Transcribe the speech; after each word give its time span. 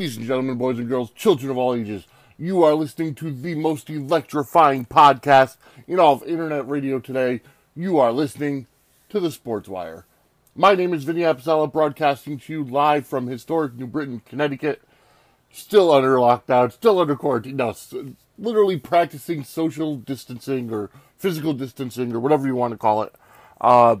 Ladies 0.00 0.16
and 0.16 0.26
gentlemen, 0.26 0.56
boys 0.56 0.78
and 0.78 0.88
girls, 0.88 1.10
children 1.10 1.50
of 1.50 1.58
all 1.58 1.74
ages, 1.74 2.06
you 2.38 2.64
are 2.64 2.72
listening 2.72 3.14
to 3.16 3.30
the 3.30 3.54
most 3.54 3.90
electrifying 3.90 4.86
podcast 4.86 5.58
in 5.86 6.00
all 6.00 6.14
of 6.14 6.22
internet 6.22 6.66
radio 6.66 6.98
today. 6.98 7.42
You 7.76 7.98
are 7.98 8.10
listening 8.10 8.66
to 9.10 9.20
the 9.20 9.30
Sports 9.30 9.68
Wire. 9.68 10.06
My 10.56 10.74
name 10.74 10.94
is 10.94 11.04
Vinny 11.04 11.20
Apicella, 11.20 11.70
broadcasting 11.70 12.38
to 12.38 12.50
you 12.50 12.64
live 12.64 13.06
from 13.06 13.26
historic 13.26 13.74
New 13.74 13.86
Britain, 13.86 14.22
Connecticut. 14.24 14.80
Still 15.52 15.92
under 15.92 16.16
lockdown, 16.16 16.72
still 16.72 16.98
under 16.98 17.14
quarantine. 17.14 17.56
No, 17.56 17.74
literally 18.38 18.78
practicing 18.78 19.44
social 19.44 19.96
distancing 19.96 20.72
or 20.72 20.88
physical 21.18 21.52
distancing 21.52 22.14
or 22.14 22.20
whatever 22.20 22.46
you 22.46 22.56
want 22.56 22.72
to 22.72 22.78
call 22.78 23.02
it. 23.02 23.14
Uh, 23.60 23.96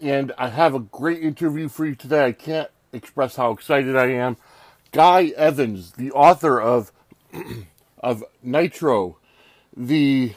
and 0.00 0.32
I 0.38 0.50
have 0.50 0.72
a 0.72 0.78
great 0.78 1.20
interview 1.20 1.66
for 1.66 1.84
you 1.84 1.96
today. 1.96 2.26
I 2.26 2.30
can't 2.30 2.70
express 2.92 3.34
how 3.34 3.50
excited 3.50 3.96
I 3.96 4.12
am. 4.12 4.36
Guy 4.92 5.32
Evans, 5.36 5.92
the 5.92 6.10
author 6.12 6.60
of 6.60 6.92
of 7.98 8.24
Nitro, 8.42 9.18
the 9.76 10.34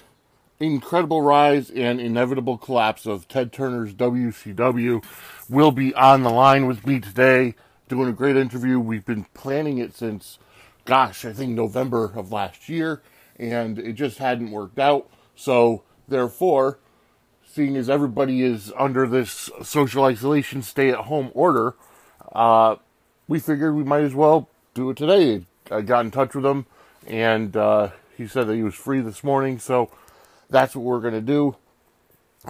incredible 0.59 1.21
rise 1.21 1.69
and 1.69 1.99
inevitable 2.01 2.57
collapse 2.57 3.05
of 3.05 3.27
Ted 3.27 3.53
Turner's 3.53 3.93
WCW, 3.93 5.03
will 5.49 5.71
be 5.71 5.93
on 5.95 6.23
the 6.23 6.29
line 6.29 6.67
with 6.67 6.85
me 6.85 6.99
today, 6.99 7.55
doing 7.87 8.09
a 8.09 8.13
great 8.13 8.35
interview. 8.35 8.79
We've 8.79 9.05
been 9.05 9.25
planning 9.33 9.77
it 9.77 9.95
since, 9.95 10.37
gosh, 10.85 11.23
I 11.23 11.33
think 11.33 11.51
November 11.51 12.11
of 12.15 12.31
last 12.31 12.67
year, 12.67 13.01
and 13.37 13.79
it 13.79 13.93
just 13.93 14.17
hadn't 14.17 14.51
worked 14.51 14.79
out. 14.79 15.09
So, 15.35 15.83
therefore, 16.07 16.79
seeing 17.45 17.75
as 17.77 17.89
everybody 17.89 18.43
is 18.43 18.71
under 18.77 19.07
this 19.07 19.49
social 19.63 20.03
isolation, 20.03 20.61
stay 20.61 20.89
at 20.89 20.99
home 20.99 21.31
order, 21.33 21.75
uh, 22.33 22.75
we 23.27 23.39
figured 23.39 23.75
we 23.75 23.83
might 23.83 24.03
as 24.03 24.15
well 24.15 24.49
do 24.73 24.89
it 24.89 24.97
today. 24.97 25.45
I 25.69 25.81
got 25.81 26.05
in 26.05 26.11
touch 26.11 26.35
with 26.35 26.45
him, 26.45 26.65
and 27.07 27.55
uh, 27.55 27.89
he 28.17 28.27
said 28.27 28.47
that 28.47 28.55
he 28.55 28.63
was 28.63 28.75
free 28.75 29.01
this 29.01 29.23
morning, 29.23 29.59
so 29.59 29.89
that's 30.49 30.75
what 30.75 30.83
we're 30.83 30.99
going 30.99 31.13
to 31.13 31.21
do. 31.21 31.55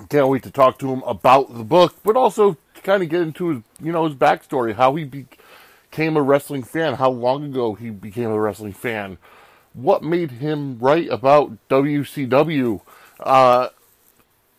Can't 0.10 0.30
wait 0.30 0.44
to 0.44 0.52
talk 0.52 0.80
to 0.80 0.92
him 0.92 1.04
about 1.04 1.54
the 1.54 1.64
book, 1.64 1.96
but 2.04 2.16
also 2.16 2.58
kind 2.84 3.04
of 3.04 3.10
get 3.10 3.22
into 3.22 3.50
his, 3.50 3.62
you 3.82 3.92
know, 3.92 4.06
his 4.06 4.16
backstory, 4.16 4.76
how 4.76 4.96
he 4.96 5.04
became 5.04 6.16
a 6.16 6.22
wrestling 6.22 6.64
fan, 6.64 6.96
how 6.96 7.10
long 7.10 7.44
ago 7.46 7.76
he 7.76 7.90
became 7.90 8.30
a 8.30 8.40
wrestling 8.40 8.74
fan, 8.74 9.18
what 9.74 10.04
made 10.04 10.32
him 10.32 10.80
write 10.80 11.10
about 11.10 11.58
WCW. 11.70 12.82
Uh, 13.20 13.70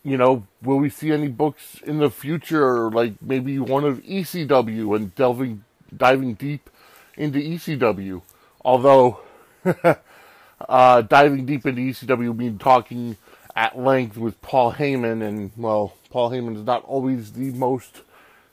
you 0.04 0.16
know, 0.16 0.46
will 0.62 0.78
we 0.78 0.90
see 0.90 1.12
any 1.12 1.28
books 1.28 1.76
in 1.84 1.98
the 1.98 2.10
future, 2.10 2.90
like 2.90 3.14
maybe 3.22 3.58
one 3.58 3.84
of 3.84 4.02
ECW 4.02 4.96
and 4.96 5.14
delving, 5.14 5.64
diving 5.96 6.34
deep 6.34 6.70
into 7.16 7.38
ECW? 7.38 8.22
Although, 8.64 9.20
uh, 10.68 11.02
diving 11.02 11.46
deep 11.46 11.66
into 11.66 11.80
ECW 11.80 12.36
means 12.36 12.60
talking 12.60 13.16
at 13.54 13.78
length 13.78 14.16
with 14.16 14.40
Paul 14.42 14.74
Heyman, 14.74 15.22
and 15.26 15.50
well, 15.56 15.94
Paul 16.10 16.30
Heyman 16.30 16.56
is 16.56 16.64
not 16.64 16.84
always 16.84 17.32
the 17.32 17.50
most 17.52 18.02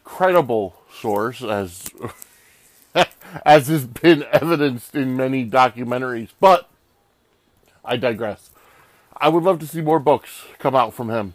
credible 0.03 0.75
source, 0.91 1.43
as 1.43 1.85
as 3.45 3.67
has 3.67 3.85
been 3.85 4.25
evidenced 4.31 4.95
in 4.95 5.15
many 5.15 5.49
documentaries. 5.49 6.29
But 6.39 6.69
I 7.85 7.97
digress. 7.97 8.49
I 9.15 9.29
would 9.29 9.43
love 9.43 9.59
to 9.59 9.67
see 9.67 9.81
more 9.81 9.99
books 9.99 10.45
come 10.59 10.75
out 10.75 10.93
from 10.93 11.09
him 11.09 11.33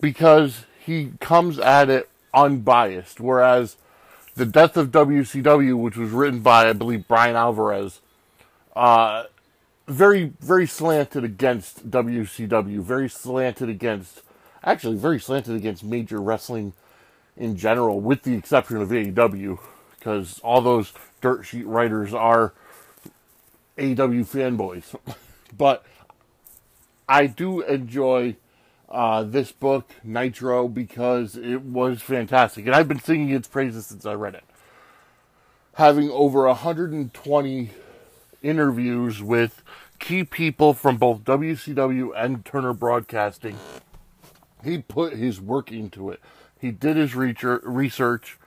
because 0.00 0.64
he 0.78 1.12
comes 1.20 1.58
at 1.58 1.88
it 1.88 2.10
unbiased. 2.34 3.20
Whereas 3.20 3.76
the 4.34 4.46
death 4.46 4.76
of 4.76 4.90
WCW, 4.90 5.76
which 5.76 5.96
was 5.96 6.10
written 6.10 6.40
by 6.40 6.68
I 6.68 6.72
believe 6.72 7.06
Bryan 7.06 7.36
Alvarez, 7.36 8.00
uh, 8.74 9.24
very 9.86 10.32
very 10.40 10.66
slanted 10.66 11.24
against 11.24 11.90
WCW, 11.90 12.80
very 12.80 13.08
slanted 13.08 13.68
against 13.68 14.22
actually 14.64 14.96
very 14.96 15.18
slanted 15.18 15.56
against 15.56 15.84
major 15.84 16.20
wrestling 16.20 16.72
in 17.36 17.56
general, 17.56 18.00
with 18.00 18.22
the 18.22 18.34
exception 18.34 18.76
of 18.76 18.90
AEW, 18.90 19.58
because 19.98 20.38
all 20.40 20.60
those 20.60 20.92
dirt 21.20 21.44
sheet 21.44 21.66
writers 21.66 22.12
are 22.12 22.52
AEW 23.78 24.26
fanboys. 24.26 24.94
but 25.56 25.84
I 27.08 27.26
do 27.26 27.62
enjoy 27.62 28.36
uh, 28.92 29.22
this 29.24 29.50
book, 29.50 29.90
Nitro, 30.04 30.68
because 30.68 31.34
it 31.34 31.62
was 31.62 32.02
fantastic. 32.02 32.66
And 32.66 32.74
I've 32.74 32.88
been 32.88 33.00
singing 33.00 33.30
its 33.30 33.48
praises 33.48 33.86
since 33.86 34.04
I 34.04 34.12
read 34.12 34.34
it. 34.34 34.44
Having 35.74 36.10
over 36.10 36.46
120 36.46 37.70
interviews 38.42 39.22
with 39.22 39.62
key 39.98 40.24
people 40.24 40.74
from 40.74 40.98
both 40.98 41.24
WCW 41.24 42.10
and 42.14 42.44
Turner 42.44 42.74
Broadcasting, 42.74 43.56
he 44.62 44.78
put 44.78 45.14
his 45.14 45.40
work 45.40 45.72
into 45.72 46.10
it. 46.10 46.20
He 46.60 46.70
did 46.70 46.96
his 46.96 47.14
research. 47.14 48.38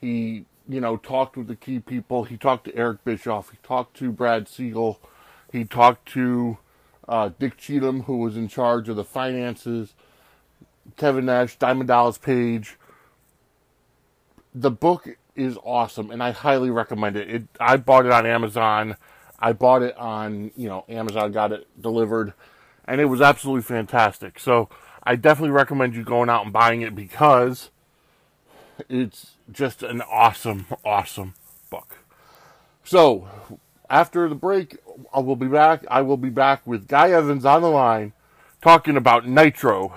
He, 0.00 0.46
you 0.66 0.80
know, 0.80 0.96
talked 0.96 1.36
with 1.36 1.46
the 1.46 1.56
key 1.56 1.78
people. 1.78 2.24
He 2.24 2.38
talked 2.38 2.64
to 2.64 2.74
Eric 2.74 3.04
Bischoff. 3.04 3.50
He 3.50 3.58
talked 3.62 3.98
to 3.98 4.10
Brad 4.10 4.48
Siegel. 4.48 4.98
He 5.52 5.64
talked 5.64 6.08
to 6.12 6.56
uh, 7.10 7.30
Dick 7.40 7.56
Cheatham, 7.56 8.04
who 8.04 8.18
was 8.18 8.36
in 8.36 8.46
charge 8.46 8.88
of 8.88 8.94
the 8.94 9.04
finances, 9.04 9.94
Kevin 10.96 11.26
Nash, 11.26 11.58
Diamond 11.58 11.88
Dallas 11.88 12.16
Page. 12.16 12.78
The 14.54 14.70
book 14.70 15.08
is 15.34 15.58
awesome, 15.64 16.12
and 16.12 16.22
I 16.22 16.30
highly 16.30 16.70
recommend 16.70 17.16
it. 17.16 17.28
it. 17.28 17.42
I 17.58 17.76
bought 17.76 18.06
it 18.06 18.12
on 18.12 18.26
Amazon. 18.26 18.96
I 19.40 19.52
bought 19.52 19.82
it 19.82 19.96
on, 19.96 20.52
you 20.56 20.68
know, 20.68 20.84
Amazon 20.88 21.32
got 21.32 21.50
it 21.50 21.66
delivered, 21.80 22.32
and 22.84 23.00
it 23.00 23.06
was 23.06 23.20
absolutely 23.20 23.62
fantastic. 23.62 24.38
So 24.38 24.68
I 25.02 25.16
definitely 25.16 25.50
recommend 25.50 25.96
you 25.96 26.04
going 26.04 26.30
out 26.30 26.44
and 26.44 26.52
buying 26.52 26.82
it 26.82 26.94
because 26.94 27.70
it's 28.88 29.32
just 29.50 29.82
an 29.82 30.00
awesome, 30.02 30.66
awesome 30.84 31.34
book. 31.70 31.98
So 32.84 33.28
after 33.90 34.28
the 34.28 34.34
break, 34.34 34.78
I 35.12 35.18
will 35.20 35.36
be 35.36 35.48
back. 35.48 35.84
I 35.90 36.02
will 36.02 36.16
be 36.16 36.30
back 36.30 36.66
with 36.66 36.86
Guy 36.88 37.10
Evans 37.10 37.44
on 37.44 37.60
the 37.60 37.70
line 37.70 38.12
talking 38.62 38.96
about 38.96 39.26
Nitro, 39.26 39.94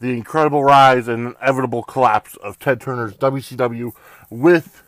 the 0.00 0.12
incredible 0.12 0.62
rise 0.62 1.08
and 1.08 1.34
inevitable 1.40 1.82
collapse 1.82 2.36
of 2.36 2.58
Ted 2.58 2.80
Turner's 2.80 3.14
WCW 3.14 3.92
with 4.30 4.82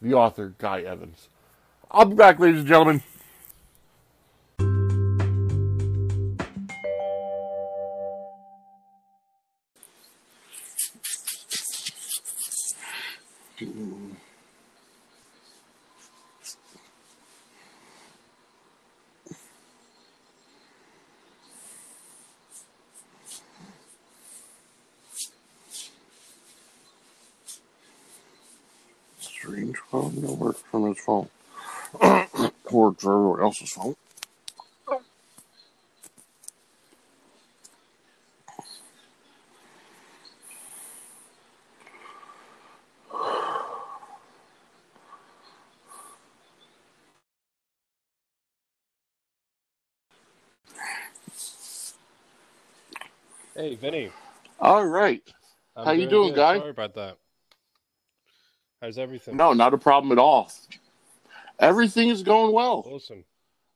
the 0.00 0.14
author, 0.14 0.54
Guy 0.58 0.82
Evans. 0.82 1.28
I'll 1.90 2.04
be 2.04 2.14
back, 2.14 2.38
ladies 2.38 2.60
and 2.60 2.68
gentlemen. 2.68 3.02
Works 32.74 33.04
everyone 33.04 33.40
else's 33.40 33.70
phone. 33.70 33.94
Hey, 53.54 53.76
Vinny. 53.76 54.10
All 54.58 54.84
right. 54.84 55.22
How 55.76 55.92
you 55.92 56.08
doing, 56.08 56.30
good. 56.30 56.36
guy? 56.36 56.58
Sorry 56.58 56.70
about 56.70 56.94
that. 56.96 57.18
How's 58.82 58.98
everything? 58.98 59.36
No, 59.36 59.52
not 59.52 59.72
a 59.72 59.78
problem 59.78 60.10
at 60.10 60.18
all. 60.18 60.50
Everything 61.58 62.08
is 62.08 62.22
going 62.22 62.52
well. 62.52 62.84
Awesome. 62.86 63.24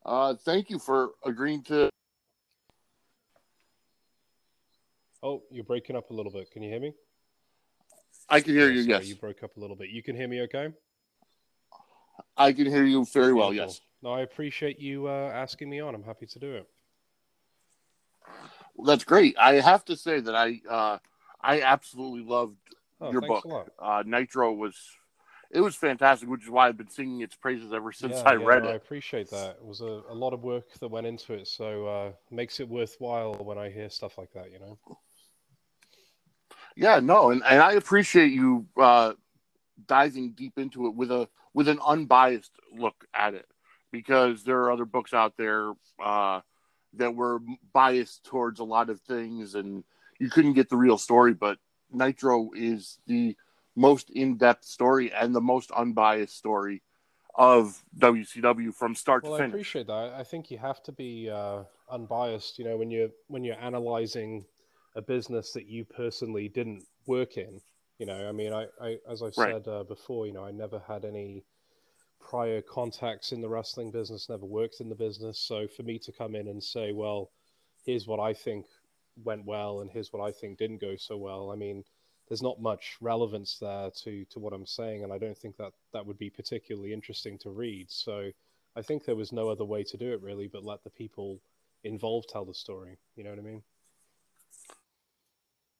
Uh, 0.05 0.35
thank 0.35 0.69
you 0.69 0.79
for 0.79 1.11
agreeing 1.25 1.63
to. 1.63 1.89
Oh, 5.21 5.43
you're 5.51 5.63
breaking 5.65 5.95
up 5.95 6.09
a 6.11 6.13
little 6.13 6.31
bit. 6.31 6.49
Can 6.51 6.63
you 6.63 6.69
hear 6.71 6.79
me? 6.79 6.93
I 8.29 8.41
can 8.41 8.53
hear 8.53 8.67
Oh, 8.67 8.71
you. 8.71 8.81
sorry, 8.83 8.89
Yes, 8.93 9.07
You 9.07 9.15
broke 9.15 9.43
up 9.43 9.57
a 9.57 9.59
little 9.59 9.75
bit. 9.75 9.89
You 9.89 10.01
can 10.03 10.15
hear 10.15 10.27
me 10.27 10.41
okay? 10.41 10.69
I 12.37 12.53
can 12.53 12.65
hear 12.67 12.85
you 12.85 13.05
very 13.05 13.33
well. 13.33 13.49
Beautiful. 13.51 13.73
Yes, 13.73 13.81
No, 14.01 14.11
I 14.11 14.21
appreciate 14.21 14.79
you 14.79 15.07
uh, 15.07 15.31
asking 15.33 15.69
me 15.69 15.79
on. 15.79 15.93
I'm 15.95 16.03
happy 16.03 16.25
to 16.27 16.39
do 16.39 16.55
it. 16.55 16.69
Well, 18.75 18.85
that's 18.85 19.03
great. 19.03 19.35
I 19.37 19.55
have 19.55 19.83
to 19.85 19.97
say 19.97 20.19
that 20.21 20.35
I 20.35 20.61
uh, 20.69 20.97
I 21.41 21.61
absolutely 21.61 22.23
loved 22.23 22.55
Oh, 23.01 23.11
your 23.11 23.21
book. 23.21 23.45
Uh, 23.79 24.03
Nitro 24.05 24.53
was 24.53 24.75
it 25.51 25.61
was 25.61 25.75
fantastic, 25.75 26.29
which 26.29 26.43
is 26.43 26.49
why 26.49 26.67
I've 26.67 26.77
been 26.77 26.89
singing 26.89 27.21
its 27.21 27.35
praises 27.35 27.73
ever 27.73 27.91
since 27.91 28.17
Yeah, 28.17 28.23
I 28.29 28.33
yeah, 28.33 28.45
read 28.45 28.63
no, 28.63 28.69
I 28.69 28.73
appreciate 28.73 29.29
that. 29.31 29.57
It 29.61 29.65
was 29.65 29.81
a, 29.81 30.03
a 30.09 30.13
lot 30.13 30.33
of 30.33 30.43
work 30.43 30.73
that 30.79 30.87
went 30.87 31.07
into 31.07 31.33
it, 31.33 31.47
so 31.47 31.87
uh, 31.87 32.11
makes 32.29 32.59
it 32.59 32.69
worthwhile 32.69 33.33
when 33.33 33.57
I 33.57 33.69
hear 33.69 33.89
stuff 33.89 34.17
like 34.17 34.31
that. 34.33 34.51
You 34.51 34.59
know. 34.59 34.77
Yeah, 36.75 36.99
no, 36.99 37.31
and, 37.31 37.43
and 37.43 37.61
I 37.61 37.73
appreciate 37.73 38.31
you 38.31 38.67
uh, 38.79 39.13
diving 39.87 40.31
deep 40.31 40.57
into 40.57 40.85
it 40.87 40.95
with 40.95 41.11
a 41.11 41.27
with 41.53 41.67
an 41.67 41.79
unbiased 41.85 42.51
look 42.71 43.05
at 43.13 43.33
it, 43.33 43.47
because 43.91 44.43
there 44.43 44.59
are 44.59 44.71
other 44.71 44.85
books 44.85 45.13
out 45.13 45.33
there 45.35 45.73
uh, 46.03 46.41
that 46.93 47.15
were 47.15 47.39
biased 47.73 48.23
towards 48.23 48.59
a 48.59 48.63
lot 48.63 48.91
of 48.91 49.01
things, 49.01 49.55
and 49.55 49.83
you 50.19 50.29
couldn't 50.29 50.53
get 50.53 50.69
the 50.69 50.77
real 50.77 50.99
story. 50.99 51.33
But 51.33 51.57
Nitro 51.91 52.51
is 52.55 52.99
the 53.07 53.35
most 53.75 54.09
in 54.09 54.37
depth 54.37 54.65
story 54.65 55.11
and 55.11 55.35
the 55.35 55.41
most 55.41 55.71
unbiased 55.71 56.37
story 56.37 56.83
of 57.35 57.83
WCW 57.97 58.71
from 58.71 58.95
start 58.95 59.23
Well, 59.23 59.33
to 59.33 59.35
finish. 59.35 59.37
I 59.37 59.39
appreciate 59.39 59.87
that. 59.87 60.13
I 60.13 60.23
think 60.23 60.51
you 60.51 60.57
have 60.57 60.83
to 60.83 60.91
be 60.91 61.29
uh, 61.29 61.63
unbiased. 61.89 62.59
You 62.59 62.65
know, 62.65 62.77
when 62.77 62.91
you're 62.91 63.11
when 63.27 63.43
you're 63.45 63.59
analyzing 63.59 64.45
a 64.95 65.01
business 65.01 65.53
that 65.53 65.67
you 65.67 65.85
personally 65.85 66.49
didn't 66.49 66.85
work 67.05 67.37
in. 67.37 67.61
You 67.97 68.05
know, 68.07 68.27
I 68.27 68.31
mean, 68.31 68.53
I, 68.53 68.67
I 68.81 68.97
as 69.09 69.21
I've 69.23 69.35
Right. 69.35 69.57
said 69.57 69.67
uh, 69.67 69.83
before, 69.83 70.25
you 70.27 70.33
know, 70.33 70.43
I 70.43 70.51
never 70.51 70.79
had 70.79 71.05
any 71.05 71.45
prior 72.19 72.61
contacts 72.61 73.31
in 73.31 73.41
the 73.41 73.49
wrestling 73.49 73.91
business, 73.91 74.29
never 74.29 74.45
worked 74.45 74.81
in 74.81 74.89
the 74.89 74.95
business. 74.95 75.39
So 75.39 75.67
for 75.67 75.83
me 75.83 75.99
to 75.99 76.11
come 76.13 76.35
in 76.35 76.47
and 76.47 76.63
say, 76.63 76.91
well, 76.93 77.31
here's 77.85 78.07
what 78.07 78.19
I 78.19 78.33
think 78.33 78.67
went 79.23 79.45
well, 79.45 79.81
and 79.81 79.91
here's 79.91 80.13
what 80.13 80.23
I 80.27 80.31
think 80.31 80.57
didn't 80.59 80.81
go 80.81 80.95
so 80.97 81.17
well. 81.17 81.51
I 81.51 81.55
mean, 81.55 81.83
there's 82.29 82.41
not 82.43 82.61
much 82.61 82.95
relevance 83.01 83.57
there 83.59 83.89
to 84.03 84.23
to 84.25 84.39
what 84.39 84.53
I'm 84.53 84.65
saying, 84.65 85.03
and 85.03 85.11
I 85.11 85.17
don't 85.17 85.37
think 85.37 85.57
that 85.57 85.73
that 85.93 86.05
would 86.05 86.17
be 86.17 86.29
particularly 86.29 86.93
interesting 86.93 87.37
to 87.39 87.49
read. 87.49 87.89
So 87.89 88.29
I 88.75 88.81
think 88.81 89.03
there 89.03 89.15
was 89.15 89.31
no 89.31 89.49
other 89.49 89.65
way 89.65 89.83
to 89.83 89.97
do 89.97 90.13
it 90.13 90.21
really, 90.21 90.47
but 90.47 90.63
let 90.63 90.83
the 90.83 90.91
people 90.91 91.41
involved 91.83 92.29
tell 92.29 92.45
the 92.45 92.53
story. 92.53 92.97
You 93.15 93.23
know 93.23 93.31
what 93.31 93.39
I 93.39 93.41
mean? 93.41 93.63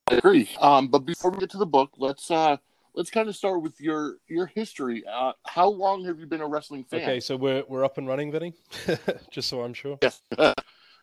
I 0.09 0.15
agree. 0.15 0.49
Um, 0.59 0.87
but 0.87 1.05
before 1.05 1.29
we 1.29 1.37
get 1.37 1.51
to 1.51 1.57
the 1.57 1.67
book, 1.67 1.91
let's 1.97 2.31
uh, 2.31 2.57
let's 2.95 3.11
kind 3.11 3.29
of 3.29 3.35
start 3.35 3.61
with 3.61 3.79
your 3.79 4.15
your 4.27 4.47
history. 4.47 5.03
Uh, 5.05 5.33
how 5.45 5.69
long 5.69 6.03
have 6.05 6.19
you 6.19 6.25
been 6.25 6.41
a 6.41 6.47
wrestling 6.47 6.83
fan? 6.83 7.01
Okay, 7.01 7.19
so 7.19 7.35
we're 7.35 7.63
we're 7.67 7.85
up 7.85 7.99
and 7.99 8.07
running, 8.07 8.31
Vinny. 8.31 8.53
Just 9.31 9.49
so 9.49 9.61
I'm 9.61 9.73
sure. 9.73 9.99
Yes, 10.01 10.21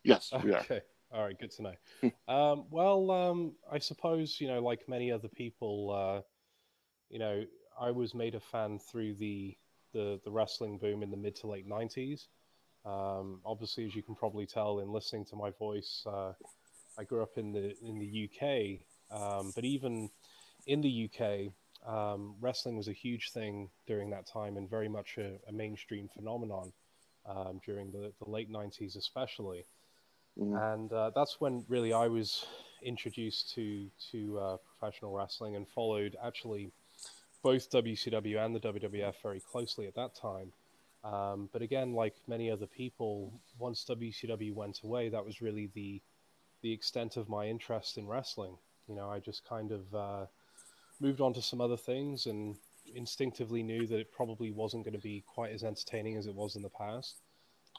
yes, 0.03 0.33
we 0.43 0.53
are. 0.53 0.65
All 1.17 1.23
right. 1.23 1.39
Good 1.39 1.49
to 1.53 1.63
know. 1.63 1.73
um, 2.27 2.65
well, 2.69 3.09
um, 3.09 3.53
I 3.71 3.79
suppose 3.79 4.39
you 4.39 4.47
know, 4.47 4.59
like 4.61 4.87
many 4.87 5.11
other 5.11 5.27
people, 5.27 5.89
uh, 5.91 6.21
you 7.09 7.17
know, 7.17 7.43
I 7.79 7.89
was 7.89 8.13
made 8.13 8.35
a 8.35 8.39
fan 8.39 8.77
through 8.79 9.15
the 9.15 9.57
the, 9.93 10.19
the 10.23 10.31
wrestling 10.31 10.77
boom 10.77 11.01
in 11.01 11.09
the 11.09 11.17
mid 11.17 11.35
to 11.37 11.47
late 11.47 11.67
'90s. 11.67 12.27
Um, 12.85 13.41
obviously, 13.43 13.83
as 13.85 13.95
you 13.95 14.03
can 14.03 14.13
probably 14.13 14.45
tell 14.45 14.79
in 14.79 14.91
listening 14.91 15.25
to 15.25 15.35
my 15.35 15.49
voice, 15.57 16.03
uh, 16.05 16.33
I 16.99 17.03
grew 17.03 17.23
up 17.23 17.37
in 17.37 17.51
the 17.51 17.75
in 17.81 17.97
the 17.97 18.29
UK. 18.29 18.85
Um, 19.09 19.53
but 19.55 19.65
even 19.65 20.11
in 20.67 20.81
the 20.81 21.09
UK, 21.09 21.51
um, 21.83 22.35
wrestling 22.39 22.77
was 22.77 22.89
a 22.89 22.93
huge 22.93 23.31
thing 23.31 23.71
during 23.87 24.11
that 24.11 24.27
time 24.27 24.57
and 24.57 24.69
very 24.69 24.87
much 24.87 25.17
a, 25.17 25.37
a 25.47 25.51
mainstream 25.51 26.09
phenomenon 26.15 26.73
um, 27.25 27.59
during 27.65 27.91
the, 27.91 28.13
the 28.23 28.29
late 28.29 28.51
'90s, 28.51 28.95
especially 28.95 29.65
Mhm. 30.39 30.73
and 30.73 30.93
uh, 30.93 31.11
that's 31.15 31.41
when 31.41 31.65
really 31.67 31.93
I 31.93 32.07
was 32.07 32.45
introduced 32.83 33.53
to 33.55 33.89
to 34.11 34.39
uh, 34.39 34.57
professional 34.57 35.13
wrestling 35.13 35.55
and 35.55 35.67
followed 35.67 36.15
actually 36.23 36.71
both 37.43 37.69
WCW 37.71 38.43
and 38.43 38.55
the 38.55 38.59
WWF 38.59 39.15
very 39.21 39.39
closely 39.39 39.87
at 39.87 39.95
that 39.95 40.15
time. 40.15 40.51
Um, 41.03 41.49
but 41.53 41.61
again, 41.61 41.93
like 41.93 42.15
many 42.27 42.51
other 42.51 42.67
people, 42.67 43.31
once 43.57 43.85
WCW 43.85 44.53
went 44.53 44.81
away, 44.83 45.09
that 45.09 45.25
was 45.25 45.41
really 45.41 45.67
the 45.73 46.01
the 46.61 46.71
extent 46.71 47.17
of 47.17 47.29
my 47.29 47.47
interest 47.47 47.97
in 47.97 48.07
wrestling. 48.07 48.57
You 48.87 48.95
know, 48.95 49.09
I 49.09 49.19
just 49.19 49.45
kind 49.45 49.71
of 49.71 49.95
uh, 49.95 50.25
moved 50.99 51.21
on 51.21 51.33
to 51.33 51.41
some 51.41 51.61
other 51.61 51.77
things 51.77 52.25
and 52.25 52.55
instinctively 52.95 53.63
knew 53.63 53.85
that 53.87 53.99
it 53.99 54.11
probably 54.11 54.51
wasn't 54.51 54.83
going 54.83 54.93
to 54.93 54.99
be 54.99 55.23
quite 55.27 55.51
as 55.51 55.63
entertaining 55.63 56.17
as 56.17 56.25
it 56.27 56.33
was 56.35 56.55
in 56.55 56.61
the 56.61 56.69
past. 56.69 57.21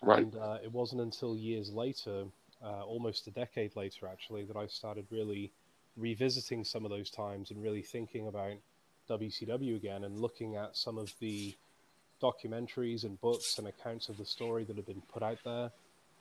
Right. 0.02 0.20
And 0.20 0.37
uh, 0.37 0.58
it 0.62 0.70
wasn't 0.70 1.00
until 1.00 1.37
years 1.37 1.72
later, 1.72 2.25
uh, 2.62 2.82
almost 2.82 3.26
a 3.26 3.31
decade 3.31 3.76
later 3.76 4.06
actually, 4.06 4.44
that 4.44 4.56
I 4.56 4.66
started 4.66 5.06
really 5.10 5.52
revisiting 5.96 6.64
some 6.64 6.84
of 6.84 6.90
those 6.90 7.10
times 7.10 7.50
and 7.50 7.62
really 7.62 7.82
thinking 7.82 8.28
about 8.28 8.55
WCW 9.08 9.76
again 9.76 10.05
and 10.05 10.20
looking 10.20 10.56
at 10.56 10.76
some 10.76 10.99
of 10.99 11.12
the 11.20 11.55
documentaries 12.22 13.05
and 13.05 13.20
books 13.20 13.58
and 13.58 13.69
accounts 13.69 14.08
of 14.08 14.16
the 14.16 14.25
story 14.25 14.64
that 14.64 14.76
have 14.76 14.87
been 14.87 15.02
put 15.12 15.22
out 15.22 15.38
there. 15.44 15.70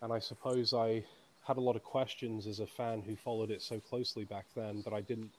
And 0.02 0.14
I 0.14 0.20
suppose 0.20 0.74
I 0.74 1.04
had 1.46 1.58
a 1.58 1.62
lot 1.62 1.76
of 1.76 1.84
questions 1.84 2.46
as 2.46 2.60
a 2.60 2.68
fan 2.68 3.02
who 3.02 3.16
followed 3.16 3.52
it 3.52 3.62
so 3.62 3.80
closely 3.80 4.26
back 4.26 4.46
then, 4.56 4.82
that 4.84 4.94
I 4.94 5.02
didn't 5.02 5.32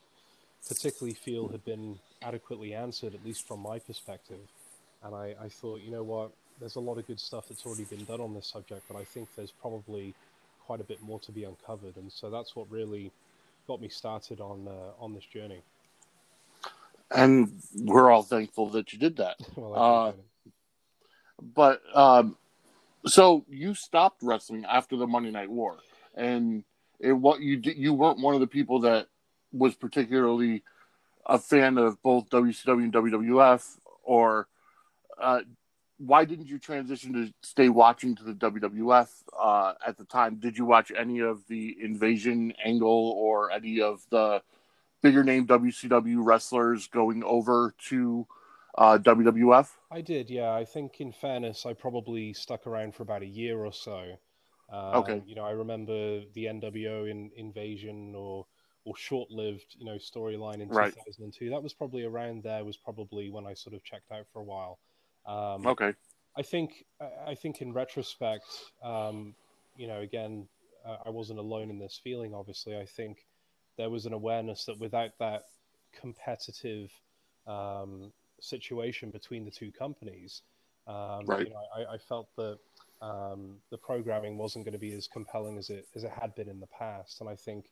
particularly 0.67 1.15
feel 1.15 1.49
had 1.49 1.65
been 1.65 1.99
adequately 2.23 2.75
answered, 2.75 3.15
at 3.15 3.25
least 3.25 3.47
from 3.47 3.61
my 3.61 3.79
perspective. 3.79 4.41
And 5.05 5.15
I, 5.15 5.35
I 5.41 5.49
thought, 5.49 5.81
you 5.81 5.91
know 5.91 6.03
what, 6.03 6.33
there's 6.59 6.77
a 6.77 6.81
lot 6.81 6.99
of 6.99 7.07
good 7.07 7.21
stuff 7.21 7.47
that's 7.49 7.65
already 7.65 7.85
been 7.85 8.05
done 8.05 8.21
on 8.21 8.35
this 8.35 8.47
subject, 8.47 8.83
but 8.89 8.99
I 8.99 9.05
think 9.05 9.29
there's 9.37 9.53
probably 9.53 10.15
quite 10.69 10.81
a 10.83 10.85
bit 10.85 11.03
more 11.03 11.19
to 11.21 11.33
be 11.33 11.45
uncovered. 11.45 11.97
And 11.97 12.13
so 12.13 12.29
that's 12.29 12.55
what 12.55 12.71
really 12.71 13.11
got 13.67 13.81
me 13.81 13.89
started 13.89 14.39
on 14.39 14.69
uh, 14.69 15.03
on 15.03 15.15
this 15.15 15.25
journey. 15.25 15.63
And 17.11 17.63
we're 17.75 18.11
all 18.11 18.23
thankful 18.23 18.69
that 18.71 18.93
you 18.93 18.99
did 18.99 19.17
that. 19.17 19.37
well, 19.57 19.75
Uh, 19.75 19.79
I 19.79 20.09
appreciate 20.11 20.25
it. 20.25 20.53
But 21.55 21.81
um, 21.95 22.37
so 23.07 23.47
you 23.49 23.73
stopped 23.73 24.23
wrestling 24.23 24.67
after 24.67 24.95
the 24.99 25.07
Monday 25.07 25.31
Night 25.31 25.51
War, 25.51 25.79
and 26.15 26.65
it 27.01 27.13
what 27.13 27.41
you 27.41 27.57
did, 27.57 27.79
you 27.79 27.95
weren't 27.95 28.21
one 28.21 28.35
of 28.35 28.41
the 28.41 28.47
people 28.59 28.81
that 28.81 29.07
was 29.53 29.75
particularly 29.75 30.63
a 31.25 31.39
fan 31.39 31.79
of 31.79 32.03
both 32.03 32.29
WCW 32.29 32.85
and 32.85 32.93
WWF, 32.93 33.79
or 34.03 34.49
uh, 35.19 35.41
why 35.99 36.25
didn't 36.25 36.47
you 36.47 36.59
transition 36.59 37.13
to 37.13 37.33
stay 37.43 37.69
watching 37.69 38.15
to 38.17 38.23
the 38.23 38.33
WWF 38.33 39.09
uh, 39.39 39.75
at 39.87 39.99
the 39.99 40.05
time? 40.05 40.37
Did 40.37 40.57
you 40.57 40.65
watch 40.65 40.93
any 40.97 41.21
of 41.21 41.47
the 41.49 41.77
Invasion 41.83 42.53
angle 42.65 43.15
or 43.17 43.51
any 43.51 43.81
of 43.81 44.07
the 44.11 44.43
bigger 45.03 45.25
name 45.25 45.47
WCW 45.47 46.19
wrestlers 46.21 46.87
going 46.87 47.23
over 47.25 47.75
to 47.89 48.27
uh, 48.77 48.99
WWF? 48.99 49.71
I 49.91 50.01
did, 50.01 50.31
yeah. 50.31 50.53
I 50.53 50.65
think, 50.65 51.01
in 51.01 51.13
fairness, 51.13 51.67
I 51.67 51.73
probably 51.73 52.33
stuck 52.33 52.67
around 52.67 52.95
for 52.95 53.03
about 53.03 53.23
a 53.23 53.27
year 53.27 53.65
or 53.65 53.73
so. 53.73 54.19
Um, 54.71 54.95
Okay. 54.97 55.23
You 55.27 55.35
know, 55.35 55.45
I 55.45 55.51
remember 55.51 56.21
the 56.35 56.45
NWO 56.45 57.11
in 57.11 57.31
Invasion 57.37 58.15
or 58.15 58.47
or 58.85 58.97
short-lived, 58.97 59.77
you 59.79 59.85
know, 59.85 59.97
storyline 59.97 60.61
in 60.61 60.69
Right. 60.69 60.95
2002. 60.95 61.51
That 61.51 61.63
was 61.63 61.75
probably 61.75 62.05
around 62.05 62.43
there. 62.43 62.65
Was 62.65 62.77
probably 62.79 63.29
when 63.29 63.47
I 63.47 63.53
sort 63.55 63.75
of 63.75 63.83
checked 63.85 64.11
out 64.13 64.27
for 64.33 64.41
a 64.41 64.45
while. 64.45 64.79
Um, 65.29 65.67
Okay, 65.67 65.93
I 66.37 66.43
think 66.43 66.85
I 67.27 67.35
think 67.35 67.61
in 67.61 67.73
retrospect, 67.73 68.47
um, 68.83 69.35
you 69.77 69.87
know, 69.87 70.01
again, 70.01 70.49
uh, 70.87 70.97
I 71.05 71.11
wasn't 71.11 71.39
alone 71.39 71.69
in 71.71 71.79
this 71.79 72.01
feeling. 72.03 72.35
Obviously, 72.35 72.77
I 72.77 72.87
think 72.87 73.27
there 73.77 73.91
was 73.91 74.07
an 74.07 74.13
awareness 74.13 74.65
that 74.65 74.79
without 74.79 75.11
that 75.19 75.45
competitive 75.93 76.91
um, 77.47 78.13
situation 78.41 79.11
between 79.11 79.45
the 79.45 79.51
two 79.51 79.71
companies, 79.71 80.43
um, 80.87 81.27
Right. 81.27 81.47
you 81.47 81.53
know, 81.53 81.63
I, 81.77 81.95
I 81.95 81.99
felt 81.99 82.29
that 82.37 82.59
um, 83.03 83.57
the 83.71 83.79
programming 83.79 84.39
wasn't 84.39 84.65
going 84.65 84.73
to 84.73 84.79
be 84.79 84.93
as 84.95 85.07
compelling 85.07 85.59
as 85.59 85.71
it 85.71 85.87
as 85.95 86.05
it 86.05 86.11
had 86.11 86.35
been 86.35 86.49
in 86.49 86.61
the 86.61 86.67
past. 86.69 87.21
And 87.21 87.29
I 87.29 87.37
think, 87.37 87.67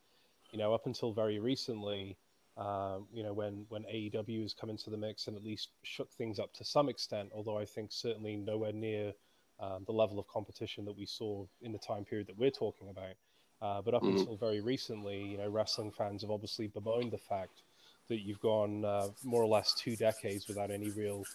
you 0.52 0.58
know, 0.58 0.74
up 0.74 0.86
until 0.86 1.12
very 1.12 1.38
recently, 1.38 2.16
um, 2.56 3.06
you 3.12 3.22
know, 3.22 3.32
when 3.32 3.66
when 3.68 3.82
AEW 3.84 4.42
has 4.42 4.54
come 4.54 4.70
into 4.70 4.90
the 4.90 4.96
mix 4.96 5.26
and 5.26 5.36
at 5.36 5.44
least 5.44 5.70
shook 5.82 6.12
things 6.12 6.38
up 6.38 6.52
to 6.54 6.64
some 6.64 6.88
extent, 6.88 7.30
although 7.34 7.58
I 7.58 7.64
think 7.64 7.92
certainly 7.92 8.36
nowhere 8.36 8.72
near 8.72 9.12
um, 9.60 9.84
the 9.86 9.92
level 9.92 10.18
of 10.18 10.26
competition 10.28 10.84
that 10.86 10.96
we 10.96 11.06
saw 11.06 11.46
in 11.62 11.72
the 11.72 11.78
time 11.78 12.04
period 12.04 12.26
that 12.28 12.38
we're 12.38 12.50
talking 12.50 12.88
about. 12.88 13.14
Uh, 13.62 13.80
but 13.82 13.94
up 13.94 14.02
Mhm. 14.02 14.18
until 14.18 14.36
very 14.36 14.60
recently, 14.60 15.22
you 15.22 15.38
know, 15.38 15.48
wrestling 15.48 15.90
fans 15.90 16.22
have 16.22 16.30
obviously 16.30 16.66
bemoaned 16.68 17.10
the 17.10 17.18
fact 17.18 17.62
that 18.08 18.20
you've 18.20 18.40
gone 18.40 18.84
uh, 18.84 19.08
more 19.22 19.42
or 19.42 19.48
less 19.48 19.74
two 19.74 19.96
decades 19.96 20.46
without 20.46 20.70
any 20.70 20.90
real 20.90 21.26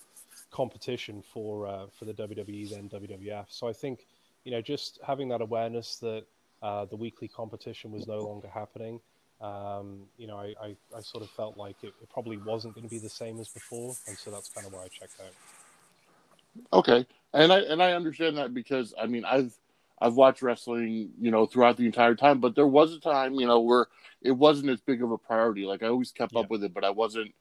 competition 0.51 1.22
for 1.22 1.68
uh, 1.68 1.88
for 1.98 2.06
the 2.06 2.13
WWE 2.13 2.70
than 2.70 2.90
WWF. 2.90 3.46
So 3.50 3.68
I 3.68 3.74
think, 3.74 4.06
you 4.44 4.51
know, 4.51 4.62
just 4.62 5.00
having 5.06 5.30
that 5.30 5.42
awareness 5.42 5.98
that 5.98 6.25
uh, 6.62 6.86
the 6.86 6.96
weekly 6.96 7.28
competition 7.28 7.92
was 7.92 8.08
no 8.08 8.24
longer 8.24 8.48
happening, 8.48 9.01
um, 9.41 10.03
you 10.17 10.27
know, 10.27 10.38
I, 10.38 10.53
I, 10.62 10.75
I 10.95 11.01
sort 11.01 11.24
of 11.24 11.29
felt 11.31 11.57
like 11.57 11.75
it, 11.83 11.93
it 12.01 12.10
probably 12.12 12.38
wasn't 12.38 12.75
going 12.75 12.83
to 12.83 12.89
be 12.89 13.00
the 13.00 13.10
same 13.10 13.39
as 13.39 13.48
before, 13.50 13.95
and 14.07 14.17
so 14.17 14.29
that's 14.31 14.50
kind 14.50 14.67
of 14.67 14.74
why 14.74 14.83
I 14.83 14.88
checked 14.88 15.19
out. 15.19 15.33
Okay, 16.74 17.05
and 17.33 17.51
I 17.51 17.60
and 17.60 17.81
I 17.81 17.93
understand 17.93 18.38
that 18.38 18.53
because 18.53 18.93
I 19.01 19.07
mean 19.07 19.25
I've 19.25 19.53
I've 20.00 20.15
watched 20.15 20.41
wrestling 20.41 21.12
you 21.19 21.31
know 21.31 21.45
throughout 21.45 21.77
the 21.77 21.86
entire 21.86 22.15
time, 22.15 22.39
but 22.39 22.55
there 22.55 22.67
was 22.67 22.93
a 22.93 23.00
time 23.00 23.36
you 23.36 23.48
know 23.48 23.62
where 23.62 23.88
it 24.21 24.31
wasn't 24.31 24.69
as 24.69 24.81
big 24.81 25.01
of 25.01 25.12
a 25.12 25.17
priority. 25.17 25.63
Like 25.65 25.81
I 25.81 25.88
always 25.88 26.12
kept 26.12 26.33
Yeah. 26.33 26.41
up 26.41 26.50
with 26.50 26.63
it, 26.63 26.74
but 26.74 26.83
I 26.83 26.89
wasn't 26.91 27.33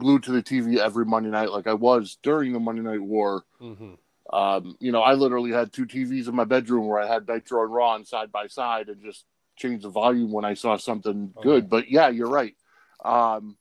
glued 0.00 0.22
to 0.24 0.32
the 0.32 0.42
TV 0.42 0.78
every 0.78 1.04
Monday 1.04 1.30
night, 1.30 1.50
like 1.50 1.66
I 1.66 1.74
was 1.74 2.18
during 2.22 2.52
the 2.52 2.60
Monday 2.60 2.82
Night 2.82 3.00
War. 3.00 3.44
Mm-hmm. 3.60 3.94
Um, 4.36 4.76
you 4.80 4.90
know, 4.90 5.02
I 5.02 5.14
literally 5.14 5.52
had 5.52 5.72
two 5.72 5.86
TVs 5.86 6.28
in 6.28 6.34
my 6.34 6.44
bedroom 6.44 6.86
where 6.88 7.00
I 7.00 7.06
had 7.06 7.28
Nitro 7.28 7.62
and 7.62 7.72
Raw 7.72 8.02
side 8.02 8.32
by 8.32 8.48
side, 8.48 8.88
and 8.88 9.02
just 9.02 9.24
changed 9.56 9.84
the 9.84 9.90
volume 9.90 10.30
when 10.30 10.44
I 10.44 10.54
saw 10.54 10.76
something 10.76 11.32
Okay. 11.36 11.42
good. 11.48 11.70
But 11.70 11.90
yeah, 11.90 12.08
you're 12.08 12.28
right. 12.30 12.54
Um, 13.04 13.56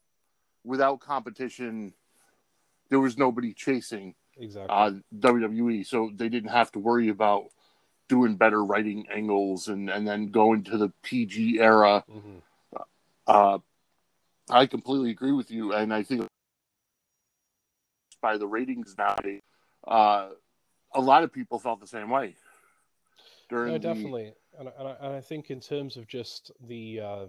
without 0.63 0.99
competition, 0.99 1.93
there 2.89 2.99
was 2.99 3.17
nobody 3.17 3.53
chasing 3.53 4.15
Exactly. 4.37 4.75
uh, 4.75 4.91
WWE, 5.17 5.85
so 5.85 6.11
they 6.13 6.29
didn't 6.29 6.51
have 6.51 6.71
to 6.73 6.79
worry 6.79 7.09
about 7.09 7.45
doing 8.07 8.35
better 8.35 8.63
writing 8.63 9.07
angles 9.09 9.67
and 9.67 9.89
and 9.89 10.07
then 10.07 10.29
going 10.29 10.63
to 10.65 10.77
the 10.77 10.91
PG 11.01 11.59
era. 11.59 12.03
hmm 12.09 12.39
Uh, 13.27 13.57
I 14.49 14.67
completely 14.67 15.09
agree 15.09 15.31
with 15.31 15.49
you, 15.49 15.73
and 15.73 15.91
I 15.91 16.03
think 16.03 16.27
by 18.21 18.37
the 18.37 18.47
ratings 18.47 18.95
nowadays, 18.97 19.41
uh, 19.87 20.29
a 20.93 21.01
lot 21.01 21.23
of 21.23 21.31
people 21.33 21.59
felt 21.59 21.79
the 21.79 21.87
same 21.87 22.09
way. 22.09 22.35
During 23.49 23.73
No, 23.73 23.77
definitely, 23.79 24.27
I- 24.27 24.33
and, 24.59 24.69
I, 24.69 24.95
and 24.99 25.15
I 25.15 25.21
think 25.21 25.49
in 25.49 25.59
terms 25.59 25.97
of 25.97 26.07
just 26.07 26.51
the 26.67 26.99
uh, 26.99 27.25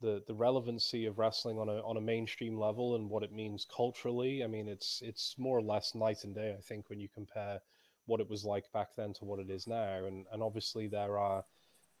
the 0.00 0.22
the 0.26 0.34
relevancy 0.34 1.06
of 1.06 1.18
wrestling 1.18 1.58
on 1.58 1.68
a 1.68 1.80
on 1.82 1.96
a 1.96 2.00
mainstream 2.00 2.58
level 2.58 2.96
and 2.96 3.10
what 3.10 3.22
it 3.22 3.32
means 3.32 3.66
culturally, 3.74 4.44
I 4.44 4.46
mean, 4.46 4.68
it's 4.68 5.00
it's 5.02 5.36
more 5.38 5.58
or 5.58 5.62
less 5.62 5.94
night 5.94 6.24
and 6.24 6.34
day. 6.34 6.54
I 6.56 6.60
think 6.62 6.90
when 6.90 7.00
you 7.00 7.08
compare 7.08 7.60
what 8.06 8.20
it 8.20 8.28
was 8.30 8.44
like 8.44 8.70
back 8.72 8.96
then 8.96 9.12
to 9.14 9.24
what 9.24 9.40
it 9.40 9.50
is 9.50 9.66
now, 9.66 10.04
and 10.06 10.26
and 10.32 10.42
obviously 10.42 10.88
there 10.88 11.18
are 11.18 11.44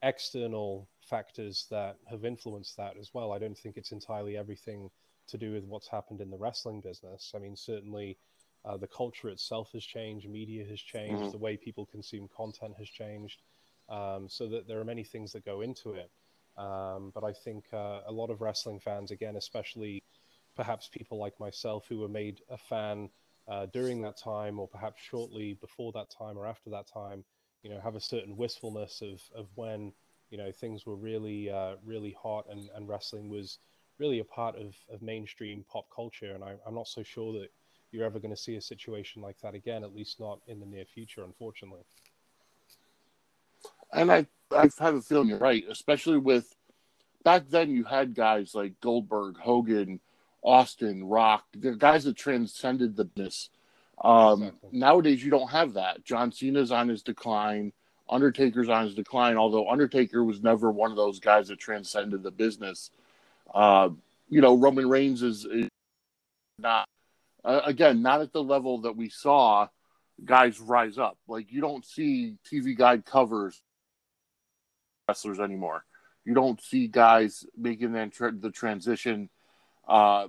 external 0.02 0.88
factors 1.00 1.66
that 1.70 1.96
have 2.08 2.24
influenced 2.24 2.76
that 2.76 2.96
as 2.98 3.12
well. 3.14 3.32
I 3.32 3.38
don't 3.38 3.58
think 3.58 3.76
it's 3.76 3.92
entirely 3.92 4.36
everything 4.36 4.90
to 5.28 5.38
do 5.38 5.52
with 5.52 5.64
what's 5.64 5.88
happened 5.88 6.20
in 6.20 6.30
the 6.30 6.38
wrestling 6.38 6.80
business. 6.80 7.32
I 7.34 7.38
mean, 7.38 7.56
certainly 7.56 8.18
uh, 8.64 8.76
the 8.76 8.86
culture 8.88 9.28
itself 9.28 9.72
has 9.72 9.84
changed, 9.84 10.28
media 10.28 10.64
has 10.66 10.80
changed, 10.80 11.30
Mhm. 11.30 11.32
the 11.32 11.38
way 11.38 11.56
people 11.56 11.86
consume 11.86 12.28
content 12.28 12.74
has 12.78 12.88
changed. 12.88 13.42
Um, 13.88 14.28
so 14.28 14.48
that 14.48 14.68
there 14.68 14.78
are 14.78 14.84
many 14.84 15.04
things 15.04 15.32
that 15.32 15.44
go 15.44 15.62
into 15.62 15.94
it. 15.94 16.10
Um, 16.58 17.12
but 17.14 17.24
I 17.24 17.32
think 17.32 17.64
uh, 17.72 18.00
a 18.06 18.12
lot 18.12 18.30
of 18.30 18.40
wrestling 18.40 18.80
fans, 18.80 19.10
again, 19.10 19.36
especially 19.36 20.02
perhaps 20.56 20.88
people 20.88 21.18
like 21.18 21.38
myself 21.38 21.86
who 21.88 21.98
were 21.98 22.08
made 22.08 22.40
a 22.50 22.58
fan 22.58 23.08
uh, 23.46 23.66
during 23.72 24.02
that 24.02 24.18
time, 24.18 24.58
or 24.58 24.68
perhaps 24.68 25.00
shortly 25.00 25.54
before 25.54 25.92
that 25.92 26.10
time 26.10 26.36
or 26.36 26.46
after 26.46 26.68
that 26.68 26.86
time, 26.86 27.24
you 27.62 27.70
know, 27.70 27.80
have 27.80 27.94
a 27.94 28.00
certain 28.00 28.36
wistfulness 28.36 29.00
of, 29.00 29.22
of 29.34 29.46
when 29.54 29.92
you 30.30 30.36
know 30.36 30.52
things 30.52 30.84
were 30.84 30.96
really 30.96 31.50
uh, 31.50 31.76
really 31.84 32.14
hot 32.20 32.44
and, 32.50 32.68
and 32.74 32.88
wrestling 32.88 33.30
was 33.30 33.58
really 33.98 34.18
a 34.18 34.24
part 34.24 34.56
of, 34.56 34.74
of 34.92 35.02
mainstream 35.02 35.64
pop 35.70 35.86
culture. 35.94 36.32
And 36.34 36.44
I, 36.44 36.54
I'm 36.66 36.74
not 36.74 36.88
so 36.88 37.02
sure 37.02 37.32
that 37.40 37.48
you're 37.90 38.04
ever 38.04 38.18
going 38.18 38.34
to 38.34 38.40
see 38.40 38.56
a 38.56 38.60
situation 38.60 39.22
like 39.22 39.40
that 39.40 39.54
again, 39.54 39.82
at 39.82 39.94
least 39.94 40.20
not 40.20 40.40
in 40.46 40.60
the 40.60 40.66
near 40.66 40.84
future, 40.84 41.24
unfortunately. 41.24 41.82
And 43.92 44.10
I 44.10 44.26
I 44.50 44.68
have 44.78 44.94
a 44.94 45.02
feeling 45.02 45.28
you're 45.28 45.38
right, 45.38 45.64
especially 45.68 46.18
with 46.18 46.54
back 47.24 47.48
then 47.48 47.70
you 47.70 47.84
had 47.84 48.14
guys 48.14 48.54
like 48.54 48.80
Goldberg, 48.80 49.36
Hogan, 49.38 50.00
Austin, 50.42 51.04
Rock, 51.04 51.44
the 51.52 51.72
guys 51.72 52.04
that 52.04 52.16
transcended 52.16 52.96
the 52.96 53.04
business. 53.04 53.50
Um, 54.02 54.44
Exactly. 54.44 54.68
Nowadays 54.72 55.24
you 55.24 55.30
don't 55.30 55.50
have 55.50 55.74
that. 55.74 56.04
John 56.04 56.32
Cena's 56.32 56.72
on 56.72 56.88
his 56.88 57.02
decline. 57.02 57.72
Undertaker's 58.08 58.68
on 58.68 58.84
his 58.84 58.94
decline, 58.94 59.36
although 59.36 59.68
Undertaker 59.68 60.24
was 60.24 60.42
never 60.42 60.70
one 60.70 60.90
of 60.90 60.96
those 60.96 61.20
guys 61.20 61.48
that 61.48 61.58
transcended 61.58 62.22
the 62.22 62.30
business. 62.30 62.90
Uh, 63.52 63.90
you 64.30 64.40
know, 64.40 64.56
Roman 64.56 64.88
Reigns 64.88 65.22
is, 65.22 65.44
is 65.44 65.68
not, 66.58 66.88
uh, 67.44 67.60
again, 67.64 68.00
not 68.00 68.22
at 68.22 68.32
the 68.32 68.42
level 68.42 68.78
that 68.82 68.96
we 68.96 69.10
saw 69.10 69.68
guys 70.24 70.58
rise 70.58 70.96
up. 70.96 71.18
Like, 71.26 71.52
you 71.52 71.60
don't 71.60 71.84
see 71.84 72.36
TV 72.50 72.76
guide 72.76 73.04
covers 73.04 73.60
wrestlers 75.08 75.40
anymore. 75.40 75.84
You 76.24 76.34
don't 76.34 76.60
see 76.60 76.86
guys 76.86 77.46
making 77.56 77.92
the 77.92 78.50
transition 78.52 79.30
uh, 79.88 80.28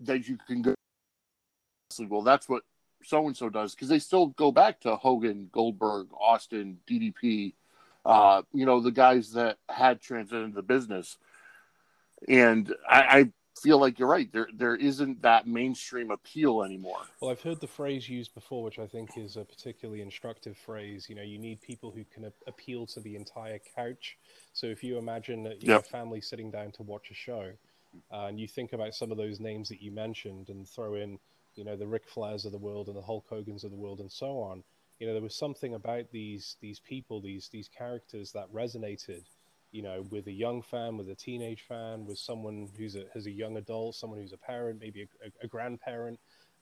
that 0.00 0.28
you 0.28 0.36
can 0.46 0.62
go. 0.62 0.74
Well, 2.08 2.22
that's 2.22 2.48
what 2.48 2.62
so 3.02 3.26
and 3.26 3.36
so 3.36 3.48
does 3.48 3.74
because 3.74 3.88
they 3.88 3.98
still 3.98 4.28
go 4.28 4.52
back 4.52 4.80
to 4.80 4.96
Hogan, 4.96 5.48
Goldberg, 5.52 6.08
Austin, 6.18 6.78
DDP. 6.88 7.54
Uh, 8.04 8.42
you 8.52 8.64
know 8.64 8.80
the 8.80 8.90
guys 8.90 9.32
that 9.32 9.58
had 9.68 10.00
transcended 10.00 10.54
the 10.54 10.62
business, 10.62 11.18
and 12.28 12.74
I, 12.88 13.00
I 13.00 13.32
feel 13.56 13.78
like 13.78 13.98
you're 13.98 14.08
right. 14.08 14.32
There 14.32 14.48
there 14.54 14.76
isn't 14.76 15.22
that 15.22 15.46
mainstream 15.46 16.10
appeal 16.10 16.62
anymore. 16.62 17.02
Well, 17.20 17.30
I've 17.30 17.42
heard 17.42 17.60
the 17.60 17.66
phrase 17.66 18.08
used 18.08 18.34
before, 18.34 18.62
which 18.62 18.78
I 18.78 18.86
think 18.86 19.18
is 19.18 19.36
a 19.36 19.44
particularly 19.44 20.00
instructive 20.00 20.56
phrase. 20.56 21.06
You 21.08 21.16
know, 21.16 21.22
you 21.22 21.38
need 21.38 21.60
people 21.60 21.90
who 21.90 22.04
can 22.04 22.24
a- 22.24 22.32
appeal 22.46 22.86
to 22.88 23.00
the 23.00 23.16
entire 23.16 23.58
couch. 23.76 24.16
So 24.54 24.66
if 24.66 24.82
you 24.82 24.96
imagine 24.98 25.42
that 25.44 25.62
you 25.62 25.68
Yep. 25.70 25.86
family 25.86 26.20
sitting 26.20 26.50
down 26.50 26.72
to 26.72 26.82
watch 26.82 27.10
a 27.10 27.14
show, 27.14 27.52
uh, 28.10 28.26
and 28.26 28.40
you 28.40 28.48
think 28.48 28.72
about 28.72 28.94
some 28.94 29.10
of 29.10 29.18
those 29.18 29.40
names 29.40 29.68
that 29.68 29.82
you 29.82 29.90
mentioned, 29.90 30.48
and 30.48 30.66
throw 30.68 30.94
in, 30.94 31.18
you 31.56 31.64
know, 31.64 31.76
the 31.76 31.86
Ric 31.86 32.08
Flairs 32.08 32.46
of 32.46 32.52
the 32.52 32.58
world 32.58 32.88
and 32.88 32.96
the 32.96 33.02
Hulk 33.02 33.26
Hogan's 33.28 33.64
of 33.64 33.70
the 33.70 33.76
world, 33.76 34.00
and 34.00 34.10
so 34.10 34.38
on. 34.38 34.62
You 34.98 35.06
know, 35.06 35.12
there 35.12 35.22
was 35.22 35.34
something 35.34 35.74
about 35.74 36.10
these 36.12 36.56
these 36.60 36.80
people, 36.80 37.20
these 37.20 37.48
these 37.48 37.68
characters 37.68 38.32
that 38.32 38.52
resonated. 38.52 39.24
You 39.72 39.82
know, 39.82 40.04
with 40.10 40.26
a 40.26 40.32
young 40.32 40.62
fan, 40.62 40.96
with 40.96 41.08
a 41.10 41.14
teenage 41.14 41.62
fan, 41.62 42.04
with 42.04 42.18
someone 42.18 42.68
who's 42.76 42.96
a, 42.96 43.04
who's 43.12 43.26
a 43.26 43.30
young 43.30 43.56
adult, 43.56 43.94
someone 43.94 44.18
who's 44.18 44.32
a 44.32 44.36
parent, 44.38 44.80
maybe 44.80 45.02
a, 45.02 45.26
a, 45.26 45.30
a 45.44 45.46
grandparent 45.46 46.18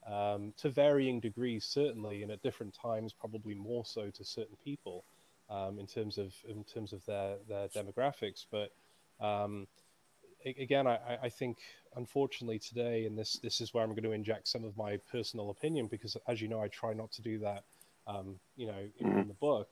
um, 0.07 0.53
to 0.57 0.69
varying 0.69 1.19
degrees, 1.19 1.65
certainly, 1.65 2.21
and 2.23 2.31
at 2.31 2.41
different 2.43 2.73
times, 2.73 3.13
probably 3.13 3.55
more 3.55 3.83
so 3.85 4.09
to 4.11 4.23
certain 4.23 4.55
people 4.63 5.03
um, 5.49 5.79
in 5.79 5.87
terms 5.87 6.17
of 6.17 6.33
in 6.47 6.63
terms 6.63 6.93
of 6.93 7.03
their 7.05 7.37
their 7.47 7.67
demographics. 7.69 8.45
But 8.49 8.71
um, 9.19 9.67
again, 10.45 10.87
I, 10.87 10.95
I- 10.95 11.19
I 11.23 11.29
think 11.29 11.57
unfortunately 11.95 12.59
today, 12.59 13.05
and 13.05 13.17
this 13.17 13.39
this 13.41 13.61
is 13.61 13.73
where 13.73 13.83
I'm 13.83 13.89
going 13.91 14.03
to 14.03 14.11
inject 14.11 14.47
some 14.47 14.63
of 14.63 14.77
my 14.77 14.97
personal 15.11 15.49
opinion 15.49 15.87
because, 15.87 16.15
as 16.27 16.41
you 16.41 16.47
know, 16.47 16.61
I 16.61 16.67
try 16.67 16.93
not 16.93 17.11
to 17.13 17.21
do 17.21 17.39
that. 17.39 17.63
Um, 18.07 18.39
you 18.55 18.65
know, 18.67 18.87
in, 18.99 19.19
in 19.19 19.27
the 19.27 19.33
book. 19.35 19.69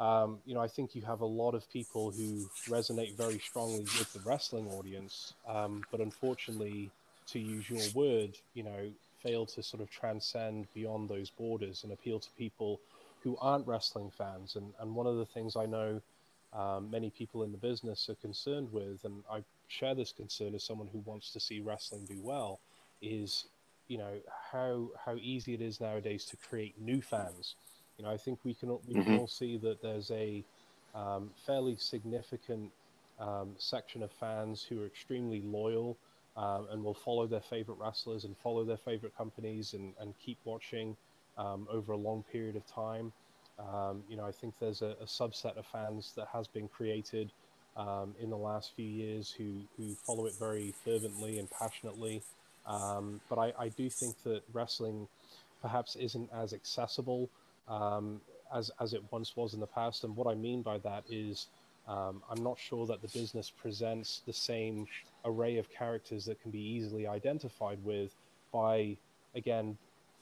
Um, 0.00 0.38
you 0.46 0.54
know, 0.54 0.60
I 0.60 0.68
think 0.68 0.94
you 0.94 1.02
have 1.02 1.20
a 1.20 1.26
lot 1.26 1.54
of 1.54 1.70
people 1.70 2.10
who 2.10 2.48
resonate 2.68 3.16
very 3.16 3.38
strongly 3.38 3.82
with 3.82 4.10
the 4.14 4.20
wrestling 4.20 4.66
audience, 4.68 5.34
um, 5.46 5.84
but 5.90 6.00
unfortunately, 6.00 6.90
to 7.26 7.38
use 7.38 7.68
your 7.68 7.82
word, 7.94 8.36
you 8.54 8.62
know, 8.62 8.90
fail 9.22 9.44
to 9.44 9.62
sort 9.62 9.82
of 9.82 9.90
transcend 9.90 10.66
beyond 10.74 11.10
those 11.10 11.28
borders 11.28 11.84
and 11.84 11.92
appeal 11.92 12.18
to 12.18 12.30
people 12.38 12.80
who 13.22 13.36
aren't 13.42 13.66
wrestling 13.66 14.10
fans. 14.16 14.56
And, 14.56 14.72
and 14.80 14.94
one 14.94 15.06
of 15.06 15.18
the 15.18 15.26
things 15.26 15.54
I 15.54 15.66
know 15.66 16.00
um, 16.54 16.90
many 16.90 17.10
people 17.10 17.42
in 17.42 17.52
the 17.52 17.58
business 17.58 18.08
are 18.08 18.14
concerned 18.16 18.72
with, 18.72 19.04
and 19.04 19.22
I 19.30 19.44
share 19.68 19.94
this 19.94 20.12
concern 20.12 20.54
as 20.54 20.64
someone 20.64 20.88
who 20.90 21.00
wants 21.00 21.30
to 21.34 21.40
see 21.40 21.60
wrestling 21.60 22.06
do 22.06 22.18
well, 22.22 22.58
is 23.02 23.44
you 23.86 23.98
know 23.98 24.14
how 24.50 24.88
how 25.04 25.16
easy 25.20 25.54
it 25.54 25.60
is 25.60 25.80
nowadays 25.80 26.24
to 26.26 26.36
create 26.36 26.80
new 26.80 27.02
fans. 27.02 27.54
You 28.00 28.06
know, 28.06 28.12
I 28.12 28.16
think 28.16 28.40
we 28.44 28.54
can 28.54 28.70
all- 28.70 28.82
we 28.86 28.96
can 28.96 29.12
Mhm. 29.12 29.14
all 29.14 29.28
see 29.28 29.58
that 29.58 29.82
there's 29.82 30.10
a 30.10 30.42
um, 30.94 31.34
fairly 31.36 31.76
significant 31.76 32.72
um, 33.18 33.54
section 33.58 34.02
of 34.02 34.10
fans 34.10 34.62
who 34.64 34.80
are 34.82 34.86
extremely 34.86 35.42
loyal 35.42 35.98
um, 36.34 36.66
and 36.70 36.82
will 36.82 36.94
follow 36.94 37.26
their 37.26 37.42
favorite 37.42 37.74
wrestlers 37.74 38.24
and 38.24 38.38
follow 38.38 38.64
their 38.64 38.78
favorite 38.78 39.14
companies 39.14 39.74
and, 39.74 39.94
and 40.00 40.16
keep 40.18 40.38
watching 40.44 40.96
um, 41.36 41.66
over 41.70 41.92
a 41.92 41.96
long 41.98 42.22
period 42.22 42.56
of 42.56 42.64
time. 42.66 43.12
Um, 43.58 44.02
you 44.08 44.16
know, 44.16 44.24
I 44.24 44.32
think 44.32 44.54
there's 44.58 44.80
a, 44.80 44.96
a 44.98 45.04
subset 45.04 45.58
of 45.58 45.66
fans 45.66 46.14
that 46.16 46.28
has 46.32 46.48
been 46.48 46.68
created 46.68 47.34
um, 47.76 48.14
in 48.18 48.30
the 48.30 48.38
last 48.38 48.72
few 48.74 48.88
years 48.88 49.30
who, 49.30 49.60
who 49.76 49.94
follow 50.06 50.24
it 50.24 50.38
very 50.38 50.72
fervently 50.72 51.38
and 51.38 51.50
passionately. 51.50 52.24
Um, 52.64 53.20
but 53.28 53.38
I, 53.38 53.52
I 53.58 53.68
do 53.68 53.90
think 53.90 54.22
that 54.22 54.42
wrestling 54.54 55.06
perhaps 55.60 55.96
isn't 55.96 56.30
as 56.32 56.54
accessible 56.54 57.30
um, 57.68 58.20
as, 58.54 58.70
as 58.80 58.92
it 58.92 59.02
once 59.10 59.36
was 59.36 59.54
in 59.54 59.60
the 59.60 59.66
past. 59.66 60.04
And 60.04 60.16
what 60.16 60.26
I 60.26 60.34
mean 60.34 60.62
by 60.62 60.78
that 60.78 61.04
is 61.08 61.46
um, 61.88 62.22
I'm 62.30 62.42
not 62.42 62.58
sure 62.58 62.86
that 62.86 63.02
the 63.02 63.08
business 63.08 63.50
presents 63.50 64.22
the 64.26 64.32
same 64.32 64.86
array 65.24 65.58
of 65.58 65.70
characters 65.70 66.24
that 66.26 66.40
can 66.40 66.50
be 66.50 66.60
easily 66.60 67.06
identified 67.06 67.82
with 67.84 68.14
by, 68.52 68.96
again, 69.34 69.76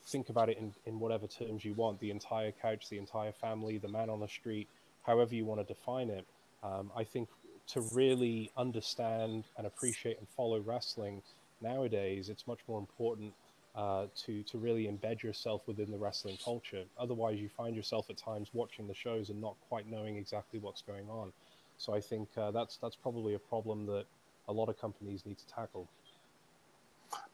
think 0.07 0.29
about 0.29 0.49
it 0.49 0.59
in, 0.59 0.73
in 0.87 0.99
whatever 0.99 1.27
terms 1.27 1.65
you 1.65 1.75
want 1.75 2.01
the 2.01 2.11
entire 2.11 2.53
couch, 2.53 2.89
the 2.89 2.99
entire 2.99 3.33
family, 3.33 3.79
the 3.79 3.89
man 3.89 4.09
on 4.09 4.21
the 4.21 4.29
street, 4.29 4.69
however 5.03 5.35
you 5.35 5.45
want 5.45 5.61
to 5.61 5.67
define 5.67 6.09
it. 6.09 6.27
Um, 6.63 6.91
I 6.97 7.05
think 7.05 7.29
to 7.69 7.83
really 7.93 8.51
understand 8.57 9.45
and 9.57 9.67
appreciate 9.67 10.19
and 10.19 10.29
follow 10.29 10.61
wrestling 10.61 11.23
nowadays, 11.61 12.29
it's 12.29 12.47
much 12.47 12.61
more 12.67 12.79
important 12.79 13.35
uh, 13.75 14.07
to 14.27 14.43
to 14.43 14.59
really 14.59 14.85
embed 14.85 15.23
yourself 15.23 15.63
within 15.67 15.91
the 15.91 15.99
wrestling 15.99 16.39
culture. 16.45 16.85
Otherwise, 16.99 17.39
you 17.39 17.49
find 17.49 17.77
yourself 17.77 18.11
at 18.11 18.17
times 18.17 18.49
watching 18.53 18.87
the 18.89 18.95
shows 18.95 19.31
and 19.31 19.41
not 19.41 19.55
quite 19.69 19.89
knowing 19.89 20.17
exactly 20.17 20.59
what's 20.59 20.83
going 20.83 21.09
on. 21.09 21.33
So 21.79 21.95
I 21.95 22.01
think 22.01 22.29
uh, 22.37 22.51
that's 22.51 22.77
that's 22.77 22.97
probably 22.97 23.35
a 23.35 23.39
problem 23.39 23.87
that 23.87 24.05
a 24.49 24.53
lot 24.53 24.69
of 24.69 24.81
companies 24.81 25.25
need 25.25 25.39
to 25.39 25.47
tackle. 25.47 25.89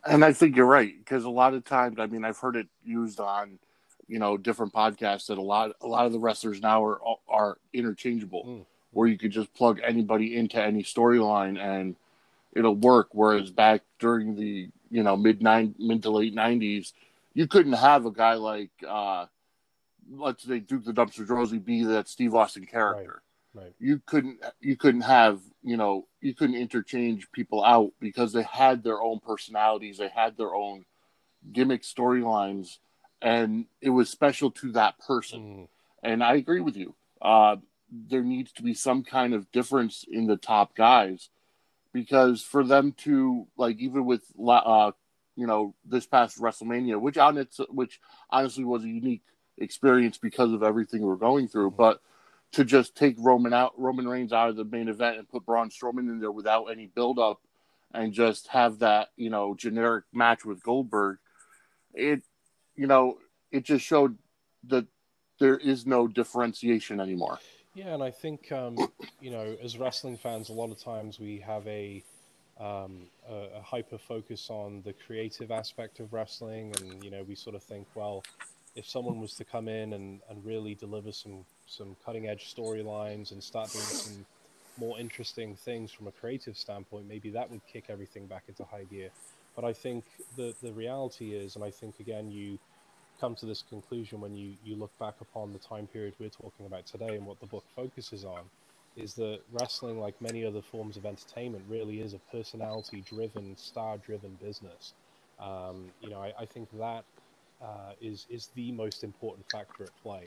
And 0.06 0.24
I 0.24 0.32
think 0.32 0.54
you're 0.54 0.66
right 0.66 0.92
because 0.98 1.24
a 1.24 1.30
lot 1.30 1.54
of 1.54 1.64
times, 1.64 1.98
I 1.98 2.06
mean, 2.06 2.24
I've 2.24 2.38
heard 2.38 2.56
it 2.56 2.68
used 2.84 3.20
on, 3.20 3.58
you 4.06 4.18
know, 4.18 4.36
different 4.36 4.72
podcasts 4.72 5.26
that 5.28 5.38
a 5.38 5.42
lot 5.42 5.72
a 5.80 5.86
lot 5.86 6.06
of 6.06 6.12
the 6.12 6.18
wrestlers 6.18 6.60
now 6.60 6.84
are 6.84 7.00
are 7.28 7.58
interchangeable, 7.72 8.44
mm. 8.44 8.66
where 8.92 9.08
you 9.08 9.16
could 9.16 9.30
just 9.30 9.52
plug 9.54 9.80
anybody 9.82 10.36
into 10.36 10.62
any 10.62 10.82
storyline 10.82 11.58
and 11.58 11.96
it'll 12.52 12.76
work. 12.76 13.08
Whereas 13.12 13.50
back 13.50 13.82
during 13.98 14.36
the 14.36 14.68
you 14.94 15.02
know 15.02 15.16
mid 15.16 15.42
nine 15.42 15.74
mid 15.76 16.04
to 16.04 16.10
late 16.10 16.34
nineties, 16.34 16.92
you 17.34 17.48
couldn't 17.48 17.72
have 17.72 18.06
a 18.06 18.12
guy 18.12 18.34
like 18.34 18.70
uh, 18.88 19.26
let's 20.08 20.44
say 20.44 20.60
Duke 20.60 20.84
the 20.84 20.92
Dumpster 20.92 21.26
Droese 21.26 21.62
be 21.62 21.82
that 21.84 22.08
Steve 22.08 22.34
Austin 22.34 22.64
character. 22.64 23.22
Right. 23.54 23.64
Right. 23.64 23.74
You 23.80 24.00
couldn't 24.06 24.38
you 24.60 24.76
couldn't 24.76 25.02
have 25.02 25.40
you 25.62 25.76
know 25.76 26.06
you 26.20 26.32
couldn't 26.34 26.56
interchange 26.56 27.30
people 27.32 27.64
out 27.64 27.92
because 28.00 28.32
they 28.32 28.42
had 28.44 28.84
their 28.84 29.02
own 29.02 29.18
personalities, 29.18 29.98
they 29.98 30.08
had 30.08 30.36
their 30.36 30.54
own 30.54 30.84
gimmick 31.52 31.82
storylines, 31.82 32.78
and 33.20 33.66
it 33.80 33.90
was 33.90 34.08
special 34.08 34.52
to 34.52 34.72
that 34.72 34.98
person. 35.00 35.40
Mm. 35.40 35.68
And 36.04 36.22
I 36.22 36.34
agree 36.34 36.60
with 36.60 36.76
you. 36.76 36.94
Uh, 37.20 37.56
there 37.90 38.22
needs 38.22 38.52
to 38.52 38.62
be 38.62 38.74
some 38.74 39.02
kind 39.02 39.34
of 39.34 39.50
difference 39.50 40.04
in 40.08 40.26
the 40.26 40.36
top 40.36 40.74
guys 40.74 41.30
because 41.94 42.42
for 42.42 42.64
them 42.64 42.92
to 42.92 43.46
like 43.56 43.78
even 43.78 44.04
with 44.04 44.22
uh, 44.46 44.90
you 45.36 45.46
know 45.46 45.74
this 45.86 46.04
past 46.04 46.38
WrestleMania, 46.38 47.00
which 47.00 47.16
on 47.16 47.38
its 47.38 47.58
which 47.70 48.00
honestly 48.28 48.64
was 48.64 48.84
a 48.84 48.88
unique 48.88 49.22
experience 49.56 50.18
because 50.18 50.52
of 50.52 50.62
everything 50.62 51.00
we're 51.00 51.16
going 51.16 51.48
through, 51.48 51.70
mm-hmm. 51.70 51.78
but 51.78 52.02
to 52.52 52.64
just 52.64 52.94
take 52.94 53.16
Roman 53.18 53.54
out 53.54 53.72
Roman 53.78 54.06
Reigns 54.06 54.32
out 54.32 54.50
of 54.50 54.56
the 54.56 54.64
main 54.64 54.88
event 54.88 55.16
and 55.16 55.28
put 55.28 55.46
Braun 55.46 55.70
Strowman 55.70 56.10
in 56.10 56.20
there 56.20 56.32
without 56.32 56.64
any 56.64 56.86
build 56.86 57.18
up 57.18 57.40
and 57.94 58.12
just 58.12 58.48
have 58.48 58.80
that 58.80 59.08
you 59.16 59.30
know 59.30 59.54
generic 59.54 60.04
match 60.12 60.44
with 60.44 60.62
Goldberg, 60.62 61.18
it 61.94 62.22
you 62.74 62.88
know 62.88 63.18
it 63.52 63.64
just 63.64 63.86
showed 63.86 64.18
that 64.66 64.86
there 65.38 65.56
is 65.56 65.86
no 65.86 66.08
differentiation 66.08 67.00
anymore. 67.00 67.38
Yeah, 67.74 67.94
and 67.94 68.02
I 68.02 68.12
think 68.12 68.52
um, 68.52 68.76
you 69.20 69.30
know, 69.30 69.56
as 69.62 69.76
wrestling 69.76 70.16
fans, 70.16 70.48
a 70.48 70.52
lot 70.52 70.70
of 70.70 70.78
times 70.78 71.18
we 71.18 71.38
have 71.40 71.66
a 71.66 72.02
um, 72.60 73.08
a, 73.28 73.58
a, 73.58 73.62
hyper 73.62 73.98
focus 73.98 74.48
on 74.48 74.80
the 74.84 74.92
creative 74.92 75.50
aspect 75.50 75.98
of 75.98 76.12
wrestling, 76.12 76.72
and 76.78 77.02
you 77.02 77.10
know, 77.10 77.24
we 77.24 77.34
sort 77.34 77.56
of 77.56 77.64
think, 77.64 77.88
well, 77.96 78.22
if 78.76 78.88
someone 78.88 79.18
was 79.18 79.34
to 79.34 79.44
come 79.44 79.66
in 79.66 79.92
and, 79.94 80.20
and 80.30 80.44
really 80.44 80.76
deliver 80.76 81.10
some 81.10 81.44
some 81.66 81.96
cutting 82.04 82.28
edge 82.28 82.54
storylines 82.54 83.32
and 83.32 83.42
start 83.42 83.72
doing 83.72 83.84
some 83.84 84.26
more 84.76 84.96
interesting 85.00 85.56
things 85.56 85.90
from 85.90 86.06
a 86.06 86.12
creative 86.12 86.56
standpoint, 86.56 87.08
maybe 87.08 87.30
that 87.30 87.50
would 87.50 87.66
kick 87.66 87.86
everything 87.88 88.26
back 88.26 88.44
into 88.46 88.62
high 88.62 88.84
gear. 88.84 89.10
But 89.56 89.64
I 89.64 89.72
think 89.72 90.04
the 90.36 90.54
the 90.62 90.72
reality 90.72 91.32
is, 91.34 91.56
and 91.56 91.64
I 91.64 91.72
think 91.72 91.98
again, 91.98 92.30
you 92.30 92.60
come 93.24 93.34
to 93.34 93.46
this 93.46 93.64
conclusion 93.70 94.20
when 94.20 94.36
you, 94.36 94.52
you 94.62 94.76
look 94.76 94.90
back 94.98 95.14
upon 95.22 95.50
the 95.50 95.58
time 95.58 95.86
period 95.86 96.12
we're 96.18 96.28
talking 96.28 96.66
about 96.66 96.84
today 96.84 97.16
and 97.16 97.24
what 97.24 97.40
the 97.40 97.46
book 97.46 97.64
focuses 97.74 98.22
on 98.22 98.42
is 98.96 99.14
that 99.14 99.40
wrestling, 99.50 99.98
like 99.98 100.14
many 100.20 100.44
other 100.44 100.60
forms 100.60 100.98
of 100.98 101.06
entertainment, 101.06 101.64
really 101.66 102.00
is 102.00 102.12
a 102.12 102.18
personality 102.30 103.02
driven, 103.08 103.56
star 103.56 103.96
driven 103.96 104.36
business. 104.42 104.92
Um, 105.40 105.86
you 106.02 106.10
know, 106.10 106.20
I, 106.20 106.34
I 106.40 106.44
think 106.44 106.68
that 106.78 107.04
uh, 107.62 107.92
is 107.98 108.26
is 108.28 108.50
the 108.54 108.70
most 108.72 109.02
important 109.02 109.46
factor 109.50 109.84
at 109.84 110.02
play. 110.02 110.26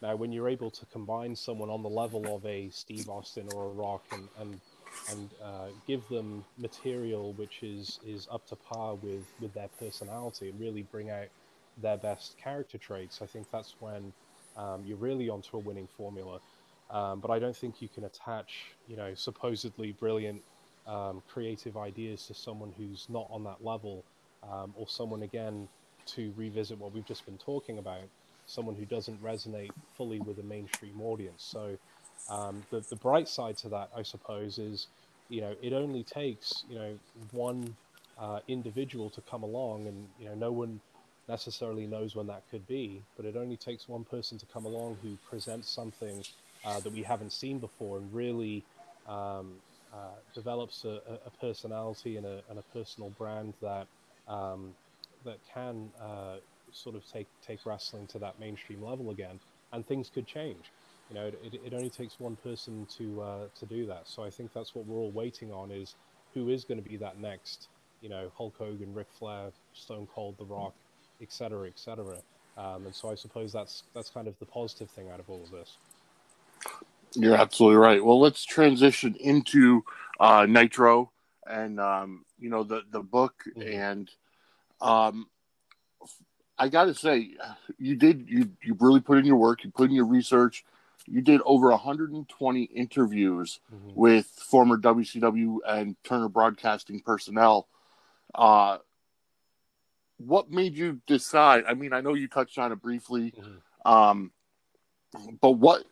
Now, 0.00 0.16
when 0.16 0.32
you're 0.32 0.48
able 0.48 0.70
to 0.70 0.86
combine 0.86 1.36
someone 1.36 1.68
on 1.68 1.82
the 1.82 1.90
level 1.90 2.34
of 2.34 2.46
a 2.46 2.70
Steve 2.70 3.10
Austin 3.10 3.46
or 3.54 3.66
a 3.66 3.72
Rock 3.72 4.04
and 4.10 4.26
and 4.40 4.60
and 5.10 5.30
uh, 5.44 5.66
give 5.86 6.08
them 6.08 6.44
material 6.56 7.34
which 7.34 7.62
is 7.62 8.00
is 8.06 8.26
up 8.32 8.46
to 8.48 8.56
par 8.56 8.94
with 8.94 9.26
with 9.38 9.52
their 9.52 9.68
personality 9.78 10.48
and 10.48 10.58
really 10.58 10.82
bring 10.82 11.10
out 11.10 11.28
their 11.80 11.96
best 11.96 12.36
character 12.42 12.78
traits, 12.78 13.20
I 13.22 13.26
think 13.26 13.48
that's 13.50 13.76
when 13.80 14.12
um, 14.56 14.84
you're 14.84 14.98
really 14.98 15.28
onto 15.28 15.56
a 15.56 15.60
winning 15.60 15.88
formula. 15.88 16.40
Um, 16.90 17.20
but 17.20 17.30
I 17.30 17.38
don't 17.38 17.56
think 17.56 17.82
you 17.82 17.88
can 17.88 18.04
attach, 18.04 18.76
you 18.86 18.96
know, 18.96 19.14
supposedly 19.14 19.92
brilliant 19.92 20.42
um, 20.86 21.22
creative 21.28 21.76
ideas 21.76 22.26
to 22.26 22.34
someone 22.34 22.72
who's 22.76 23.06
not 23.08 23.26
on 23.30 23.44
that 23.44 23.62
level, 23.62 24.04
um, 24.42 24.72
or 24.74 24.88
someone 24.88 25.22
again 25.22 25.68
to 26.06 26.32
revisit 26.36 26.78
what 26.78 26.92
we've 26.92 27.04
just 27.06 27.26
been 27.26 27.38
talking 27.38 27.78
about, 27.78 28.04
someone 28.46 28.74
who 28.74 28.86
doesn't 28.86 29.22
resonate 29.22 29.74
fully 29.96 30.20
with 30.20 30.38
a 30.38 30.42
mainstream 30.42 31.00
audience. 31.02 31.44
So 31.44 31.76
um, 32.30 32.64
the 32.70 32.84
the 32.88 32.96
bright 32.96 33.28
side 33.28 33.56
to 33.58 33.68
that, 33.70 33.90
I 33.96 34.02
suppose, 34.02 34.58
is 34.58 34.88
you 35.28 35.42
know 35.42 35.54
it 35.62 35.72
only 35.74 36.04
takes 36.04 36.64
you 36.68 36.78
know 36.78 36.98
one 37.32 37.76
uh, 38.18 38.40
individual 38.48 39.10
to 39.10 39.20
come 39.22 39.42
along, 39.42 39.86
and 39.86 40.08
you 40.18 40.28
know 40.28 40.34
no 40.34 40.52
one 40.52 40.80
necessarily 41.28 41.86
knows 41.86 42.16
when 42.16 42.26
that 42.26 42.42
could 42.50 42.66
be, 42.66 43.02
but 43.16 43.26
it 43.26 43.36
only 43.36 43.56
takes 43.56 43.88
one 43.88 44.04
person 44.04 44.38
to 44.38 44.46
come 44.46 44.64
along 44.64 44.96
who 45.02 45.16
presents 45.28 45.68
something 45.68 46.24
uh, 46.64 46.80
that 46.80 46.92
we 46.92 47.02
haven't 47.02 47.32
seen 47.32 47.58
before 47.58 47.98
and 47.98 48.12
really 48.12 48.64
um, 49.06 49.52
uh, 49.92 50.16
develops 50.34 50.84
a, 50.84 51.00
a, 51.24 51.30
personality 51.40 52.16
and 52.16 52.26
a, 52.26 52.42
and 52.50 52.58
a, 52.58 52.62
personal 52.74 53.10
brand 53.10 53.54
that 53.62 53.86
um, 54.26 54.74
that 55.24 55.38
can 55.52 55.90
uh, 56.00 56.36
sort 56.72 56.94
of 56.94 57.06
take 57.10 57.26
take 57.46 57.64
wrestling 57.64 58.06
to 58.06 58.18
that 58.18 58.38
mainstream 58.38 58.82
level 58.82 59.10
again, 59.10 59.40
and 59.72 59.86
things 59.86 60.10
could 60.12 60.26
change. 60.26 60.70
You 61.08 61.14
know, 61.14 61.26
it, 61.26 61.60
it 61.64 61.72
only 61.72 61.88
takes 61.88 62.20
one 62.20 62.36
person 62.36 62.86
to 62.98 63.22
uh, 63.22 63.44
to 63.58 63.66
do 63.66 63.86
that. 63.86 64.06
So 64.06 64.22
I 64.24 64.30
think 64.30 64.52
that's 64.52 64.74
what 64.74 64.86
we're 64.86 64.98
all 64.98 65.10
waiting 65.10 65.52
on 65.52 65.70
is 65.70 65.94
who 66.34 66.50
is 66.50 66.64
going 66.64 66.82
to 66.82 66.88
be 66.88 66.96
that 66.98 67.18
next. 67.18 67.68
You 68.02 68.10
know, 68.10 68.30
Hulk 68.36 68.54
Hogan, 68.58 68.94
Ric 68.94 69.08
Flair, 69.18 69.50
Stone 69.72 70.06
Cold, 70.14 70.36
The 70.38 70.44
Rock, 70.44 70.74
etc., 71.20 71.68
etc. 71.68 72.16
Um, 72.56 72.86
and 72.86 72.94
so 72.94 73.10
I 73.10 73.14
suppose 73.14 73.52
that's 73.52 73.84
that's 73.94 74.10
kind 74.10 74.26
of 74.26 74.38
the 74.38 74.46
positive 74.46 74.90
thing 74.90 75.10
out 75.10 75.20
of 75.20 75.30
all 75.30 75.42
of 75.42 75.50
this. 75.50 75.76
You're 77.14 77.36
absolutely 77.36 77.78
right. 77.78 78.04
Well, 78.04 78.20
let's 78.20 78.44
transition 78.44 79.16
into 79.18 79.84
uh, 80.20 80.46
Nitro 80.48 81.10
and 81.46 81.80
um, 81.80 82.24
you 82.38 82.50
know 82.50 82.64
the 82.64 82.82
the 82.90 83.00
book 83.00 83.44
mm-hmm. 83.56 83.62
and 83.62 84.10
um, 84.80 85.26
I 86.58 86.68
got 86.68 86.84
to 86.84 86.94
say 86.94 87.30
you 87.78 87.96
did 87.96 88.26
you 88.28 88.50
you 88.62 88.76
really 88.78 89.00
put 89.00 89.18
in 89.18 89.24
your 89.24 89.36
work. 89.36 89.64
You 89.64 89.70
put 89.70 89.90
in 89.90 89.96
your 89.96 90.06
research. 90.06 90.64
You 91.06 91.22
did 91.22 91.40
over 91.46 91.70
120 91.70 92.62
interviews 92.64 93.60
mm-hmm. 93.74 93.98
with 93.98 94.26
former 94.26 94.76
WCW 94.76 95.58
and 95.66 95.96
Turner 96.04 96.28
Broadcasting 96.28 97.00
personnel. 97.00 97.66
Uh, 98.34 98.78
what 100.18 100.50
made 100.50 100.76
you 100.76 101.00
decide? 101.06 101.64
I 101.68 101.74
mean, 101.74 101.92
I 101.92 102.00
know 102.00 102.14
you 102.14 102.28
touched 102.28 102.58
on 102.58 102.72
it 102.72 102.82
briefly, 102.82 103.32
mm-hmm. 103.32 103.90
um, 103.90 104.30
but 105.40 105.52
what 105.52 105.84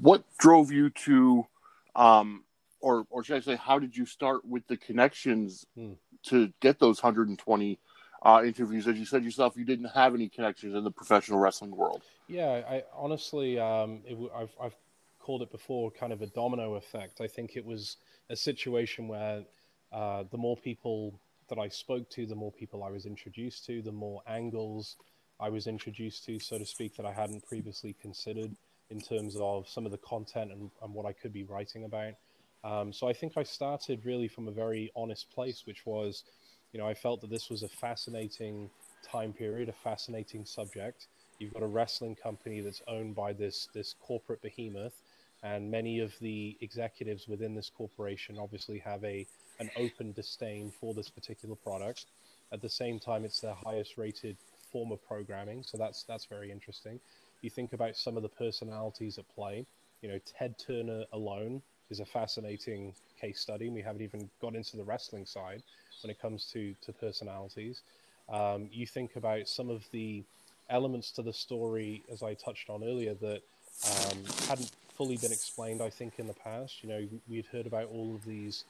what 0.00 0.24
drove 0.38 0.72
you 0.72 0.90
to, 0.90 1.46
um, 1.94 2.44
or 2.80 3.06
or 3.10 3.22
should 3.22 3.36
I 3.36 3.40
say, 3.40 3.56
how 3.56 3.78
did 3.78 3.96
you 3.96 4.06
start 4.06 4.44
with 4.44 4.66
the 4.66 4.76
connections 4.76 5.66
mm. 5.78 5.96
to 6.24 6.52
get 6.60 6.78
those 6.78 7.02
120 7.02 7.78
uh, 8.22 8.42
interviews? 8.44 8.88
As 8.88 8.98
you 8.98 9.04
said 9.04 9.22
yourself, 9.22 9.56
you 9.56 9.64
didn't 9.64 9.90
have 9.90 10.14
any 10.14 10.28
connections 10.28 10.74
in 10.74 10.82
the 10.82 10.90
professional 10.90 11.38
wrestling 11.38 11.76
world. 11.76 12.02
Yeah, 12.26 12.62
I 12.68 12.84
honestly, 12.94 13.58
um, 13.58 14.00
it, 14.06 14.18
I've 14.34 14.54
I've 14.60 14.76
called 15.20 15.42
it 15.42 15.50
before, 15.50 15.90
kind 15.90 16.12
of 16.12 16.22
a 16.22 16.26
domino 16.26 16.74
effect. 16.74 17.20
I 17.20 17.26
think 17.26 17.56
it 17.56 17.64
was 17.64 17.96
a 18.30 18.36
situation 18.36 19.08
where 19.08 19.44
uh, 19.92 20.24
the 20.30 20.36
more 20.36 20.56
people 20.56 21.18
that 21.48 21.58
I 21.58 21.68
spoke 21.68 22.08
to, 22.10 22.26
the 22.26 22.34
more 22.34 22.52
people 22.52 22.82
I 22.82 22.90
was 22.90 23.06
introduced 23.06 23.66
to, 23.66 23.82
the 23.82 23.92
more 23.92 24.22
angles 24.26 24.96
I 25.40 25.48
was 25.48 25.66
introduced 25.66 26.24
to, 26.26 26.38
so 26.38 26.58
to 26.58 26.66
speak, 26.66 26.96
that 26.96 27.06
I 27.06 27.12
hadn't 27.12 27.44
previously 27.46 27.94
considered 28.00 28.54
in 28.90 29.00
terms 29.00 29.36
of 29.40 29.68
some 29.68 29.86
of 29.86 29.92
the 29.92 29.98
content 29.98 30.52
and, 30.52 30.70
and 30.82 30.94
what 30.94 31.06
I 31.06 31.12
could 31.12 31.32
be 31.32 31.44
writing 31.44 31.84
about. 31.84 32.14
Um, 32.62 32.92
so 32.92 33.08
I 33.08 33.12
think 33.12 33.34
I 33.36 33.42
started 33.42 34.04
really 34.04 34.28
from 34.28 34.48
a 34.48 34.52
very 34.52 34.90
honest 34.96 35.30
place, 35.30 35.66
which 35.66 35.84
was, 35.84 36.24
you 36.72 36.80
know, 36.80 36.86
I 36.86 36.94
felt 36.94 37.20
that 37.20 37.30
this 37.30 37.50
was 37.50 37.62
a 37.62 37.68
fascinating 37.68 38.70
time 39.02 39.32
period, 39.32 39.68
a 39.68 39.72
fascinating 39.72 40.44
subject. 40.44 41.08
You've 41.38 41.52
got 41.52 41.62
a 41.62 41.66
wrestling 41.66 42.14
company 42.14 42.60
that's 42.60 42.82
owned 42.88 43.14
by 43.14 43.32
this 43.32 43.68
this 43.74 43.94
corporate 44.00 44.40
behemoth, 44.40 44.94
and 45.42 45.70
many 45.70 45.98
of 45.98 46.18
the 46.20 46.56
executives 46.60 47.28
within 47.28 47.54
this 47.54 47.70
corporation 47.70 48.38
obviously 48.38 48.78
have 48.78 49.04
a 49.04 49.26
an 49.58 49.70
open 49.76 50.12
disdain 50.12 50.72
for 50.80 50.94
this 50.94 51.08
particular 51.08 51.54
product. 51.54 52.06
At 52.52 52.62
the 52.62 52.68
same 52.68 52.98
time, 52.98 53.24
it's 53.24 53.40
their 53.40 53.54
highest 53.54 53.96
rated 53.98 54.36
form 54.70 54.92
of 54.92 55.06
programming, 55.06 55.62
so 55.62 55.78
that's 55.78 56.02
that's 56.04 56.26
very 56.26 56.50
interesting. 56.50 57.00
You 57.42 57.50
think 57.50 57.72
about 57.72 57.96
some 57.96 58.16
of 58.16 58.22
the 58.22 58.28
personalities 58.28 59.18
at 59.18 59.28
play. 59.34 59.66
You 60.02 60.08
know, 60.08 60.20
Ted 60.38 60.56
Turner 60.58 61.04
alone 61.12 61.62
is 61.90 62.00
a 62.00 62.04
fascinating 62.04 62.94
case 63.20 63.40
study. 63.40 63.68
We 63.68 63.82
haven't 63.82 64.02
even 64.02 64.28
got 64.40 64.54
into 64.54 64.76
the 64.76 64.84
wrestling 64.84 65.26
side 65.26 65.62
when 66.02 66.10
it 66.10 66.20
comes 66.20 66.46
to 66.52 66.74
to 66.82 66.92
personalities. 66.92 67.82
Um, 68.28 68.68
you 68.72 68.86
think 68.86 69.16
about 69.16 69.48
some 69.48 69.68
of 69.68 69.84
the 69.90 70.24
elements 70.70 71.10
to 71.12 71.22
the 71.22 71.32
story, 71.32 72.02
as 72.10 72.22
I 72.22 72.34
touched 72.34 72.70
on 72.70 72.82
earlier, 72.82 73.14
that 73.14 73.42
um, 73.84 74.18
hadn't 74.48 74.70
fully 74.96 75.16
been 75.16 75.32
explained. 75.32 75.82
I 75.82 75.90
think 75.90 76.14
in 76.18 76.26
the 76.26 76.34
past, 76.34 76.82
you 76.82 76.88
know, 76.88 77.06
we'd 77.28 77.46
heard 77.46 77.66
about 77.66 77.88
all 77.92 78.14
of 78.14 78.24
these 78.24 78.64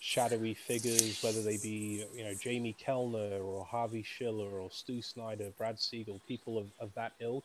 shadowy 0.00 0.54
figures, 0.54 1.22
whether 1.22 1.42
they 1.42 1.58
be 1.58 2.04
you 2.14 2.24
know 2.24 2.34
Jamie 2.34 2.74
Kellner 2.78 3.38
or 3.40 3.64
Harvey 3.64 4.02
Schiller 4.02 4.48
or 4.48 4.70
Stu 4.70 5.02
Snyder, 5.02 5.52
Brad 5.56 5.78
Siegel, 5.78 6.20
people 6.26 6.58
of, 6.58 6.66
of 6.80 6.92
that 6.94 7.12
ilk 7.20 7.44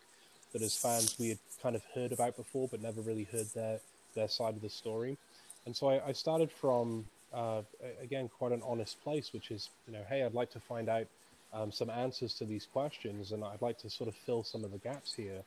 that 0.54 0.62
as 0.62 0.76
fans 0.76 1.18
we 1.20 1.30
had 1.30 1.38
kind 1.62 1.76
of 1.76 1.84
heard 1.94 2.13
about 2.13 2.38
before 2.38 2.70
but 2.70 2.82
never 2.82 3.02
really 3.02 3.26
heard 3.26 3.48
their 3.54 3.80
their 4.15 4.30
side 4.30 4.56
of 4.56 4.62
the 4.62 4.70
story. 4.70 5.18
And 5.65 5.76
so 5.76 5.89
I, 5.89 6.08
I 6.08 6.12
started 6.13 6.50
from 6.50 7.06
uh, 7.34 7.62
again 8.02 8.30
quite 8.39 8.54
an 8.54 8.62
honest 8.65 9.04
place, 9.04 9.34
which 9.34 9.52
is 9.52 9.70
you 9.86 9.94
know 9.94 10.04
hey 10.08 10.24
I'd 10.24 10.34
like 10.34 10.52
to 10.52 10.60
find 10.62 10.88
out 10.88 11.08
um, 11.54 11.72
some 11.72 11.89
answers 11.89 12.34
to 12.36 12.46
these 12.46 12.68
questions 12.72 13.32
and 13.32 13.44
I'd 13.44 13.62
like 13.62 13.78
to 13.80 13.89
sort 13.89 14.08
of 14.08 14.15
fill 14.15 14.44
some 14.44 14.63
of 14.63 14.72
the 14.72 14.78
gaps 14.78 15.13
here. 15.13 15.41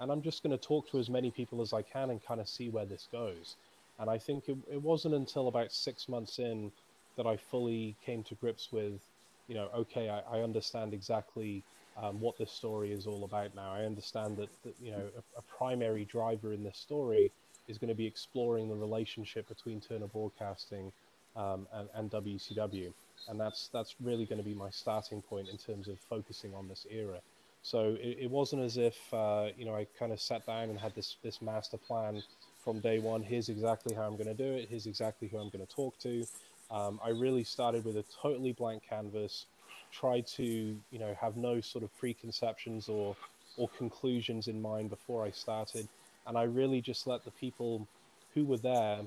And 0.00 0.12
I'm 0.12 0.22
just 0.22 0.44
going 0.44 0.56
to 0.56 0.64
talk 0.64 0.88
to 0.90 0.98
as 0.98 1.10
many 1.10 1.32
people 1.32 1.60
as 1.60 1.72
I 1.72 1.82
can 1.82 2.10
and 2.10 2.24
kind 2.24 2.40
of 2.40 2.48
see 2.48 2.68
where 2.68 2.84
this 2.84 3.08
goes. 3.10 3.56
And 3.98 4.08
I 4.08 4.18
think 4.18 4.48
it, 4.48 4.56
it 4.70 4.80
wasn't 4.80 5.14
until 5.14 5.48
about 5.48 5.72
six 5.72 6.08
months 6.08 6.38
in 6.38 6.70
that 7.16 7.26
I 7.26 7.36
fully 7.36 7.96
came 8.04 8.22
to 8.24 8.34
grips 8.36 8.68
with, 8.70 9.00
you 9.48 9.54
know, 9.54 9.68
okay, 9.74 10.08
I, 10.08 10.38
I 10.38 10.42
understand 10.42 10.94
exactly 10.94 11.64
um, 12.00 12.20
what 12.20 12.38
this 12.38 12.52
story 12.52 12.92
is 12.92 13.06
all 13.06 13.24
about 13.24 13.54
now. 13.54 13.72
I 13.72 13.84
understand 13.84 14.36
that, 14.36 14.48
that 14.64 14.74
you 14.80 14.92
know, 14.92 15.02
a, 15.16 15.38
a, 15.38 15.42
primary 15.42 16.04
driver 16.04 16.52
in 16.52 16.62
this 16.62 16.78
story 16.78 17.32
is 17.66 17.76
going 17.76 17.88
to 17.88 17.94
be 17.94 18.06
exploring 18.06 18.68
the 18.68 18.76
relationship 18.76 19.48
between 19.48 19.80
Turner 19.80 20.06
Broadcasting 20.06 20.92
um, 21.34 21.66
and, 21.72 21.88
and 21.94 22.10
WCW. 22.10 22.92
And 23.28 23.40
that's, 23.40 23.68
that's 23.72 23.96
really 24.00 24.26
going 24.26 24.38
to 24.38 24.44
be 24.44 24.54
my 24.54 24.70
starting 24.70 25.22
point 25.22 25.48
in 25.48 25.58
terms 25.58 25.88
of 25.88 25.98
focusing 26.08 26.54
on 26.54 26.68
this 26.68 26.86
era. 26.88 27.18
So 27.62 27.96
it, 28.00 28.18
it 28.20 28.30
wasn't 28.30 28.62
as 28.62 28.76
if, 28.76 28.96
uh, 29.12 29.48
you 29.56 29.64
know, 29.64 29.74
I 29.74 29.86
kind 29.98 30.12
of 30.12 30.20
sat 30.20 30.46
down 30.46 30.70
and 30.70 30.78
had 30.78 30.94
this, 30.94 31.16
this 31.22 31.42
master 31.42 31.76
plan 31.76 32.22
from 32.68 32.80
day 32.80 32.98
one. 32.98 33.22
Here's 33.22 33.48
exactly 33.48 33.94
how 33.94 34.02
I'm 34.02 34.18
going 34.18 34.26
to 34.26 34.34
do 34.34 34.44
it. 34.44 34.68
Here's 34.68 34.84
exactly 34.84 35.26
who 35.26 35.38
I'm 35.38 35.48
going 35.48 35.66
to 35.66 35.74
talk 35.74 35.98
to. 36.00 36.26
Um, 36.70 37.00
I 37.02 37.08
really 37.08 37.42
started 37.42 37.82
with 37.82 37.96
a 37.96 38.04
totally 38.20 38.52
blank 38.52 38.82
canvas. 38.86 39.46
Tried 39.90 40.26
to 40.36 40.44
you 40.44 40.98
know 40.98 41.16
have 41.18 41.38
no 41.38 41.62
sort 41.62 41.82
of 41.82 41.96
preconceptions 41.96 42.90
or 42.90 43.16
or 43.56 43.70
conclusions 43.78 44.48
in 44.48 44.60
mind 44.60 44.90
before 44.90 45.24
I 45.24 45.30
started, 45.30 45.88
and 46.26 46.36
I 46.36 46.42
really 46.42 46.82
just 46.82 47.06
let 47.06 47.24
the 47.24 47.30
people 47.30 47.88
who 48.34 48.44
were 48.44 48.58
there 48.58 49.00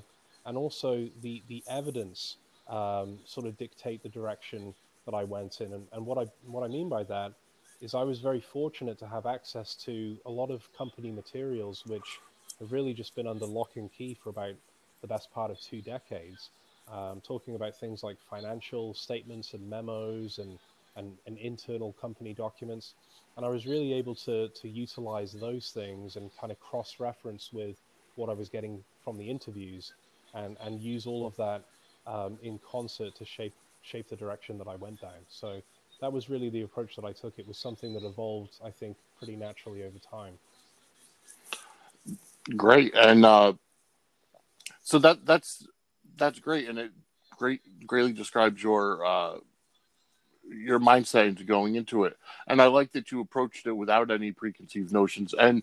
and 0.44 0.56
also 0.56 1.08
the 1.20 1.40
the 1.46 1.62
evidence 1.70 2.38
um, 2.68 3.20
sort 3.24 3.46
of 3.46 3.56
dictate 3.58 4.02
the 4.02 4.08
direction 4.08 4.74
that 5.06 5.14
I 5.14 5.22
went 5.22 5.60
in. 5.60 5.72
And, 5.72 5.86
and 5.92 6.04
what 6.04 6.18
I 6.18 6.26
what 6.46 6.64
I 6.64 6.68
mean 6.68 6.88
by 6.88 7.04
that 7.04 7.32
is 7.80 7.94
I 7.94 8.02
was 8.02 8.18
very 8.18 8.40
fortunate 8.40 8.98
to 8.98 9.06
have 9.06 9.24
access 9.24 9.76
to 9.86 10.16
a 10.26 10.30
lot 10.30 10.50
of 10.50 10.68
company 10.76 11.12
materials 11.12 11.84
which 11.86 12.18
have 12.62 12.72
really 12.72 12.94
just 12.94 13.14
been 13.14 13.26
under 13.26 13.44
lock 13.44 13.76
and 13.76 13.92
key 13.92 14.16
for 14.22 14.30
about 14.30 14.54
the 15.00 15.06
best 15.06 15.30
part 15.32 15.50
of 15.50 15.60
two 15.60 15.82
decades. 15.82 16.50
Um, 16.90 17.20
talking 17.20 17.54
about 17.54 17.76
things 17.76 18.02
like 18.02 18.16
financial 18.28 18.94
statements 18.94 19.54
and 19.54 19.68
memos 19.68 20.38
and, 20.38 20.58
and, 20.96 21.16
and, 21.26 21.38
internal 21.38 21.92
company 22.00 22.34
documents. 22.34 22.94
And 23.36 23.46
I 23.46 23.48
was 23.48 23.66
really 23.66 23.92
able 23.92 24.16
to, 24.16 24.48
to 24.48 24.68
utilize 24.68 25.32
those 25.32 25.70
things 25.70 26.16
and 26.16 26.30
kind 26.40 26.50
of 26.50 26.58
cross 26.58 26.96
reference 26.98 27.50
with 27.52 27.76
what 28.16 28.28
I 28.28 28.32
was 28.32 28.48
getting 28.48 28.82
from 29.04 29.16
the 29.16 29.30
interviews 29.30 29.92
and, 30.34 30.56
and 30.60 30.80
use 30.80 31.06
all 31.06 31.24
of 31.24 31.36
that 31.36 31.62
um, 32.06 32.36
in 32.42 32.58
concert 32.68 33.14
to 33.16 33.24
shape, 33.24 33.54
shape 33.82 34.08
the 34.08 34.16
direction 34.16 34.58
that 34.58 34.66
I 34.66 34.74
went 34.74 35.00
down. 35.00 35.24
So 35.28 35.62
that 36.00 36.12
was 36.12 36.28
really 36.28 36.50
the 36.50 36.62
approach 36.62 36.96
that 36.96 37.04
I 37.04 37.12
took. 37.12 37.38
It 37.38 37.46
was 37.46 37.58
something 37.58 37.94
that 37.94 38.02
evolved, 38.02 38.54
I 38.62 38.70
think, 38.70 38.96
pretty 39.18 39.36
naturally 39.36 39.84
over 39.84 39.98
time. 39.98 40.34
Great, 42.56 42.94
and 42.94 43.24
uh, 43.24 43.52
so 44.82 44.98
that 44.98 45.24
that's 45.24 45.66
that's 46.16 46.40
great, 46.40 46.68
and 46.68 46.78
it 46.78 46.90
great 47.36 47.60
greatly 47.86 48.12
describes 48.12 48.62
your 48.62 49.04
uh, 49.04 49.36
your 50.48 50.80
mindset 50.80 51.28
into 51.28 51.44
going 51.44 51.76
into 51.76 52.04
it. 52.04 52.16
And 52.46 52.60
I 52.60 52.66
like 52.66 52.92
that 52.92 53.12
you 53.12 53.20
approached 53.20 53.66
it 53.66 53.72
without 53.72 54.10
any 54.10 54.32
preconceived 54.32 54.92
notions. 54.92 55.34
And 55.34 55.62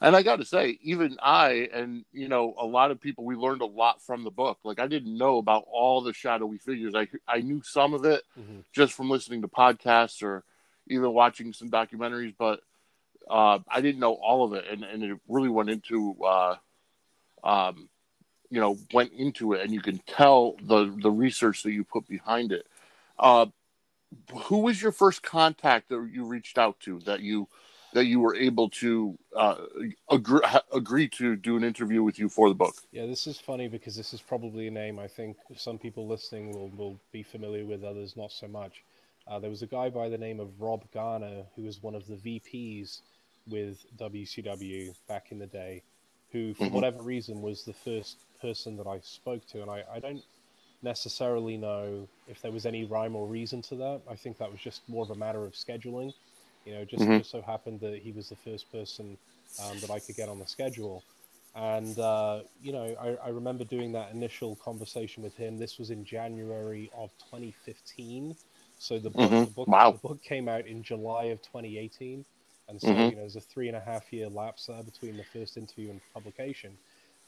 and 0.00 0.16
I 0.16 0.22
got 0.22 0.36
to 0.36 0.44
say, 0.44 0.78
even 0.82 1.16
I 1.22 1.68
and 1.72 2.04
you 2.12 2.28
know 2.28 2.54
a 2.58 2.66
lot 2.66 2.90
of 2.90 3.00
people, 3.00 3.24
we 3.24 3.36
learned 3.36 3.62
a 3.62 3.66
lot 3.66 4.02
from 4.02 4.24
the 4.24 4.30
book. 4.30 4.58
Like 4.64 4.78
I 4.78 4.86
didn't 4.86 5.16
know 5.16 5.38
about 5.38 5.64
all 5.70 6.00
the 6.00 6.12
shadowy 6.12 6.58
figures. 6.58 6.94
I 6.94 7.08
I 7.28 7.40
knew 7.40 7.62
some 7.62 7.94
of 7.94 8.04
it 8.04 8.22
mm-hmm. 8.38 8.60
just 8.72 8.92
from 8.92 9.10
listening 9.10 9.42
to 9.42 9.48
podcasts 9.48 10.22
or 10.22 10.44
even 10.88 11.12
watching 11.12 11.52
some 11.52 11.70
documentaries, 11.70 12.34
but 12.38 12.60
uh, 13.28 13.58
I 13.68 13.80
didn't 13.80 14.00
know 14.00 14.14
all 14.14 14.44
of 14.44 14.52
it, 14.52 14.64
and, 14.70 14.84
and 14.84 15.02
it 15.02 15.18
really 15.28 15.48
went 15.48 15.70
into, 15.70 16.16
uh, 16.24 16.56
um, 17.42 17.88
you 18.50 18.60
know, 18.60 18.76
went 18.92 19.12
into 19.12 19.52
it, 19.54 19.62
and 19.62 19.72
you 19.72 19.80
can 19.80 19.98
tell 20.06 20.56
the 20.62 20.94
the 21.02 21.10
research 21.10 21.62
that 21.62 21.72
you 21.72 21.84
put 21.84 22.06
behind 22.06 22.52
it. 22.52 22.66
Uh, 23.18 23.46
who 24.44 24.58
was 24.58 24.80
your 24.80 24.92
first 24.92 25.22
contact 25.22 25.88
that 25.88 26.08
you 26.12 26.24
reached 26.24 26.58
out 26.58 26.78
to 26.80 27.00
that 27.00 27.20
you 27.20 27.48
that 27.94 28.06
you 28.06 28.20
were 28.20 28.34
able 28.34 28.68
to 28.68 29.16
uh, 29.36 29.54
agree, 30.10 30.40
agree 30.72 31.08
to 31.08 31.36
do 31.36 31.56
an 31.56 31.62
interview 31.62 32.02
with 32.02 32.18
you 32.18 32.28
for 32.28 32.48
the 32.48 32.54
book? 32.54 32.74
Yeah, 32.90 33.06
this 33.06 33.26
is 33.28 33.38
funny 33.38 33.68
because 33.68 33.96
this 33.96 34.12
is 34.12 34.20
probably 34.20 34.66
a 34.66 34.70
name 34.70 34.98
I 34.98 35.06
think 35.06 35.36
some 35.56 35.78
people 35.78 36.06
listening 36.08 36.52
will, 36.52 36.70
will 36.70 37.00
be 37.12 37.22
familiar 37.22 37.64
with, 37.64 37.84
others 37.84 38.16
not 38.16 38.32
so 38.32 38.48
much. 38.48 38.82
Uh, 39.28 39.38
there 39.38 39.48
was 39.48 39.62
a 39.62 39.66
guy 39.66 39.88
by 39.88 40.08
the 40.08 40.18
name 40.18 40.40
of 40.40 40.60
Rob 40.60 40.82
Garner 40.92 41.44
who 41.54 41.62
was 41.62 41.82
one 41.82 41.94
of 41.94 42.06
the 42.06 42.16
VPs 42.16 43.00
with 43.48 43.84
WCW 43.98 44.94
back 45.08 45.26
in 45.30 45.38
the 45.38 45.46
day, 45.46 45.82
who, 46.32 46.54
for 46.54 46.64
mm-hmm. 46.64 46.74
whatever 46.74 47.02
reason, 47.02 47.42
was 47.42 47.64
the 47.64 47.72
first 47.72 48.16
person 48.40 48.76
that 48.76 48.86
I 48.86 49.00
spoke 49.00 49.46
to. 49.48 49.62
And 49.62 49.70
I, 49.70 49.84
I 49.92 50.00
don't 50.00 50.22
necessarily 50.82 51.56
know 51.56 52.08
if 52.28 52.40
there 52.42 52.52
was 52.52 52.66
any 52.66 52.84
rhyme 52.84 53.16
or 53.16 53.26
reason 53.26 53.62
to 53.62 53.74
that. 53.76 54.02
I 54.10 54.14
think 54.14 54.38
that 54.38 54.50
was 54.50 54.60
just 54.60 54.88
more 54.88 55.02
of 55.02 55.10
a 55.10 55.14
matter 55.14 55.44
of 55.44 55.52
scheduling. 55.52 56.12
You 56.64 56.74
know, 56.74 56.84
just, 56.84 57.02
mm-hmm. 57.02 57.18
just 57.18 57.30
so 57.30 57.42
happened 57.42 57.80
that 57.80 58.00
he 58.00 58.12
was 58.12 58.28
the 58.28 58.36
first 58.36 58.70
person 58.72 59.18
um, 59.62 59.78
that 59.80 59.90
I 59.90 59.98
could 59.98 60.16
get 60.16 60.28
on 60.28 60.38
the 60.38 60.46
schedule. 60.46 61.02
And, 61.54 61.98
uh, 61.98 62.40
you 62.62 62.72
know, 62.72 62.96
I, 63.00 63.26
I, 63.26 63.28
remember 63.28 63.62
doing 63.62 63.92
that 63.92 64.12
initial 64.12 64.56
conversation 64.56 65.22
with 65.22 65.36
him. 65.36 65.56
This 65.56 65.78
was 65.78 65.90
in 65.90 66.04
January 66.04 66.90
of 66.96 67.10
2015. 67.30 68.34
So 68.78 68.98
the 68.98 69.10
book, 69.10 69.30
mm-hmm. 69.30 69.44
the, 69.44 69.50
book 69.50 69.68
wow. 69.68 69.92
the 69.92 69.98
book 69.98 70.22
came 70.22 70.48
out 70.48 70.66
in 70.66 70.82
July 70.82 71.24
of 71.26 71.40
2018. 71.42 72.24
And 72.68 72.80
so, 72.80 72.88
mm-hmm. 72.88 73.00
you 73.00 73.10
know, 73.10 73.20
there's 73.20 73.36
a 73.36 73.40
three 73.40 73.68
and 73.68 73.76
a 73.76 73.80
half 73.80 74.12
year 74.12 74.28
lapse 74.28 74.66
there 74.66 74.82
between 74.82 75.16
the 75.16 75.24
first 75.24 75.56
interview 75.56 75.90
and 75.90 76.00
publication. 76.12 76.76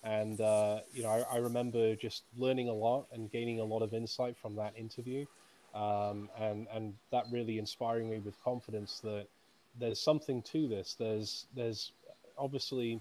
And, 0.02 0.40
uh, 0.40 0.80
you 0.94 1.02
know, 1.02 1.10
I, 1.10 1.34
I, 1.34 1.36
remember 1.38 1.96
just 1.96 2.22
learning 2.36 2.68
a 2.68 2.72
lot 2.72 3.06
and 3.12 3.30
gaining 3.30 3.60
a 3.60 3.64
lot 3.64 3.82
of 3.82 3.92
insight 3.92 4.36
from 4.36 4.54
that 4.56 4.72
interview. 4.76 5.26
Um, 5.74 6.30
and, 6.38 6.68
and 6.72 6.94
that 7.10 7.24
really 7.30 7.58
inspiring 7.58 8.08
me 8.08 8.18
with 8.18 8.42
confidence 8.42 9.00
that 9.00 9.26
there's 9.78 10.00
something 10.00 10.42
to 10.42 10.68
this. 10.68 10.94
There's, 10.98 11.46
there's 11.54 11.92
obviously 12.38 13.00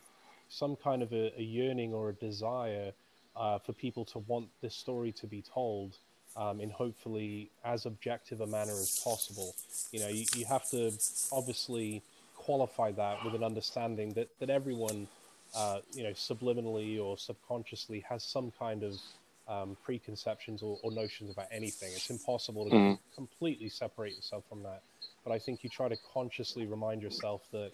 some 0.50 0.76
kind 0.76 1.04
of 1.04 1.14
a, 1.14 1.32
a 1.38 1.44
yearning 1.44 1.94
or 1.94 2.10
a 2.10 2.14
desire 2.14 2.92
uh, 3.36 3.60
for 3.60 3.74
people 3.74 4.04
to 4.06 4.20
want 4.20 4.48
this 4.62 4.76
story 4.76 5.12
to 5.14 5.28
be 5.28 5.42
told. 5.42 5.98
Um, 6.38 6.60
in 6.60 6.70
hopefully 6.70 7.50
as 7.64 7.86
objective 7.86 8.42
a 8.42 8.46
manner 8.46 8.74
as 8.74 9.00
possible. 9.02 9.56
You 9.94 10.02
know, 10.02 10.10
you, 10.10 10.26
you 10.36 10.44
have 10.44 10.70
to 10.72 10.92
obviously 11.32 12.04
qualify 12.46 12.92
that 12.92 13.24
with 13.26 13.34
an 13.34 13.44
understanding 13.44 14.14
that 14.14 14.30
that 14.40 14.50
everyone, 14.50 15.08
uh, 15.56 15.80
you 15.94 16.04
know, 16.04 16.12
subliminally 16.12 17.02
or 17.02 17.18
subconsciously 17.18 18.00
has 18.08 18.24
some 18.24 18.52
kind 18.60 18.84
of 18.84 18.94
um, 19.48 19.78
preconceptions 19.84 20.62
or, 20.62 20.78
or, 20.84 20.92
notions 20.92 21.30
about 21.30 21.48
anything. 21.52 21.90
It's 21.94 22.10
impossible 22.10 22.66
to 22.70 22.76
mm. 22.76 23.00
completely 23.14 23.70
separate 23.70 24.16
yourself 24.16 24.44
from 24.50 24.64
that. 24.64 24.82
But 25.24 25.34
I 25.34 25.40
think 25.40 25.64
you 25.64 25.70
try 25.70 25.88
to 25.88 25.98
consciously 26.14 26.66
remind 26.66 27.02
yourself 27.02 27.44
that, 27.52 27.72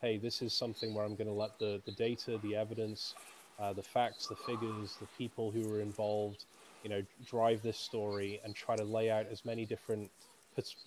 hey, 0.00 0.18
this 0.18 0.42
is 0.42 0.52
something 0.52 0.92
where 0.92 1.04
I'm 1.04 1.14
going 1.14 1.28
to 1.28 1.32
let 1.32 1.56
the, 1.58 1.80
the 1.84 1.92
data, 1.92 2.40
the 2.42 2.56
evidence, 2.56 3.14
uh, 3.60 3.72
the 3.72 3.82
facts, 3.82 4.26
the 4.26 4.34
figures, 4.34 4.96
the 5.00 5.06
people 5.16 5.52
who 5.52 5.72
are 5.72 5.80
involved, 5.80 6.44
you 6.82 6.90
know, 6.90 7.02
drive 7.24 7.62
this 7.62 7.78
story 7.78 8.40
and 8.44 8.54
try 8.54 8.74
to 8.74 8.84
lay 8.84 9.08
out 9.10 9.26
as 9.30 9.44
many 9.44 9.64
different 9.64 10.10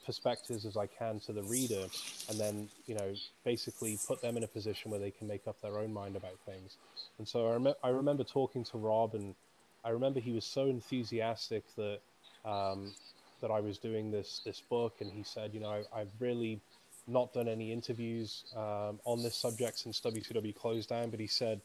perspectives 0.06 0.65
as 0.65 0.77
I 0.77 0.88
can 0.88 1.19
to 1.21 1.34
the 1.34 1.43
reader, 1.43 1.86
and 2.30 2.39
then 2.39 2.69
you 2.86 2.95
know 2.95 3.13
basically 3.43 3.97
put 4.08 4.21
them 4.21 4.38
in 4.38 4.43
a 4.43 4.47
position 4.47 4.91
where 4.91 4.99
they 4.99 5.12
can 5.12 5.27
make 5.27 5.47
up 5.47 5.62
their 5.62 5.77
own 5.77 5.93
mind 5.93 6.15
about 6.15 6.38
things. 6.45 6.77
And 7.17 7.27
so 7.27 7.47
I, 7.47 7.53
rem- 7.53 7.75
I 7.84 7.89
remember 7.89 8.23
talking 8.23 8.63
to 8.65 8.77
Rob, 8.77 9.15
and 9.15 9.36
I 9.84 9.89
remember 9.89 10.19
he 10.19 10.32
was 10.32 10.45
so 10.45 10.67
enthusiastic 10.67 11.63
that 11.75 11.99
um, 12.45 12.93
that 13.41 13.51
I 13.51 13.60
was 13.60 13.77
doing 13.77 14.12
this 14.12 14.41
this 14.45 14.62
book, 14.62 14.95
and 14.99 15.12
he 15.12 15.23
said, 15.23 15.53
you 15.53 15.60
know, 15.60 15.84
I, 15.93 15.99
have 15.99 16.10
really 16.19 16.60
not 17.08 17.34
done 17.34 17.47
any 17.47 17.71
interviews 17.71 18.43
um, 18.56 18.99
on 19.06 19.23
this 19.23 19.36
subject 19.36 19.80
since 19.80 19.99
WCW 20.01 20.56
closed 20.56 20.89
down, 20.89 21.10
but 21.10 21.19
he 21.19 21.27
said, 21.27 21.62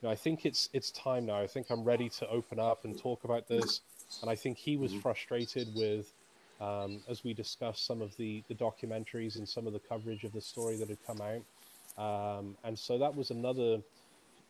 you 0.00 0.08
know, 0.08 0.12
I 0.12 0.16
think 0.16 0.44
it's 0.44 0.68
it's 0.72 0.90
time 0.90 1.26
now. 1.26 1.40
I 1.40 1.46
think 1.46 1.70
I'm 1.70 1.84
ready 1.84 2.08
to 2.10 2.28
open 2.28 2.58
up 2.58 2.84
and 2.84 2.98
talk 2.98 3.24
about 3.24 3.48
this. 3.48 3.80
And 4.20 4.30
I 4.30 4.36
think 4.36 4.58
he 4.58 4.76
was 4.76 4.92
mm-hmm. 4.92 5.00
frustrated 5.00 5.74
with 5.74 6.12
um, 6.60 7.00
as 7.08 7.24
we 7.24 7.34
discussed 7.34 7.86
some 7.86 8.00
of 8.00 8.16
the, 8.16 8.42
the 8.48 8.54
documentaries 8.54 9.36
and 9.36 9.48
some 9.48 9.66
of 9.66 9.72
the 9.72 9.80
coverage 9.80 10.24
of 10.24 10.32
the 10.32 10.40
story 10.40 10.76
that 10.76 10.88
had 10.88 10.98
come 11.06 11.20
out. 11.20 11.44
Um, 11.96 12.56
and 12.64 12.78
so 12.78 12.98
that 12.98 13.14
was 13.14 13.30
another 13.30 13.80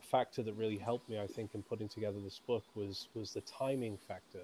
factor 0.01 0.43
that 0.43 0.53
really 0.53 0.77
helped 0.77 1.09
me, 1.09 1.19
I 1.19 1.27
think, 1.27 1.51
in 1.53 1.63
putting 1.63 1.89
together 1.89 2.17
this 2.23 2.39
book 2.45 2.63
was 2.75 3.07
was 3.13 3.31
the 3.31 3.41
timing 3.41 3.97
factor. 4.07 4.41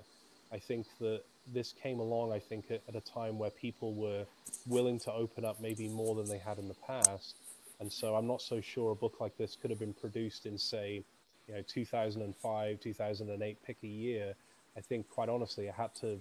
I 0.51 0.59
think 0.59 0.85
that 0.99 1.21
this 1.53 1.73
came 1.81 1.99
along, 1.99 2.33
I 2.33 2.39
think, 2.39 2.65
at, 2.69 2.81
at 2.87 2.95
a 2.95 3.01
time 3.01 3.37
where 3.37 3.49
people 3.49 3.93
were 3.93 4.25
willing 4.67 4.99
to 4.99 5.13
open 5.13 5.45
up 5.45 5.61
maybe 5.61 5.87
more 5.87 6.15
than 6.15 6.27
they 6.27 6.37
had 6.37 6.57
in 6.57 6.67
the 6.67 6.75
past. 6.85 7.35
And 7.79 7.91
so 7.91 8.15
I'm 8.15 8.27
not 8.27 8.41
so 8.41 8.61
sure 8.61 8.91
a 8.91 8.95
book 8.95 9.19
like 9.19 9.37
this 9.37 9.57
could 9.59 9.71
have 9.71 9.79
been 9.79 9.93
produced 9.93 10.45
in, 10.45 10.57
say, 10.57 11.03
you 11.47 11.53
know, 11.55 11.63
2005, 11.67 12.79
2008, 12.79 13.57
pick 13.65 13.77
a 13.83 13.87
year. 13.87 14.35
I 14.77 14.81
think, 14.81 15.09
quite 15.09 15.29
honestly, 15.29 15.67
it 15.67 15.73
had 15.73 15.93
to 15.95 16.19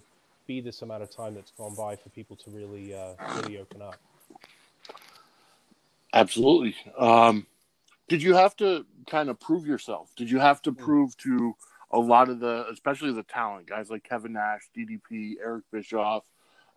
be 0.50 0.60
this 0.60 0.82
amount 0.82 1.00
of 1.00 1.10
time 1.14 1.32
that's 1.32 1.52
gone 1.52 1.76
by 1.76 1.94
for 1.94 2.08
people 2.08 2.34
to 2.34 2.50
really, 2.50 2.92
uh, 2.92 3.14
really 3.36 3.58
open 3.58 3.80
up. 3.80 3.94
Absolutely. 6.12 6.74
Um, 6.98 7.46
did 8.08 8.20
you 8.20 8.34
have 8.34 8.56
to 8.56 8.84
kind 9.08 9.28
of 9.28 9.38
prove 9.38 9.64
yourself? 9.64 10.10
Did 10.16 10.28
you 10.28 10.40
have 10.40 10.60
to 10.62 10.72
hmm. 10.72 10.82
prove 10.82 11.16
to 11.18 11.54
a 11.92 12.00
lot 12.00 12.28
of 12.28 12.40
the, 12.40 12.66
especially 12.68 13.12
the 13.12 13.22
talent 13.22 13.68
guys 13.68 13.90
like 13.90 14.02
Kevin 14.02 14.32
Nash, 14.32 14.62
DDP, 14.76 15.34
Eric 15.40 15.62
Bischoff? 15.70 16.24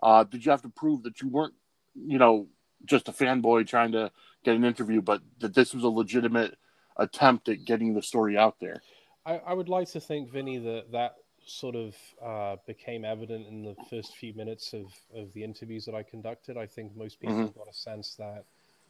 Uh, 0.03 0.23
did 0.23 0.45
you 0.45 0.51
have 0.51 0.62
to 0.62 0.69
prove 0.69 1.01
that 1.01 1.19
you 1.21 1.29
weren't, 1.29 1.55
you 1.95 2.19
know, 2.19 2.45
just 2.86 3.09
a 3.09 3.12
fanboy 3.12 3.65
trying 3.67 3.93
to 3.93 4.12
get 4.45 4.55
an 4.55 4.65
interview, 4.65 5.01
but 5.01 5.21
that 5.39 5.55
this 5.55 5.73
was 5.73 5.83
a 5.83 5.89
legitimate 5.89 6.55
attempt 6.97 7.49
at 7.49 7.65
getting 7.65 7.95
the 7.95 8.03
story 8.03 8.38
out 8.38 8.57
there? 8.59 8.83
I, 9.25 9.38
I 9.38 9.53
would 9.53 9.69
like 9.69 9.89
to 9.91 9.99
think, 9.99 10.29
Vinny, 10.29 10.59
that 10.59 10.91
that 10.91 11.15
sort 11.45 11.75
of 11.75 11.95
uh, 12.21 12.56
became 12.65 13.06
evident 13.06 13.47
in 13.47 13.63
the 13.63 13.75
first 13.89 14.15
few 14.15 14.34
minutes 14.34 14.73
of, 14.73 14.86
of 15.15 15.34
the 15.34 15.43
interviews 15.43 15.86
that 15.86 15.95
I 15.95 16.03
conducted. 16.03 16.58
I 16.58 16.65
think 16.65 16.95
most 16.95 17.19
people 17.19 17.36
mm-hmm. 17.36 17.58
got 17.58 17.67
a 17.69 17.73
sense 17.73 18.15
that, 18.15 18.45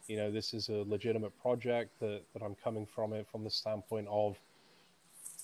you 0.06 0.16
know, 0.16 0.30
this 0.30 0.54
is 0.54 0.68
a 0.68 0.84
legitimate 0.86 1.32
project, 1.40 1.98
that, 2.00 2.22
that 2.32 2.42
I'm 2.42 2.54
coming 2.54 2.86
from 2.86 3.12
it 3.12 3.26
from 3.30 3.44
the 3.44 3.50
standpoint 3.50 4.06
of 4.10 4.36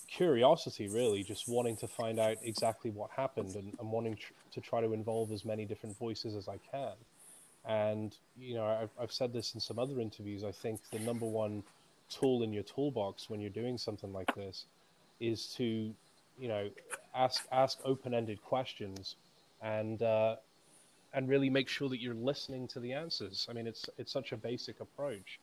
curiosity, 0.07 0.87
really, 0.87 1.23
just 1.23 1.47
wanting 1.47 1.77
to 1.77 1.87
find 1.87 2.19
out 2.19 2.37
exactly 2.43 2.91
what 2.91 3.09
happened 3.11 3.55
and, 3.55 3.73
and 3.79 3.91
wanting 3.91 4.15
tr- 4.15 4.33
to 4.51 4.61
try 4.61 4.81
to 4.81 4.93
involve 4.93 5.31
as 5.31 5.45
many 5.45 5.65
different 5.65 5.97
voices 5.97 6.35
as 6.35 6.47
I 6.47 6.59
can. 6.71 6.93
And, 7.65 8.15
you 8.37 8.55
know, 8.55 8.65
I've, 8.65 8.89
I've 8.99 9.11
said 9.11 9.33
this 9.33 9.53
in 9.53 9.59
some 9.59 9.79
other 9.79 9.99
interviews. 9.99 10.43
I 10.43 10.51
think 10.51 10.81
the 10.91 10.99
number 10.99 11.25
one 11.25 11.63
tool 12.09 12.43
in 12.43 12.51
your 12.51 12.63
toolbox 12.63 13.29
when 13.29 13.39
you're 13.39 13.49
doing 13.49 13.77
something 13.77 14.11
like 14.11 14.33
this 14.35 14.65
is 15.19 15.45
to, 15.57 15.93
you 16.41 16.47
know, 16.47 16.69
ask 17.15 17.45
ask 17.51 17.77
open-ended 17.85 18.41
questions 18.41 19.15
and 19.61 20.01
uh, 20.01 20.35
and 21.13 21.29
really 21.29 21.49
make 21.51 21.69
sure 21.69 21.87
that 21.87 22.01
you're 22.01 22.15
listening 22.15 22.67
to 22.69 22.79
the 22.79 22.93
answers. 22.93 23.47
I 23.49 23.53
mean, 23.53 23.67
it's 23.67 23.85
it's 23.99 24.11
such 24.11 24.31
a 24.31 24.37
basic 24.37 24.79
approach, 24.79 25.39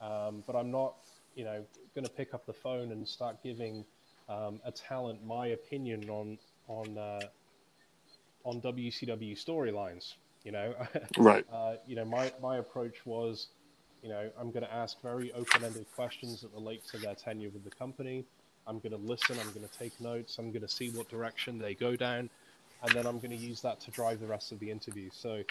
um, 0.00 0.44
but 0.46 0.54
I'm 0.54 0.70
not, 0.70 0.94
you 1.34 1.44
know, 1.44 1.64
going 1.94 2.04
to 2.04 2.10
pick 2.10 2.34
up 2.34 2.44
the 2.44 2.52
phone 2.52 2.92
and 2.92 3.08
start 3.08 3.42
giving 3.42 3.84
um, 4.28 4.60
a 4.66 4.70
talent 4.70 5.24
my 5.24 5.48
opinion 5.48 6.08
on 6.10 6.38
on 6.68 6.98
uh, 6.98 7.20
on 8.44 8.60
WCW 8.60 9.42
storylines. 9.42 10.14
You 10.44 10.52
know, 10.52 10.74
right? 11.16 11.46
uh, 11.50 11.76
you 11.86 11.96
know, 11.96 12.04
my 12.04 12.30
my 12.42 12.58
approach 12.58 13.06
was, 13.06 13.48
you 14.02 14.10
know, 14.10 14.28
I'm 14.38 14.50
going 14.50 14.64
to 14.64 14.72
ask 14.72 15.00
very 15.00 15.32
open-ended 15.32 15.86
questions 15.94 16.42
that 16.42 16.52
relate 16.52 16.84
to 16.88 16.98
their 16.98 17.14
tenure 17.14 17.48
with 17.48 17.64
the 17.64 17.70
company. 17.70 18.26
I'm 18.66 18.78
going 18.78 18.92
to 18.92 18.98
listen. 18.98 19.36
I'm 19.40 19.52
going 19.52 19.66
to 19.66 19.78
take 19.78 20.00
notes. 20.00 20.38
I'm 20.38 20.50
going 20.50 20.62
to 20.62 20.68
see 20.68 20.90
what 20.90 21.08
direction 21.08 21.58
they 21.58 21.74
go 21.74 21.96
down, 21.96 22.30
and 22.82 22.92
then 22.92 23.06
I'm 23.06 23.18
going 23.18 23.30
to 23.30 23.36
use 23.36 23.60
that 23.62 23.80
to 23.80 23.90
drive 23.90 24.20
the 24.20 24.26
rest 24.26 24.52
of 24.52 24.60
the 24.60 24.70
interview. 24.70 25.10
So, 25.12 25.42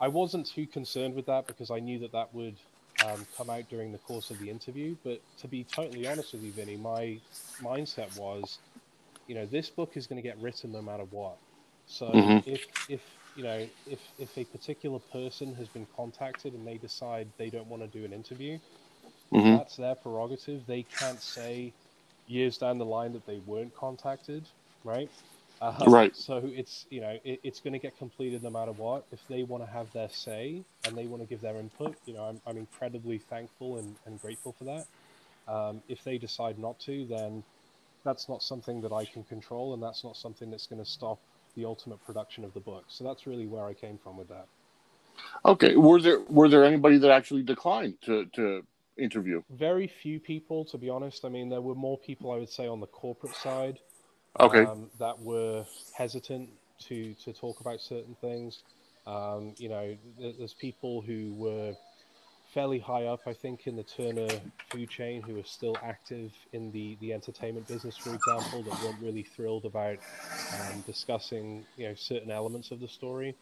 I 0.00 0.08
wasn't 0.08 0.46
too 0.46 0.66
concerned 0.66 1.14
with 1.14 1.26
that 1.26 1.46
because 1.46 1.70
I 1.70 1.78
knew 1.78 1.98
that 2.00 2.12
that 2.12 2.34
would 2.34 2.56
um, 3.04 3.26
come 3.36 3.50
out 3.50 3.68
during 3.68 3.92
the 3.92 3.98
course 3.98 4.30
of 4.30 4.38
the 4.38 4.50
interview. 4.50 4.96
But 5.04 5.20
to 5.38 5.48
be 5.48 5.64
totally 5.64 6.06
honest 6.06 6.32
with 6.32 6.42
you, 6.42 6.52
Vinny, 6.52 6.76
my 6.76 7.18
mindset 7.62 8.16
was, 8.18 8.58
you 9.26 9.34
know, 9.34 9.46
this 9.46 9.70
book 9.70 9.96
is 9.96 10.06
going 10.06 10.20
to 10.20 10.26
get 10.26 10.38
written 10.38 10.72
no 10.72 10.82
matter 10.82 11.04
what. 11.10 11.36
So 11.86 12.06
mm-hmm. 12.06 12.48
if 12.48 12.66
if 12.88 13.00
you 13.36 13.44
know 13.44 13.66
if 13.86 14.00
if 14.18 14.36
a 14.38 14.44
particular 14.44 14.98
person 15.12 15.54
has 15.56 15.68
been 15.68 15.86
contacted 15.96 16.54
and 16.54 16.66
they 16.66 16.78
decide 16.78 17.28
they 17.36 17.50
don't 17.50 17.66
want 17.66 17.82
to 17.82 17.98
do 17.98 18.04
an 18.04 18.12
interview, 18.12 18.58
mm-hmm. 19.32 19.56
that's 19.56 19.76
their 19.76 19.94
prerogative. 19.94 20.66
They 20.66 20.82
can't 20.82 21.20
say 21.20 21.72
years 22.26 22.58
down 22.58 22.78
the 22.78 22.84
line 22.84 23.12
that 23.12 23.26
they 23.26 23.38
weren't 23.46 23.74
contacted, 23.74 24.44
right? 24.84 25.10
Uh, 25.60 25.84
right. 25.86 26.16
So 26.16 26.42
it's 26.44 26.86
you 26.90 27.00
know 27.00 27.18
it, 27.24 27.40
it's 27.42 27.60
going 27.60 27.72
to 27.72 27.78
get 27.78 27.96
completed 27.98 28.42
no 28.42 28.50
matter 28.50 28.72
what. 28.72 29.04
If 29.12 29.20
they 29.28 29.42
want 29.44 29.64
to 29.64 29.70
have 29.70 29.92
their 29.92 30.08
say 30.10 30.62
and 30.84 30.96
they 30.96 31.06
want 31.06 31.22
to 31.22 31.28
give 31.28 31.40
their 31.40 31.56
input, 31.56 31.96
you 32.06 32.14
know 32.14 32.24
I'm, 32.24 32.40
I'm 32.46 32.56
incredibly 32.58 33.18
thankful 33.18 33.78
and, 33.78 33.96
and 34.06 34.20
grateful 34.20 34.52
for 34.52 34.64
that. 34.64 34.86
Um, 35.48 35.82
if 35.88 36.02
they 36.04 36.18
decide 36.18 36.58
not 36.58 36.78
to, 36.80 37.06
then 37.06 37.44
that's 38.04 38.28
not 38.28 38.42
something 38.42 38.80
that 38.82 38.92
I 38.92 39.04
can 39.04 39.24
control, 39.24 39.74
and 39.74 39.82
that's 39.82 40.04
not 40.04 40.16
something 40.16 40.50
that's 40.50 40.66
going 40.66 40.82
to 40.84 40.90
stop 40.90 41.18
the 41.56 41.64
ultimate 41.64 42.04
production 42.04 42.44
of 42.44 42.52
the 42.54 42.60
book. 42.60 42.84
So 42.88 43.04
that's 43.04 43.26
really 43.26 43.46
where 43.46 43.64
I 43.66 43.74
came 43.74 43.98
from 44.02 44.16
with 44.16 44.28
that. 44.28 44.46
Okay. 45.44 45.76
Were 45.76 46.00
there 46.00 46.20
were 46.28 46.48
there 46.48 46.64
anybody 46.64 46.98
that 46.98 47.10
actually 47.10 47.42
declined 47.42 47.94
to 48.02 48.26
to 48.34 48.62
interview? 48.96 49.42
Very 49.50 49.86
few 49.86 50.20
people, 50.20 50.64
to 50.66 50.78
be 50.78 50.88
honest. 50.88 51.24
I 51.24 51.28
mean, 51.28 51.48
there 51.48 51.60
were 51.60 51.74
more 51.74 51.98
people 51.98 52.30
I 52.32 52.36
would 52.36 52.50
say 52.50 52.66
on 52.66 52.80
the 52.80 52.86
corporate 52.86 53.34
side 53.34 53.78
okay. 54.40 54.64
um, 54.64 54.90
that 54.98 55.18
were 55.20 55.64
hesitant 55.92 56.48
to 56.86 57.14
to 57.14 57.32
talk 57.32 57.60
about 57.60 57.80
certain 57.80 58.16
things. 58.20 58.62
Um, 59.06 59.54
you 59.58 59.68
know, 59.68 59.96
there's 60.18 60.54
people 60.54 61.02
who 61.02 61.34
were 61.34 61.74
fairly 62.54 62.78
high 62.78 63.06
up, 63.06 63.20
I 63.26 63.34
think, 63.34 63.66
in 63.66 63.76
the 63.76 63.82
Turner 63.82 64.28
food 64.70 64.88
chain 64.88 65.20
who 65.20 65.38
are 65.38 65.44
still 65.44 65.76
active 65.82 66.32
in 66.52 66.70
the, 66.70 66.96
the 67.00 67.12
entertainment 67.12 67.66
business, 67.66 67.96
for 67.96 68.14
example, 68.14 68.62
that 68.62 68.82
weren't 68.82 69.00
really 69.02 69.24
thrilled 69.24 69.64
about 69.64 69.98
um, 70.52 70.80
discussing 70.86 71.66
you 71.76 71.88
know 71.88 71.94
certain 71.94 72.30
elements 72.30 72.70
of 72.70 72.80
the 72.80 72.88
story. 72.88 73.34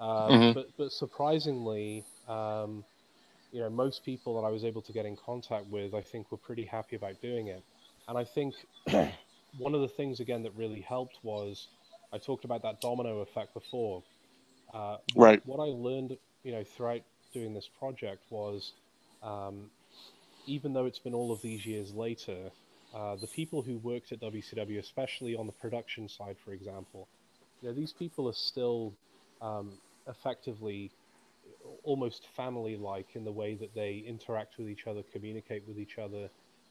Um, 0.00 0.08
mm-hmm. 0.08 0.52
But 0.52 0.68
but 0.76 0.92
surprisingly, 0.92 2.04
um, 2.26 2.84
you 3.54 3.60
know, 3.60 3.70
most 3.70 4.04
people 4.04 4.34
that 4.34 4.44
I 4.44 4.50
was 4.50 4.64
able 4.64 4.82
to 4.82 4.92
get 4.92 5.06
in 5.06 5.16
contact 5.16 5.66
with, 5.68 5.94
I 5.94 6.00
think, 6.00 6.32
were 6.32 6.36
pretty 6.36 6.64
happy 6.64 6.96
about 6.96 7.22
doing 7.22 7.46
it. 7.46 7.62
And 8.08 8.18
I 8.18 8.24
think 8.24 8.56
one 9.58 9.76
of 9.76 9.80
the 9.80 9.88
things 9.88 10.18
again 10.18 10.42
that 10.42 10.52
really 10.56 10.80
helped 10.80 11.18
was 11.22 11.68
I 12.12 12.18
talked 12.18 12.44
about 12.44 12.62
that 12.62 12.80
domino 12.80 13.20
effect 13.20 13.54
before. 13.54 14.02
Uh, 14.74 14.96
right. 15.14 15.40
What, 15.46 15.60
what 15.60 15.68
I 15.68 15.70
learned, 15.70 16.18
you 16.42 16.50
know, 16.50 16.64
throughout 16.64 17.02
doing 17.32 17.54
this 17.54 17.68
project 17.78 18.24
was, 18.28 18.72
um, 19.22 19.70
even 20.46 20.72
though 20.72 20.86
it's 20.86 20.98
been 20.98 21.14
all 21.14 21.30
of 21.30 21.40
these 21.40 21.64
years 21.64 21.94
later, 21.94 22.50
uh, 22.92 23.14
the 23.14 23.28
people 23.28 23.62
who 23.62 23.78
worked 23.78 24.10
at 24.10 24.18
WCW, 24.20 24.80
especially 24.80 25.36
on 25.36 25.46
the 25.46 25.52
production 25.52 26.08
side, 26.08 26.36
for 26.44 26.52
example, 26.52 27.06
you 27.62 27.68
know, 27.68 27.74
these 27.74 27.92
people 27.92 28.28
are 28.28 28.34
still 28.34 28.92
um, 29.40 29.74
effectively 30.08 30.90
almost 31.82 32.26
family-like 32.36 33.14
in 33.14 33.24
the 33.24 33.32
way 33.32 33.54
that 33.54 33.74
they 33.74 34.04
interact 34.06 34.58
with 34.58 34.68
each 34.68 34.86
other, 34.86 35.02
communicate 35.12 35.66
with 35.66 35.78
each 35.78 35.98
other, 35.98 36.28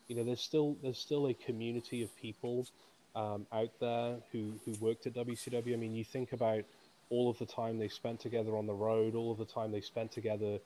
you 0.07 0.15
know, 0.15 0.23
there's 0.23 0.41
still 0.41 0.75
there's 0.83 0.97
still 0.97 1.27
a 1.27 1.33
community 1.33 2.03
of 2.03 2.15
people 2.17 2.67
um, 3.15 3.45
out 3.51 3.71
there 3.79 4.17
who 4.31 4.53
who 4.65 4.73
worked 4.79 5.07
at 5.07 5.13
WCW. 5.13 5.73
I 5.73 5.77
mean, 5.77 5.95
you 5.95 6.03
think 6.03 6.33
about 6.33 6.63
all 7.09 7.29
of 7.29 7.37
the 7.37 7.45
time 7.45 7.77
they 7.77 7.87
spent 7.87 8.19
together 8.19 8.57
on 8.57 8.65
the 8.65 8.73
road, 8.73 9.15
all 9.15 9.31
of 9.31 9.37
the 9.37 9.45
time 9.45 9.71
they 9.71 9.81
spent 9.81 10.11
together 10.11 10.59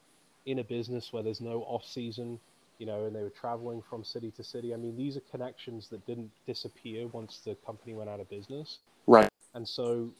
in 0.46 0.60
a 0.60 0.64
business 0.64 1.12
where 1.12 1.22
there's 1.22 1.40
no 1.40 1.62
off 1.64 1.84
season, 1.84 2.40
you 2.78 2.86
know, 2.86 3.04
and 3.04 3.14
they 3.14 3.22
were 3.22 3.30
traveling 3.30 3.82
from 3.82 4.02
city 4.02 4.30
to 4.30 4.42
city. 4.42 4.72
I 4.72 4.76
mean, 4.76 4.96
these 4.96 5.16
are 5.16 5.22
connections 5.30 5.88
that 5.88 6.06
didn't 6.06 6.30
disappear 6.46 7.06
once 7.08 7.40
the 7.44 7.54
company 7.66 7.94
went 7.94 8.08
out 8.08 8.20
of 8.20 8.30
business. 8.30 8.78
Right. 9.06 9.28
And 9.54 9.68
so, 9.68 10.10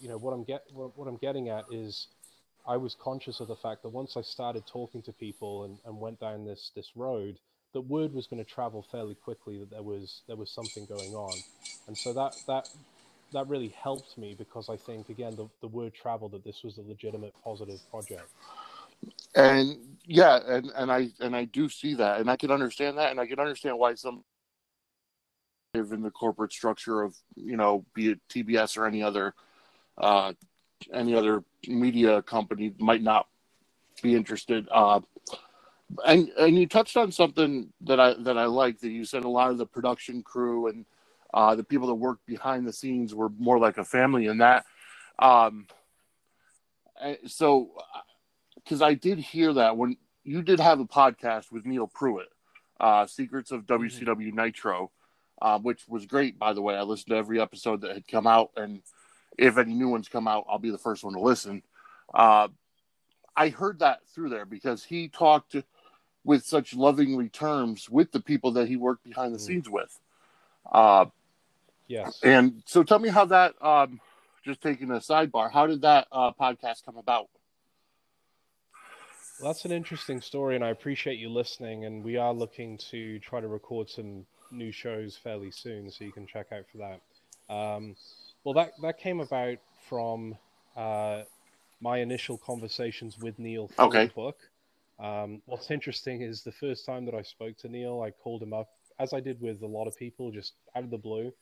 you 0.00 0.08
know, 0.08 0.16
what 0.16 0.32
I'm 0.32 0.44
get 0.44 0.64
what, 0.72 0.96
what 0.96 1.08
I'm 1.08 1.16
getting 1.16 1.48
at 1.50 1.64
is 1.70 2.08
I 2.68 2.76
was 2.76 2.96
conscious 3.00 3.40
of 3.40 3.48
the 3.48 3.56
fact 3.56 3.82
that 3.82 3.90
once 3.90 4.16
I 4.16 4.22
started 4.22 4.64
talking 4.66 5.02
to 5.02 5.12
people 5.12 5.64
and, 5.64 5.78
and 5.84 6.00
went 6.00 6.20
down 6.20 6.44
this 6.44 6.72
this 6.74 6.92
road, 6.96 7.38
the 7.72 7.80
word 7.80 8.12
was 8.12 8.26
going 8.26 8.44
to 8.44 8.50
travel 8.50 8.84
fairly 8.90 9.14
quickly 9.14 9.58
that 9.58 9.70
there 9.70 9.82
was 9.82 10.22
there 10.26 10.36
was 10.36 10.50
something 10.50 10.86
going 10.86 11.14
on, 11.14 11.38
and 11.86 11.96
so 11.96 12.12
that 12.12 12.34
that 12.46 12.68
that 13.32 13.48
really 13.48 13.68
helped 13.68 14.16
me 14.18 14.34
because 14.36 14.68
I 14.68 14.76
think 14.76 15.08
again 15.08 15.36
the, 15.36 15.48
the 15.60 15.68
word 15.68 15.94
traveled 15.94 16.32
that 16.32 16.44
this 16.44 16.62
was 16.64 16.78
a 16.78 16.82
legitimate 16.82 17.34
positive 17.44 17.80
project. 17.90 18.28
And 19.34 19.76
yeah, 20.04 20.40
and, 20.46 20.70
and 20.74 20.90
I 20.90 21.08
and 21.20 21.36
I 21.36 21.44
do 21.44 21.68
see 21.68 21.94
that, 21.94 22.20
and 22.20 22.30
I 22.30 22.36
can 22.36 22.50
understand 22.50 22.98
that, 22.98 23.10
and 23.10 23.20
I 23.20 23.26
can 23.26 23.38
understand 23.38 23.78
why 23.78 23.94
some 23.94 24.24
in 25.74 26.02
the 26.02 26.10
corporate 26.10 26.52
structure 26.52 27.02
of 27.02 27.14
you 27.34 27.56
know 27.56 27.84
be 27.94 28.12
it 28.12 28.20
TBS 28.30 28.78
or 28.78 28.86
any 28.86 29.02
other 29.02 29.34
uh, 29.98 30.32
any 30.92 31.14
other 31.14 31.42
media 31.66 32.22
company 32.22 32.74
might 32.78 33.02
not 33.02 33.26
be 34.02 34.14
interested. 34.14 34.68
Uh, 34.70 35.00
and 36.04 36.28
and 36.38 36.58
you 36.58 36.66
touched 36.66 36.96
on 36.96 37.12
something 37.12 37.72
that 37.82 38.00
I 38.00 38.14
that 38.14 38.36
I 38.36 38.46
like 38.46 38.80
that 38.80 38.90
you 38.90 39.04
said 39.04 39.24
a 39.24 39.28
lot 39.28 39.50
of 39.50 39.58
the 39.58 39.66
production 39.66 40.22
crew 40.22 40.68
and 40.68 40.84
uh, 41.32 41.54
the 41.54 41.64
people 41.64 41.86
that 41.88 41.94
worked 41.94 42.26
behind 42.26 42.66
the 42.66 42.72
scenes 42.72 43.14
were 43.14 43.28
more 43.38 43.58
like 43.58 43.78
a 43.78 43.84
family 43.84 44.26
in 44.26 44.38
that. 44.38 44.64
Um, 45.18 45.66
so, 47.26 47.72
because 48.54 48.80
I 48.80 48.94
did 48.94 49.18
hear 49.18 49.52
that 49.52 49.76
when 49.76 49.96
you 50.24 50.42
did 50.42 50.60
have 50.60 50.80
a 50.80 50.86
podcast 50.86 51.52
with 51.52 51.66
Neil 51.66 51.86
Pruitt, 51.86 52.28
uh, 52.80 53.06
Secrets 53.06 53.50
of 53.50 53.66
WCW. 53.66 54.32
Nitro, 54.32 54.90
uh, 55.40 55.58
which 55.58 55.86
was 55.88 56.06
great 56.06 56.38
by 56.38 56.52
the 56.52 56.62
way. 56.62 56.74
I 56.74 56.82
listened 56.82 57.10
to 57.10 57.16
every 57.16 57.40
episode 57.40 57.82
that 57.82 57.92
had 57.92 58.08
come 58.08 58.26
out, 58.26 58.50
and 58.56 58.82
if 59.38 59.58
any 59.58 59.74
new 59.74 59.88
ones 59.88 60.08
come 60.08 60.26
out, 60.26 60.46
I'll 60.48 60.58
be 60.58 60.70
the 60.70 60.78
first 60.78 61.04
one 61.04 61.14
to 61.14 61.20
listen. 61.20 61.62
Uh, 62.12 62.48
I 63.36 63.50
heard 63.50 63.80
that 63.80 64.00
through 64.14 64.30
there 64.30 64.46
because 64.46 64.84
he 64.84 65.08
talked 65.08 65.56
with 66.24 66.44
such 66.44 66.74
lovingly 66.74 67.28
terms 67.28 67.88
with 67.88 68.12
the 68.12 68.20
people 68.20 68.52
that 68.52 68.68
he 68.68 68.76
worked 68.76 69.04
behind 69.04 69.34
the 69.34 69.38
mm. 69.38 69.42
scenes 69.42 69.68
with. 69.68 69.98
Uh, 70.70 71.06
yes. 71.86 72.20
And 72.22 72.62
so 72.66 72.82
tell 72.82 72.98
me 72.98 73.08
how 73.08 73.26
that, 73.26 73.54
um, 73.62 74.00
just 74.44 74.60
taking 74.60 74.90
a 74.90 74.94
sidebar, 74.94 75.50
how 75.52 75.66
did 75.66 75.82
that 75.82 76.06
uh, 76.10 76.32
podcast 76.32 76.84
come 76.84 76.96
about? 76.96 77.28
Well, 79.40 79.52
that's 79.52 79.66
an 79.66 79.72
interesting 79.72 80.20
story, 80.22 80.54
and 80.54 80.64
I 80.64 80.70
appreciate 80.70 81.18
you 81.18 81.28
listening. 81.28 81.84
And 81.84 82.02
we 82.02 82.16
are 82.16 82.32
looking 82.32 82.78
to 82.90 83.18
try 83.18 83.40
to 83.40 83.48
record 83.48 83.90
some 83.90 84.24
new 84.50 84.72
shows 84.72 85.16
fairly 85.16 85.50
soon, 85.50 85.90
so 85.90 86.04
you 86.04 86.12
can 86.12 86.26
check 86.26 86.46
out 86.52 86.64
for 86.72 86.78
that. 86.78 87.54
Um, 87.54 87.96
well, 88.46 88.54
that 88.54 88.74
that 88.80 88.98
came 88.98 89.18
about 89.18 89.58
from 89.88 90.36
uh, 90.76 91.22
my 91.80 91.98
initial 91.98 92.38
conversations 92.38 93.18
with 93.18 93.40
Neal 93.40 93.66
for 93.66 93.86
okay. 93.86 94.06
the 94.06 94.12
book. 94.12 94.38
Um, 95.00 95.42
what's 95.46 95.72
interesting 95.72 96.22
is 96.22 96.44
the 96.44 96.52
first 96.52 96.86
time 96.86 97.04
that 97.06 97.14
I 97.14 97.22
spoke 97.22 97.56
to 97.58 97.68
Neal, 97.68 98.02
I 98.02 98.12
called 98.12 98.44
him 98.44 98.52
up, 98.52 98.68
as 99.00 99.12
I 99.12 99.18
did 99.18 99.40
with 99.40 99.62
a 99.62 99.66
lot 99.66 99.88
of 99.88 99.96
people, 99.96 100.30
just 100.30 100.52
out 100.76 100.84
of 100.84 100.90
the 100.90 100.96
blue. 100.96 101.34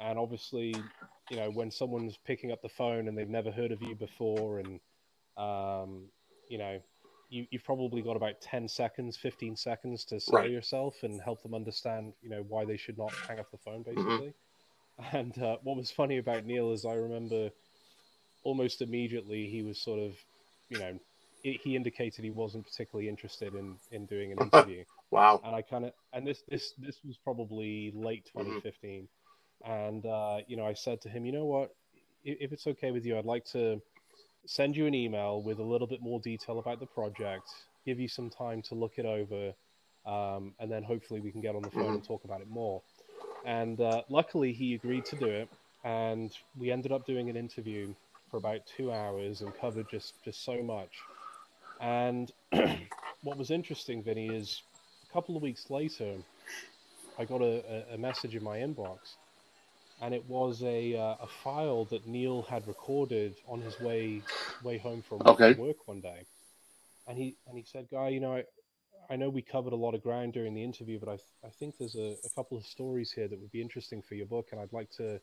And 0.00 0.18
obviously, 0.18 0.74
you 1.30 1.36
know, 1.36 1.48
when 1.52 1.70
someone's 1.70 2.18
picking 2.26 2.50
up 2.50 2.60
the 2.60 2.68
phone 2.68 3.06
and 3.06 3.16
they've 3.16 3.28
never 3.28 3.52
heard 3.52 3.70
of 3.70 3.80
you 3.80 3.94
before, 3.94 4.58
and 4.58 4.80
um, 5.36 6.06
you 6.48 6.58
know, 6.58 6.80
you, 7.28 7.46
have 7.52 7.62
probably 7.62 8.02
got 8.02 8.16
about 8.16 8.40
10 8.40 8.66
seconds 8.66 9.16
15 9.16 9.54
seconds 9.54 10.04
to 10.06 10.18
sell 10.18 10.40
right. 10.40 10.50
yourself 10.50 11.04
and 11.04 11.20
help 11.20 11.40
them 11.44 11.54
understand 11.54 12.12
you 12.20 12.28
know 12.28 12.44
why 12.48 12.64
they 12.64 12.76
should 12.76 12.98
not 12.98 13.12
hang 13.28 13.38
up 13.38 13.50
the 13.52 13.56
phone 13.56 13.84
mm-hmm. 13.84 13.94
basically 13.94 14.16
mm-hmm. 14.26 14.51
And 15.12 15.36
uh, 15.42 15.56
what 15.62 15.76
was 15.76 15.90
funny 15.90 16.18
about 16.18 16.44
neal 16.44 16.72
is 16.72 16.84
i 16.84 16.94
remember 16.94 17.50
almost 18.44 18.82
immediately 18.82 19.48
he 19.48 19.62
was 19.62 19.78
sort 19.78 20.00
of 20.00 20.14
you 20.68 20.78
know 20.78 20.98
he 21.42 21.74
indicated 21.74 22.24
he 22.24 22.30
wasn't 22.30 22.64
particularly 22.64 23.08
interested 23.08 23.54
in 23.54 23.76
in 23.90 24.06
doing 24.06 24.32
an 24.32 24.38
interview. 24.52 24.84
Wow. 25.10 25.40
And 25.44 25.56
i 25.56 25.62
kind 25.62 25.86
of 25.86 25.92
and 26.12 26.26
this 26.26 26.42
this 26.48 26.74
this 26.78 26.98
was 27.04 27.16
probably 27.16 27.92
late 27.94 28.26
2015 28.26 29.08
mm-hmm. 29.64 29.72
and 29.72 30.06
uh, 30.06 30.38
you 30.46 30.56
know 30.56 30.66
i 30.66 30.74
said 30.74 31.00
to 31.02 31.08
him 31.08 31.24
you 31.24 31.32
know 31.32 31.46
what? 31.46 31.74
If 32.24 32.52
it's 32.52 32.68
okay 32.68 32.92
with 32.92 33.04
you 33.04 33.18
i'd 33.18 33.24
like 33.24 33.44
to 33.46 33.82
send 34.46 34.76
you 34.76 34.86
an 34.86 34.94
email 34.94 35.42
with 35.42 35.58
a 35.58 35.62
little 35.62 35.86
bit 35.86 36.00
more 36.00 36.20
detail 36.20 36.58
about 36.58 36.80
the 36.80 36.86
project, 36.86 37.48
give 37.84 38.00
you 38.00 38.08
some 38.08 38.30
time 38.30 38.62
to 38.62 38.74
look 38.74 38.94
it 38.96 39.06
over, 39.06 39.52
um, 40.06 40.54
and 40.58 40.70
then 40.70 40.82
hopefully 40.82 41.20
we 41.20 41.30
can 41.30 41.40
get 41.40 41.54
on 41.54 41.62
the 41.62 41.70
phone 41.70 41.94
and 41.94 42.04
talk 42.04 42.24
about 42.24 42.40
it 42.40 42.48
more. 42.48 42.82
And 43.44 43.80
uh, 43.80 44.02
luckily, 44.08 44.52
he 44.52 44.74
agreed 44.74 45.04
to 45.06 45.16
do 45.16 45.26
it, 45.26 45.48
and 45.84 46.30
we 46.58 46.70
ended 46.70 46.92
up 46.92 47.06
doing 47.06 47.28
an 47.28 47.36
interview 47.36 47.94
for 48.30 48.36
about 48.36 48.60
two 48.76 48.92
hours 48.92 49.40
and 49.42 49.54
covered 49.60 49.88
just 49.90 50.14
just 50.24 50.44
so 50.44 50.62
much. 50.62 50.90
And 51.80 52.30
what 53.22 53.36
was 53.36 53.50
interesting, 53.50 54.02
Vinny, 54.02 54.28
is 54.28 54.62
a 55.08 55.12
couple 55.12 55.36
of 55.36 55.42
weeks 55.42 55.70
later, 55.70 56.16
I 57.18 57.24
got 57.24 57.42
a, 57.42 57.94
a 57.94 57.98
message 57.98 58.34
in 58.36 58.44
my 58.44 58.58
inbox 58.58 58.98
and 60.02 60.12
it 60.14 60.24
was 60.28 60.62
a 60.62 60.96
uh, 60.96 61.16
a 61.20 61.26
file 61.42 61.84
that 61.86 62.06
Neal 62.06 62.42
had 62.42 62.66
recorded 62.66 63.36
on 63.48 63.60
his 63.60 63.78
way 63.80 64.22
way 64.62 64.76
home 64.78 65.02
from 65.02 65.22
okay. 65.26 65.54
work 65.54 65.76
one 65.86 66.00
day, 66.00 66.26
and 67.06 67.16
he 67.16 67.36
and 67.46 67.56
he 67.56 67.64
said, 67.64 67.86
"Guy, 67.90 68.08
you 68.08 68.20
know, 68.20 68.34
I, 68.36 68.44
I 69.10 69.16
know 69.16 69.28
we 69.28 69.42
covered 69.42 69.72
a 69.72 69.76
lot 69.76 69.94
of 69.94 70.02
ground 70.02 70.32
during 70.32 70.54
the 70.54 70.62
interview, 70.62 70.98
but 70.98 71.08
I 71.08 71.16
th- 71.16 71.28
I 71.44 71.48
think 71.48 71.76
there's 71.78 71.96
a, 71.96 72.16
a 72.24 72.30
couple 72.34 72.56
of 72.56 72.64
stories 72.64 73.12
here 73.12 73.28
that 73.28 73.38
would 73.38 73.52
be 73.52 73.60
interesting 73.60 74.02
for 74.02 74.14
your 74.14 74.26
book, 74.26 74.48
and 74.52 74.60
I'd 74.60 74.72
like 74.72 74.90
to, 74.92 75.20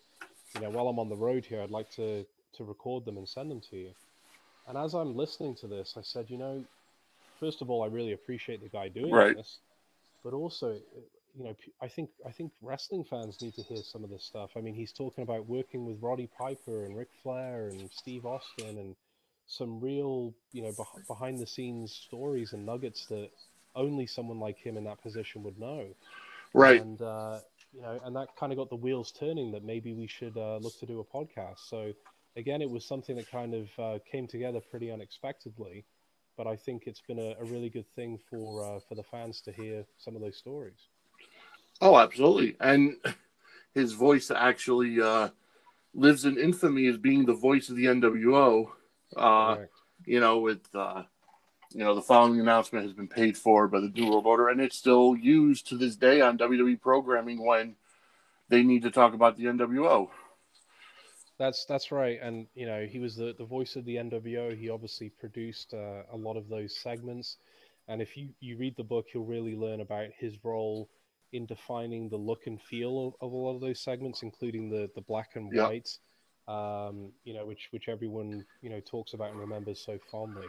you 0.56 0.62
know, 0.62 0.70
while 0.70 0.88
I'm 0.88 1.00
on 1.00 1.10
the 1.10 1.18
road 1.18 1.46
here, 1.46 1.62
I'd 1.62 1.72
like 1.72 1.89
to 1.96 2.26
to 2.58 2.63
record 2.63 3.06
them 3.06 3.18
and 3.18 3.28
send 3.28 3.50
them 3.50 3.62
to 3.70 3.78
you." 3.78 3.92
And 4.68 4.78
as 4.78 4.94
I'm 4.94 5.15
listening 5.15 5.56
to 5.56 5.68
this, 5.68 5.96
I 5.98 6.02
said, 6.02 6.30
"You 6.30 6.38
know, 6.38 6.65
first 7.39 7.62
of 7.62 7.70
all, 7.70 7.84
I 7.84 7.88
really 7.88 8.12
appreciate 8.13 8.62
the 8.62 8.70
guy 8.70 8.89
doing 8.89 9.13
right. 9.13 9.36
this." 9.36 9.60
But 10.24 10.34
also, 10.34 10.72
uh, 10.72 11.00
you 11.36 11.44
know, 11.46 11.56
I 11.82 11.88
think 11.88 12.10
I 12.26 12.32
think 12.32 12.52
wrestling 12.62 13.06
fans 13.06 13.42
need 13.42 13.56
to 13.56 13.63
hear 13.63 13.84
some 13.84 14.04
of 14.04 14.10
this 14.10 14.24
stuff. 14.24 14.52
I 14.56 14.62
mean, 14.62 14.74
he's 14.74 14.92
talking 14.92 15.24
about 15.24 15.48
working 15.48 15.86
with 15.86 16.02
Roddy 16.02 16.28
Piper 16.38 16.86
and 16.86 16.98
Ric 16.98 17.10
Flair 17.24 17.70
and 17.70 17.89
Steve 17.92 18.26
Austin 18.26 18.78
and 18.78 18.96
some 19.48 19.80
real, 19.80 20.34
you 20.52 20.62
know, 20.62 20.72
beh- 20.72 21.08
behind 21.08 21.39
the 21.39 21.48
scenes 21.48 21.92
stories 21.92 22.54
and 22.54 22.65
nuggets 22.65 23.08
that 23.08 23.32
only 23.75 24.05
someone 24.05 24.39
like 24.39 24.58
him 24.58 24.77
in 24.77 24.84
that 24.86 25.01
position 25.01 25.43
would 25.43 25.60
know. 25.60 25.88
Right. 26.53 26.82
And 26.82 27.01
uh, 27.01 27.39
you 27.73 27.82
know, 27.82 27.99
and 28.03 28.15
that 28.15 28.36
kind 28.36 28.51
of 28.51 28.58
got 28.58 28.69
the 28.69 28.75
wheels 28.75 29.12
turning 29.12 29.51
that 29.51 29.63
maybe 29.63 29.93
we 29.93 30.08
should 30.08 30.36
uh, 30.38 30.58
look 30.58 30.77
to 30.79 30.86
do 30.86 30.99
a 30.99 31.03
podcast. 31.03 31.69
So 31.69 31.93
again, 32.36 32.62
it 32.62 32.69
was 32.69 32.86
something 32.86 33.15
that 33.15 33.29
kind 33.29 33.53
of 33.53 33.67
uh, 33.77 33.99
came 34.12 34.27
together 34.27 34.60
pretty 34.60 34.91
unexpectedly 34.91 35.86
but 36.39 36.47
I 36.47 36.55
think 36.55 36.84
it's 36.88 37.01
been 37.01 37.19
a, 37.19 37.36
a 37.38 37.43
really 37.43 37.69
good 37.69 37.86
thing 37.97 38.17
for 38.29 38.63
uh, 38.63 38.79
for 38.88 38.95
the 38.95 39.03
fans 39.03 39.41
to 39.41 39.51
hear 39.51 39.84
some 39.97 40.15
of 40.15 40.21
those 40.21 40.38
stories. 40.38 40.88
Oh, 41.82 41.97
absolutely. 41.97 42.55
And 42.62 42.95
his 43.73 43.91
voice 43.91 44.32
actually 44.32 45.01
uh, 45.01 45.29
lives 45.93 46.23
in 46.23 46.38
infamy 46.38 46.88
as 46.88 46.97
being 46.97 47.25
the 47.25 47.34
voice 47.34 47.67
of 47.67 47.75
the 47.75 47.88
NWO. 47.88 48.71
Uh, 49.17 49.58
you 50.05 50.21
know, 50.21 50.38
with 50.39 50.62
uh, 50.73 51.03
you 51.71 51.84
know 51.84 51.93
the 51.93 52.01
following 52.01 52.39
announcement 52.39 52.86
has 52.86 52.93
been 52.93 53.08
paid 53.08 53.38
for 53.38 53.67
by 53.67 53.79
the 53.79 53.89
New 53.89 54.10
World 54.10 54.25
Order, 54.25 54.49
and 54.49 54.60
it's 54.60 54.77
still 54.77 55.15
used 55.15 55.67
to 55.67 55.77
this 55.77 55.95
day 55.95 56.21
on 56.21 56.38
WWE 56.38 56.82
programming 56.82 57.45
when 57.45 57.75
they 58.49 58.63
need 58.63 58.82
to 58.84 58.91
talk 58.91 59.13
about 59.13 59.38
the 59.38 59.45
NWO. 59.45 60.10
That's 61.38 61.65
that's 61.65 61.91
right, 61.91 62.19
and 62.21 62.47
you 62.55 62.65
know 62.65 62.86
he 62.86 62.99
was 62.99 63.15
the, 63.15 63.36
the 63.38 63.45
voice 63.45 63.75
of 63.75 63.86
the 63.86 63.95
NWO. 63.95 64.58
He 64.58 64.69
obviously 64.69 65.10
produced 65.10 65.73
uh, 65.73 66.03
a 66.12 66.17
lot 66.17 66.38
of 66.38 66.49
those 66.49 66.75
segments, 66.77 67.38
and 67.88 68.01
if 68.01 68.17
you 68.17 68.29
you 68.39 68.58
read 68.58 68.75
the 68.75 68.84
book, 68.84 69.08
you'll 69.13 69.25
really 69.25 69.55
learn 69.55 69.82
about 69.82 70.10
his 70.17 70.43
role 70.43 70.89
in 71.32 71.45
defining 71.45 72.10
the 72.10 72.17
look 72.17 72.47
and 72.47 72.60
feel 72.60 73.08
of, 73.08 73.27
of 73.27 73.32
a 73.32 73.36
lot 73.36 73.53
of 73.53 73.62
those 73.62 73.79
segments, 73.79 74.23
including 74.23 74.69
the 74.69 74.89
the 74.95 75.01
black 75.01 75.36
and 75.36 75.53
yep. 75.53 75.67
white, 75.67 75.89
um, 76.50 77.12
you 77.24 77.34
know, 77.34 77.46
which 77.46 77.68
which 77.72 77.88
everyone 77.88 78.44
you 78.62 78.70
know 78.70 78.80
talks 78.82 79.14
about 79.14 79.32
and 79.32 79.40
remembers 79.40 79.80
so 79.86 80.00
fondly. 80.12 80.48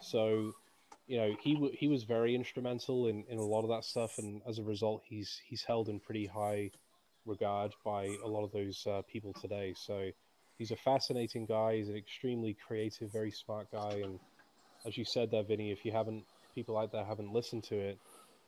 So, 0.00 0.52
you 1.06 1.18
know, 1.18 1.34
he 1.42 1.54
w- 1.54 1.74
he 1.76 1.88
was 1.88 2.04
very 2.04 2.34
instrumental 2.34 3.06
in, 3.08 3.24
in 3.28 3.38
a 3.38 3.42
lot 3.44 3.62
of 3.62 3.70
that 3.70 3.84
stuff, 3.84 4.18
and 4.18 4.42
as 4.46 4.58
a 4.58 4.62
result, 4.62 5.02
he's 5.06 5.40
he's 5.48 5.62
held 5.62 5.88
in 5.88 6.00
pretty 6.00 6.26
high 6.26 6.70
regard 7.26 7.74
by 7.84 8.16
a 8.24 8.28
lot 8.28 8.44
of 8.44 8.52
those 8.52 8.86
uh, 8.86 9.02
people 9.10 9.32
today. 9.40 9.74
So, 9.76 10.10
he's 10.58 10.70
a 10.70 10.76
fascinating 10.76 11.46
guy. 11.46 11.76
He's 11.76 11.88
an 11.88 11.96
extremely 11.96 12.54
creative, 12.66 13.10
very 13.10 13.30
smart 13.30 13.68
guy, 13.72 14.02
and 14.04 14.20
as 14.86 14.98
you 14.98 15.04
said 15.04 15.30
there, 15.30 15.42
Vinny, 15.44 15.72
if 15.72 15.84
you 15.84 15.92
haven't 15.92 16.24
people 16.54 16.76
out 16.76 16.92
there 16.92 17.04
haven't 17.04 17.32
listened 17.32 17.64
to 17.64 17.76
it, 17.76 17.98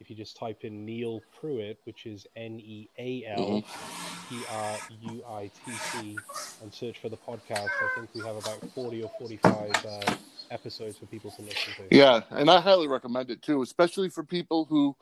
if 0.01 0.11
you 0.11 0.17
just 0.17 0.37
type 0.37 0.65
in 0.65 0.85
Neal 0.85 1.23
Pruitt, 1.41 1.79
which 1.85 2.07
is 2.07 2.27
N 2.37 2.61
E 2.61 2.91
A 2.99 3.25
L 3.27 3.65
P 4.31 4.41
R 4.49 4.79
U 5.03 5.25
I 5.29 5.51
T 5.67 5.73
C, 5.73 6.19
and 6.63 6.73
search 6.73 7.01
for 7.01 7.09
the 7.09 7.17
podcast, 7.17 7.69
I 7.83 7.89
think 7.97 8.15
we 8.15 8.21
have 8.21 8.37
about 8.37 8.65
40 8.75 9.03
or 9.03 9.11
45 9.19 9.73
uh, 9.85 10.15
episodes 10.53 10.97
for 10.97 11.07
people 11.07 11.33
to 11.33 11.43
listen 11.43 11.73
to. 11.77 11.97
Yeah, 11.97 12.21
and 12.31 12.49
I 12.49 12.61
highly 12.61 12.87
recommend 12.87 13.31
it 13.31 13.43
too, 13.43 13.61
especially 13.63 14.09
for 14.09 14.23
people 14.23 14.67
who 14.67 14.95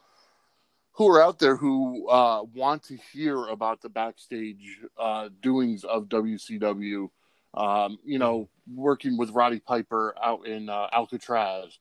who 0.92 1.08
are 1.08 1.22
out 1.22 1.38
there 1.38 1.56
who 1.56 2.08
uh, 2.08 2.42
want 2.54 2.84
to 2.84 2.96
hear 3.12 3.46
about 3.48 3.82
the 3.82 3.90
backstage 3.90 4.80
uh, 4.98 5.28
doings 5.42 5.84
of 5.84 6.08
WCW. 6.08 7.10
Um, 7.54 7.98
you 8.04 8.18
know, 8.18 8.48
working 8.74 9.18
with 9.18 9.30
Roddy 9.30 9.60
Piper 9.60 10.14
out 10.22 10.46
in 10.46 10.70
uh, 10.70 10.88
Alcatraz, 10.92 11.78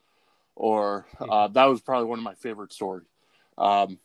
or 0.55 1.05
uh, 1.19 1.47
that 1.47 1.65
was 1.65 1.81
probably 1.81 2.07
one 2.07 2.19
of 2.19 2.23
my 2.23 2.35
favorite 2.35 2.73
stories. 2.73 3.07
Um, 3.57 3.99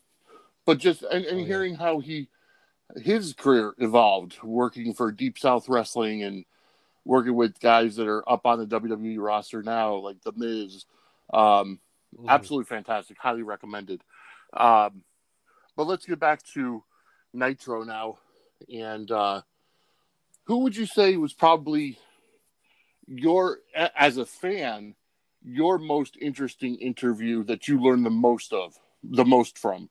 but 0.65 0.77
just 0.77 1.03
and, 1.03 1.25
and 1.25 1.41
oh, 1.41 1.45
hearing 1.45 1.75
how 1.75 1.99
he 1.99 2.29
his 2.95 3.33
career 3.33 3.73
evolved, 3.77 4.37
working 4.43 4.93
for 4.93 5.11
Deep 5.11 5.37
South 5.37 5.67
Wrestling 5.69 6.23
and 6.23 6.45
working 7.05 7.35
with 7.35 7.59
guys 7.59 7.95
that 7.95 8.07
are 8.07 8.27
up 8.29 8.45
on 8.45 8.59
the 8.59 8.79
WWE 8.79 9.17
roster 9.19 9.63
now, 9.63 9.95
like 9.95 10.21
The 10.21 10.33
Miz. 10.35 10.85
Um, 11.33 11.79
mm. 12.17 12.27
Absolutely 12.27 12.65
fantastic. 12.65 13.17
Highly 13.17 13.43
recommended. 13.43 14.03
Um, 14.53 15.03
but 15.75 15.87
let's 15.87 16.05
get 16.05 16.19
back 16.19 16.43
to 16.53 16.83
Nitro 17.33 17.83
now. 17.83 18.19
And 18.73 19.09
uh, 19.11 19.41
who 20.45 20.59
would 20.59 20.75
you 20.75 20.85
say 20.85 21.17
was 21.17 21.33
probably 21.33 21.97
your, 23.07 23.59
as 23.75 24.17
a 24.17 24.25
fan, 24.25 24.95
your 25.43 25.77
most 25.77 26.17
interesting 26.21 26.75
interview 26.75 27.43
that 27.45 27.67
you 27.67 27.81
learned 27.81 28.05
the 28.05 28.11
most 28.11 28.53
of, 28.53 28.75
the 29.03 29.25
most 29.25 29.57
from? 29.57 29.89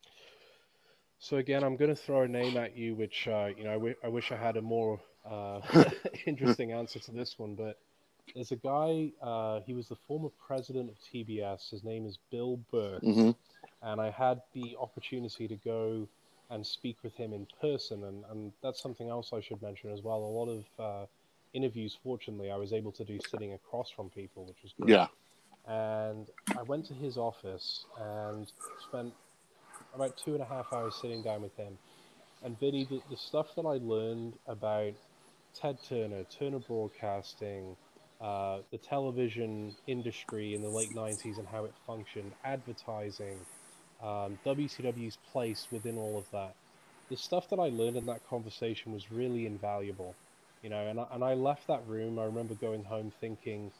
So 1.23 1.37
again, 1.37 1.63
I'm 1.63 1.77
going 1.77 1.89
to 1.89 1.95
throw 1.95 2.23
a 2.23 2.29
name 2.29 2.57
at 2.57 2.77
you, 2.77 2.97
which 2.97 3.29
uh, 3.29 3.51
you 3.57 3.63
know 3.63 3.71
I, 3.71 3.75
w- 3.75 3.95
I 4.03 4.09
wish 4.09 4.33
I 4.33 4.37
had 4.37 4.57
a 4.57 4.61
more 4.61 4.99
uh, 5.25 5.61
interesting 6.27 6.73
answer 6.73 6.99
to 6.99 7.13
this 7.13 7.39
one. 7.39 7.55
But 7.55 7.79
there's 8.35 8.51
a 8.51 8.57
guy. 8.57 9.13
Uh, 9.23 9.61
he 9.61 9.73
was 9.73 9.87
the 9.87 9.95
former 10.09 10.31
president 10.45 10.91
of 10.91 10.97
TBS. 10.99 11.71
His 11.71 11.85
name 11.85 12.07
is 12.07 12.19
Bill 12.33 12.59
Burke, 12.73 13.03
mm-hmm. 13.03 13.31
and 13.83 14.01
I 14.01 14.11
had 14.11 14.43
the 14.53 14.77
opportunity 14.81 15.47
to 15.47 15.55
go 15.55 16.09
and 16.51 16.67
speak 16.67 16.97
with 17.05 17.15
him 17.15 17.33
in 17.33 17.47
person, 17.61 18.03
and, 18.03 18.25
and 18.29 18.53
that's 18.61 18.83
something 18.83 19.09
else 19.09 19.31
I 19.33 19.41
should 19.41 19.63
mention 19.63 19.93
as 19.93 20.03
well. 20.03 20.19
A 20.19 20.27
lot 20.27 20.49
of 20.49 20.65
uh, 20.77 21.07
interviews, 21.55 21.97
fortunately, 22.03 22.51
I 22.51 22.57
was 22.57 22.73
able 22.73 22.91
to 22.93 23.05
do 23.05 23.21
sitting 23.31 23.53
across 23.53 23.91
from 23.91 24.11
people, 24.11 24.45
which 24.47 24.61
was 24.65 24.73
great. 24.81 24.91
Yeah. 24.91 25.07
And 25.69 26.27
I 26.59 26.63
went 26.63 26.85
to 26.87 26.95
his 26.95 27.17
office 27.17 27.87
and 27.97 28.51
spent 28.89 29.15
about 29.95 30.17
two 30.17 30.35
and 30.35 30.43
a 30.43 30.47
half 30.47 30.73
hours 30.73 30.95
sitting 31.01 31.23
down 31.23 31.43
with 31.43 31.57
him. 31.57 31.79
And 32.45 32.59
Vinny, 32.59 32.85
the, 32.85 33.01
the 33.11 33.17
stuff 33.17 33.55
that 33.57 33.65
I 33.65 33.79
learned 33.83 34.35
about 34.47 34.95
Ted 35.55 35.79
Turner, 35.89 36.25
Turner 36.25 36.59
Broadcasting, 36.59 37.77
uh, 38.21 38.59
the 38.71 38.79
television 38.79 39.75
industry 39.87 40.55
in 40.55 40.63
the 40.63 40.69
late 40.69 40.91
90s 40.95 41.39
and 41.39 41.47
how 41.47 41.65
it 41.65 41.75
functioned, 41.87 42.33
advertising, 42.45 43.39
um, 44.03 44.39
WCW's 44.45 45.19
place 45.33 45.69
within 45.71 45.97
all 45.97 46.19
of 46.19 46.31
that. 46.33 46.55
The 47.11 47.17
stuff 47.17 47.49
that 47.51 47.59
I 47.59 47.69
learned 47.69 47.97
in 47.97 48.07
that 48.07 48.27
conversation 48.29 48.93
was 48.93 49.11
really 49.13 49.47
invaluable, 49.47 50.15
you 50.63 50.71
know. 50.71 50.87
And 50.87 51.01
I, 51.01 51.07
and 51.13 51.25
I 51.25 51.35
left 51.35 51.67
that 51.67 51.87
room. 51.87 52.19
I 52.19 52.25
remember 52.25 52.55
going 52.55 52.85
home 52.85 53.13
thinking, 53.21 53.71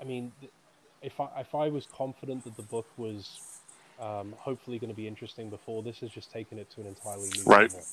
I 0.00 0.04
mean, 0.04 0.32
if 1.00 1.18
I 1.20 1.28
if 1.40 1.54
I 1.54 1.68
was 1.68 1.86
confident 1.86 2.44
that 2.44 2.56
the 2.56 2.62
book 2.62 2.86
was 2.96 3.40
um, 4.02 4.34
hopefully 4.36 4.78
going 4.78 4.90
to 4.90 4.96
be 4.96 5.06
interesting 5.06 5.48
before, 5.48 5.82
this 5.82 6.00
has 6.00 6.10
just 6.10 6.32
taken 6.32 6.58
it 6.58 6.68
to 6.72 6.80
an 6.80 6.88
entirely 6.88 7.30
new 7.36 7.44
right. 7.44 7.72
level. 7.72 7.86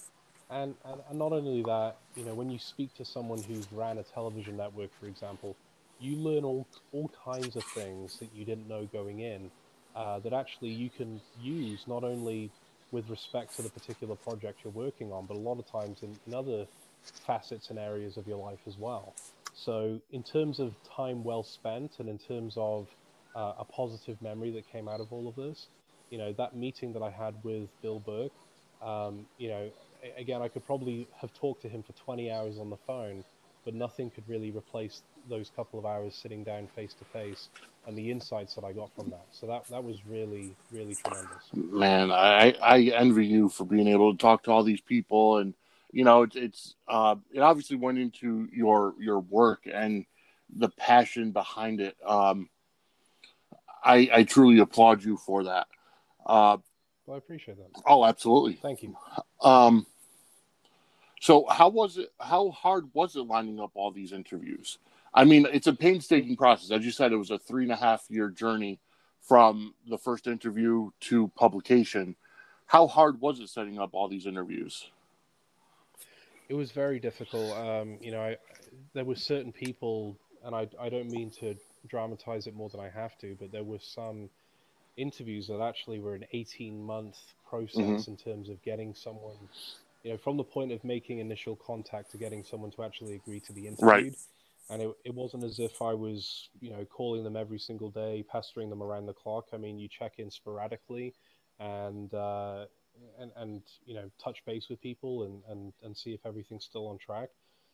And, 0.50 0.74
and, 0.84 1.02
and 1.08 1.20
not 1.20 1.32
only 1.32 1.62
that, 1.64 1.98
you 2.16 2.26
know, 2.26 2.34
when 2.34 2.50
you 2.50 2.58
speak 2.58 2.94
to 2.96 3.06
someone 3.06 3.42
who's 3.44 3.72
ran 3.72 4.00
a 4.00 4.04
television 4.04 4.58
network, 4.58 4.90
for 5.00 5.06
example, 5.06 5.56
you 6.00 6.16
learn 6.16 6.44
all 6.44 6.66
all 6.92 7.12
kinds 7.24 7.56
of 7.56 7.64
things 7.64 8.18
that 8.20 8.30
you 8.34 8.46
didn't 8.46 8.68
know 8.68 8.88
going 8.92 9.20
in 9.20 9.52
uh, 9.96 10.18
that 10.20 10.34
actually 10.34 10.70
you 10.70 10.90
can 10.90 11.20
use 11.42 11.84
not 11.88 12.04
only 12.04 12.50
with 12.92 13.08
respect 13.10 13.56
to 13.58 13.62
the 13.62 13.70
particular 13.70 14.16
project 14.16 14.62
you're 14.64 14.74
working 14.74 15.12
on, 15.12 15.26
but 15.26 15.38
a 15.38 15.40
lot 15.40 15.60
of 15.60 15.70
times 15.70 16.02
in, 16.02 16.18
in 16.26 16.34
other 16.34 16.66
facets 17.04 17.70
and 17.70 17.78
areas 17.78 18.18
of 18.18 18.28
your 18.28 18.38
life 18.38 18.60
as 18.66 18.78
well. 18.78 19.14
So, 19.54 20.00
in 20.12 20.24
terms 20.24 20.60
of 20.60 20.74
time 20.96 21.24
well 21.24 21.44
spent, 21.44 22.00
and 22.00 22.10
in 22.10 22.18
terms 22.18 22.56
of 22.58 22.88
uh, 23.36 23.54
a 23.60 23.66
positive 23.66 24.22
memory 24.22 24.52
that 24.52 24.72
came 24.72 24.88
out 24.88 25.02
of 25.02 25.12
all 25.12 25.28
of 25.28 25.36
this, 25.36 25.68
you 26.10 26.18
know, 26.18 26.34
that 26.34 26.56
meeting 26.56 26.94
that 26.94 27.04
I 27.04 27.10
had 27.10 27.36
with 27.44 27.70
Bill 27.82 28.00
Burke, 28.00 28.32
um, 28.82 29.26
you 29.38 29.50
know, 29.50 29.70
again, 30.18 30.42
I 30.42 30.48
could 30.48 30.66
probably 30.66 31.08
have 31.20 31.34
talked 31.34 31.62
to 31.64 31.70
him 31.70 31.84
for 31.84 31.94
20 31.94 32.32
hours 32.32 32.58
on 32.60 32.70
the 32.70 32.78
phone, 32.88 33.24
but 33.66 33.74
nothing 33.74 34.10
could 34.10 34.28
really 34.28 34.52
replace 34.52 35.02
those 35.30 35.52
couple 35.56 35.80
of 35.80 35.86
hours 35.86 36.16
sitting 36.16 36.44
down 36.44 36.68
face 36.76 36.94
to 36.94 37.06
face 37.06 37.50
and 37.88 37.98
the 37.98 38.12
insights 38.12 38.56
that 38.56 38.64
I 38.64 38.72
got 38.72 38.94
from 38.96 39.10
that. 39.10 39.26
So 39.32 39.48
that 39.48 39.68
that 39.70 39.84
was 39.84 39.98
really 40.08 40.52
really 40.72 40.96
tremendous. 40.96 41.50
Man, 41.54 42.12
I 42.12 42.56
I 42.62 42.80
envy 42.96 43.26
you 43.26 43.50
for 43.50 43.66
being 43.66 43.88
able 43.88 44.12
to 44.12 44.18
talk 44.18 44.44
to 44.44 44.52
all 44.52 44.64
these 44.64 44.82
people, 44.82 45.38
and 45.38 45.54
you 45.92 46.04
know 46.04 46.24
it's 46.24 46.36
it's 46.36 46.76
uh, 46.88 47.16
it 47.34 47.40
obviously 47.40 47.78
went 47.78 47.98
into 47.98 48.48
your 48.52 48.94
your 49.00 49.20
work 49.20 49.64
and 49.72 50.06
the 50.56 50.70
passion 50.70 51.32
behind 51.32 51.80
it. 51.80 51.96
Um, 52.06 52.50
I 53.84 54.10
I 54.14 54.24
truly 54.24 54.60
applaud 54.60 55.04
you 55.04 55.18
for 55.18 55.46
that. 55.46 55.68
Uh, 56.30 56.58
well, 57.08 57.16
I 57.16 57.18
appreciate 57.18 57.58
that. 57.58 57.82
Oh, 57.88 58.06
absolutely. 58.06 58.54
Thank 58.54 58.84
you. 58.84 58.96
Um, 59.42 59.88
so 61.20 61.48
how 61.50 61.70
was 61.70 61.98
it? 61.98 62.12
How 62.20 62.52
hard 62.52 62.86
was 62.94 63.16
it 63.16 63.22
lining 63.22 63.60
up 63.60 63.72
all 63.74 63.92
these 63.92 64.14
interviews? 64.14 64.78
I 65.12 65.26
mean, 65.26 65.48
it's 65.52 65.66
a 65.66 65.74
painstaking 65.74 66.38
process. 66.38 66.70
As 66.70 66.86
you 66.86 66.92
said, 66.92 67.12
it 67.12 67.18
was 67.18 67.32
a 67.32 67.40
three 67.40 67.64
and 67.64 67.72
a 67.72 67.76
half 67.76 68.06
year 68.10 68.30
journey 68.30 68.80
from 69.28 69.74
the 69.90 69.98
first 69.98 70.28
interview 70.28 70.92
to 71.02 71.30
publication. 71.30 72.16
How 72.68 72.86
hard 72.86 73.20
was 73.20 73.40
it 73.40 73.50
setting 73.50 73.80
up 73.80 73.90
all 73.94 74.08
these 74.08 74.28
interviews? 74.28 74.92
It 76.48 76.54
was 76.54 76.72
very 76.72 77.00
difficult. 77.00 77.58
Um, 77.58 77.98
you 78.02 78.12
know, 78.12 78.22
I, 78.22 78.38
there 78.94 79.06
were 79.06 79.16
certain 79.16 79.52
people, 79.52 80.16
and 80.46 80.54
I, 80.56 80.68
I 80.80 80.90
don't 80.90 81.10
mean 81.10 81.32
to 81.40 81.56
dramatize 81.88 82.46
it 82.46 82.56
more 82.56 82.70
than 82.70 82.80
I 82.80 82.90
have 82.90 83.18
to, 83.20 83.36
but 83.40 83.52
there 83.52 83.64
were 83.64 83.80
some 83.80 84.30
interviews 85.00 85.48
that 85.48 85.62
actually 85.62 86.00
were 86.00 86.16
an 86.16 86.26
18 86.34 86.82
month 86.84 87.18
process 87.48 87.78
mm-hmm. 87.78 88.12
in 88.12 88.18
terms 88.18 88.50
of 88.50 88.62
getting 88.64 88.94
someone, 88.94 89.38
you 90.04 90.12
know, 90.12 90.18
from 90.18 90.38
the 90.38 90.44
point 90.44 90.72
of 90.72 90.84
making 90.84 91.20
initial 91.20 91.56
contact 91.56 92.12
to 92.12 92.18
getting 92.18 92.44
someone 92.44 92.72
to 92.72 92.84
actually 92.84 93.16
agree 93.16 93.40
to 93.42 93.54
be 93.54 93.68
interviewed. 93.68 93.88
Right 93.88 94.16
and 94.70 94.82
it, 94.82 94.90
it 95.04 95.14
wasn't 95.14 95.44
as 95.44 95.60
if 95.60 95.82
I 95.82 95.94
was, 95.94 96.50
you 96.62 96.70
know, 96.70 96.86
calling 96.86 97.24
them 97.24 97.36
every 97.36 97.60
single 97.60 97.90
day, 97.90 98.24
pestering 98.32 98.70
them 98.70 98.84
around 98.84 99.08
the 99.08 99.14
clock. 99.14 99.48
I 99.52 99.58
mean, 99.58 99.80
you 99.80 99.88
check 99.88 100.14
in 100.20 100.30
sporadically, 100.30 101.16
and 101.60 102.14
uh, 102.14 102.66
and 103.20 103.32
and 103.36 103.62
you 103.86 103.96
know, 103.96 104.12
touch 104.24 104.46
base 104.46 104.68
with 104.70 104.82
people 104.82 105.24
and 105.24 105.42
and 105.50 105.74
and 105.84 105.98
see 105.98 106.14
if 106.14 106.26
everything's 106.26 106.66
still 106.66 106.88
on 106.88 107.00
track. 107.00 107.30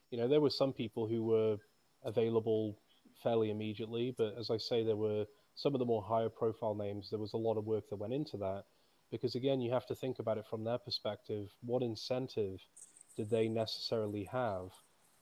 You 0.10 0.18
know, 0.18 0.28
there 0.28 0.42
were 0.42 0.50
some 0.50 0.72
people 0.72 1.06
who 1.06 1.24
were 1.24 1.58
available 2.04 2.78
fairly 3.22 3.52
immediately, 3.52 4.14
but 4.18 4.36
as 4.40 4.50
I 4.50 4.58
say, 4.58 4.84
there 4.84 4.96
were 4.96 5.26
some 5.56 5.74
of 5.74 5.80
the 5.80 5.86
more 5.86 6.04
higher 6.04 6.30
profile 6.30 6.76
names. 6.76 7.10
There 7.10 7.20
was 7.20 7.34
a 7.34 7.38
lot 7.38 7.58
of 7.58 7.66
work 7.66 7.90
that 7.90 7.96
went 7.96 8.14
into 8.14 8.38
that 8.38 8.66
because 9.12 9.36
again, 9.36 9.62
you 9.62 9.72
have 9.72 9.86
to 9.88 9.96
think 9.96 10.20
about 10.20 10.38
it 10.38 10.46
from 10.50 10.64
their 10.64 10.78
perspective. 10.78 11.50
What 11.62 11.84
incentive 11.84 12.60
did 13.16 13.30
they 13.30 13.48
necessarily 13.48 14.26
have? 14.26 14.72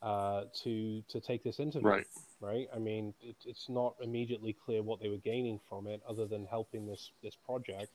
uh, 0.04 0.44
to 0.64 1.02
to 1.08 1.22
take 1.22 1.44
this 1.44 1.60
interview. 1.60 1.88
Right. 1.88 2.08
Right. 2.42 2.68
I 2.76 2.78
mean, 2.78 3.14
it, 3.22 3.38
it's 3.46 3.70
not 3.70 3.96
immediately 4.04 4.54
clear 4.54 4.84
what 4.84 5.02
they 5.02 5.08
were 5.08 5.18
gaining 5.18 5.60
from 5.70 5.88
it, 5.88 6.02
other 6.08 6.28
than 6.28 6.46
helping 6.46 6.86
this 6.86 7.12
this 7.24 7.36
project. 7.36 7.92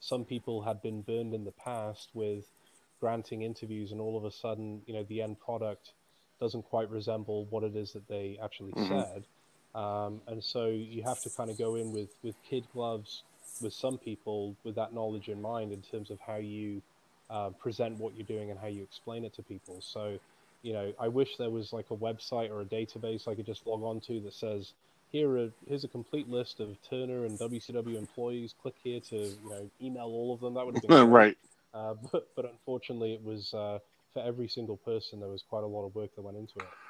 Some 0.00 0.24
people 0.24 0.62
had 0.62 0.80
been 0.80 1.02
burned 1.02 1.34
in 1.34 1.44
the 1.44 1.50
past 1.52 2.10
with 2.14 2.44
granting 3.00 3.42
interviews, 3.42 3.90
and 3.90 4.00
all 4.00 4.16
of 4.16 4.24
a 4.24 4.30
sudden, 4.30 4.82
you 4.86 4.94
know, 4.94 5.02
the 5.02 5.20
end 5.20 5.40
product 5.40 5.92
doesn't 6.40 6.62
quite 6.62 6.88
resemble 6.88 7.46
what 7.46 7.64
it 7.64 7.74
is 7.74 7.92
that 7.92 8.06
they 8.06 8.38
actually 8.40 8.72
mm-hmm. 8.72 8.88
said. 8.88 9.24
Um, 9.78 10.20
and 10.26 10.42
so 10.42 10.66
you 10.66 11.04
have 11.04 11.22
to 11.22 11.30
kind 11.30 11.50
of 11.50 11.58
go 11.58 11.76
in 11.76 11.92
with 11.92 12.10
with 12.24 12.36
kid 12.48 12.64
gloves 12.74 13.22
with 13.62 13.74
some 13.74 13.98
people 13.98 14.56
with 14.64 14.74
that 14.76 14.92
knowledge 14.94 15.28
in 15.28 15.40
mind 15.42 15.72
in 15.72 15.82
terms 15.82 16.10
of 16.10 16.18
how 16.20 16.36
you 16.36 16.82
uh, 17.30 17.50
present 17.50 17.98
what 17.98 18.16
you're 18.16 18.26
doing 18.26 18.50
and 18.50 18.58
how 18.58 18.66
you 18.68 18.82
explain 18.82 19.24
it 19.24 19.34
to 19.34 19.42
people. 19.42 19.80
So 19.80 20.18
you 20.62 20.72
know, 20.74 20.92
I 21.00 21.08
wish 21.08 21.36
there 21.38 21.50
was 21.50 21.72
like 21.72 21.86
a 21.92 21.96
website 21.96 22.50
or 22.50 22.62
a 22.62 22.64
database 22.64 23.28
I 23.28 23.36
could 23.36 23.46
just 23.46 23.66
log 23.66 23.82
on 23.84 24.00
to 24.02 24.20
that 24.22 24.34
says, 24.34 24.72
here 25.12 25.38
are, 25.38 25.50
here's 25.68 25.84
a 25.84 25.88
complete 25.88 26.28
list 26.28 26.60
of 26.60 26.76
Turner 26.90 27.24
and 27.24 27.38
WCW 27.38 27.96
employees. 27.96 28.54
Click 28.60 28.74
here 28.82 29.00
to 29.10 29.16
you 29.16 29.50
know 29.50 29.70
email 29.80 30.06
all 30.06 30.34
of 30.34 30.40
them. 30.40 30.54
That 30.54 30.66
would 30.66 30.74
have 30.76 30.82
been 30.82 30.92
right. 31.10 31.38
Uh, 31.74 31.94
but 32.12 32.28
but 32.36 32.46
unfortunately, 32.46 33.14
it 33.14 33.24
was 33.24 33.54
uh, 33.54 33.78
for 34.12 34.22
every 34.22 34.48
single 34.48 34.78
person. 34.78 35.20
There 35.20 35.28
was 35.30 35.44
quite 35.48 35.64
a 35.64 35.68
lot 35.68 35.86
of 35.86 35.94
work 35.94 36.14
that 36.16 36.22
went 36.22 36.36
into 36.36 36.58
it. 36.58 36.87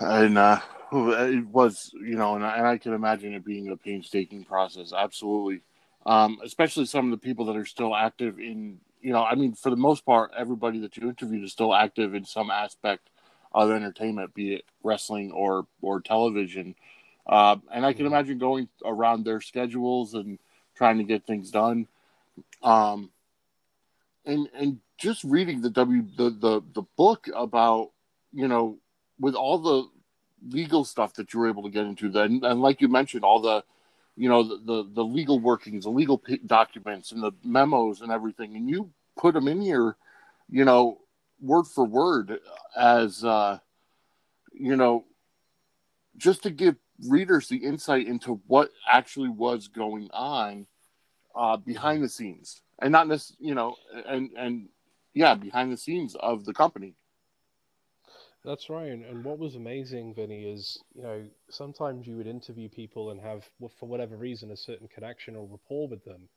And 0.00 0.38
uh, 0.38 0.60
it 0.92 1.46
was, 1.46 1.92
you 1.94 2.16
know, 2.16 2.34
and 2.34 2.44
I, 2.44 2.56
and 2.56 2.66
I 2.66 2.78
can 2.78 2.92
imagine 2.92 3.34
it 3.34 3.44
being 3.44 3.68
a 3.68 3.76
painstaking 3.76 4.44
process. 4.44 4.92
Absolutely, 4.92 5.62
um, 6.06 6.38
especially 6.44 6.86
some 6.86 7.06
of 7.06 7.10
the 7.12 7.24
people 7.24 7.46
that 7.46 7.56
are 7.56 7.66
still 7.66 7.94
active 7.94 8.38
in 8.38 8.80
you 9.02 9.12
know, 9.12 9.24
I 9.24 9.34
mean, 9.34 9.54
for 9.54 9.68
the 9.68 9.76
most 9.76 10.06
part, 10.06 10.30
everybody 10.36 10.78
that 10.80 10.96
you 10.96 11.08
interviewed 11.08 11.44
is 11.44 11.52
still 11.52 11.74
active 11.74 12.14
in 12.14 12.24
some 12.24 12.50
aspect 12.50 13.10
of 13.52 13.70
entertainment, 13.70 14.32
be 14.32 14.54
it 14.54 14.64
wrestling 14.82 15.32
or 15.32 15.66
or 15.82 16.00
television. 16.00 16.76
Uh, 17.26 17.56
and 17.70 17.84
I 17.84 17.92
can 17.92 18.06
mm-hmm. 18.06 18.14
imagine 18.14 18.38
going 18.38 18.68
around 18.84 19.24
their 19.24 19.40
schedules 19.40 20.14
and 20.14 20.38
trying 20.76 20.98
to 20.98 21.04
get 21.04 21.26
things 21.26 21.50
done. 21.50 21.88
Um, 22.62 23.10
and 24.24 24.48
and 24.54 24.78
just 24.98 25.24
reading 25.24 25.60
the 25.60 25.70
W 25.70 26.04
the, 26.16 26.30
the 26.30 26.62
the 26.72 26.82
book 26.96 27.28
about 27.34 27.90
you 28.32 28.46
know 28.46 28.78
with 29.22 29.36
all 29.36 29.58
the 29.58 29.88
legal 30.48 30.84
stuff 30.84 31.14
that 31.14 31.32
you 31.32 31.38
were 31.40 31.48
able 31.48 31.62
to 31.62 31.70
get 31.70 31.86
into, 31.86 32.10
then 32.10 32.40
and 32.42 32.60
like 32.60 32.80
you 32.80 32.88
mentioned, 32.88 33.24
all 33.24 33.40
the 33.40 33.64
you 34.16 34.28
know 34.28 34.42
the, 34.42 34.56
the, 34.56 34.90
the 34.94 35.04
legal 35.04 35.38
workings, 35.38 35.84
the 35.84 35.90
legal 35.90 36.18
p- 36.18 36.40
documents, 36.44 37.12
and 37.12 37.22
the 37.22 37.32
memos 37.44 38.02
and 38.02 38.10
everything, 38.10 38.56
and 38.56 38.68
you 38.68 38.90
put 39.16 39.32
them 39.32 39.48
in 39.48 39.60
here, 39.60 39.96
you 40.50 40.64
know, 40.64 40.98
word 41.40 41.64
for 41.64 41.84
word 41.84 42.40
as 42.76 43.24
uh, 43.24 43.58
you 44.52 44.76
know, 44.76 45.04
just 46.16 46.42
to 46.42 46.50
give 46.50 46.76
readers 47.08 47.48
the 47.48 47.56
insight 47.56 48.06
into 48.06 48.40
what 48.48 48.70
actually 48.90 49.28
was 49.28 49.68
going 49.68 50.10
on 50.12 50.66
uh, 51.34 51.56
behind 51.56 52.02
the 52.02 52.08
scenes, 52.08 52.60
and 52.80 52.90
not 52.90 53.06
necessarily, 53.06 53.48
you 53.48 53.54
know, 53.54 53.76
and 54.06 54.30
and 54.36 54.68
yeah, 55.14 55.34
behind 55.34 55.72
the 55.72 55.76
scenes 55.76 56.16
of 56.16 56.44
the 56.44 56.52
company. 56.52 56.96
That's 58.44 58.68
right. 58.68 58.90
And, 58.90 59.04
and 59.04 59.24
what 59.24 59.38
was 59.38 59.54
amazing, 59.54 60.14
Vinny, 60.14 60.44
is 60.44 60.78
you 60.94 61.02
know 61.02 61.24
sometimes 61.48 62.06
you 62.06 62.16
would 62.16 62.26
interview 62.26 62.68
people 62.68 63.10
and 63.10 63.20
have, 63.20 63.44
for 63.78 63.88
whatever 63.88 64.16
reason, 64.16 64.50
a 64.50 64.56
certain 64.56 64.88
connection 64.88 65.36
or 65.36 65.46
rapport 65.46 65.88
with 65.88 66.04
them, 66.04 66.28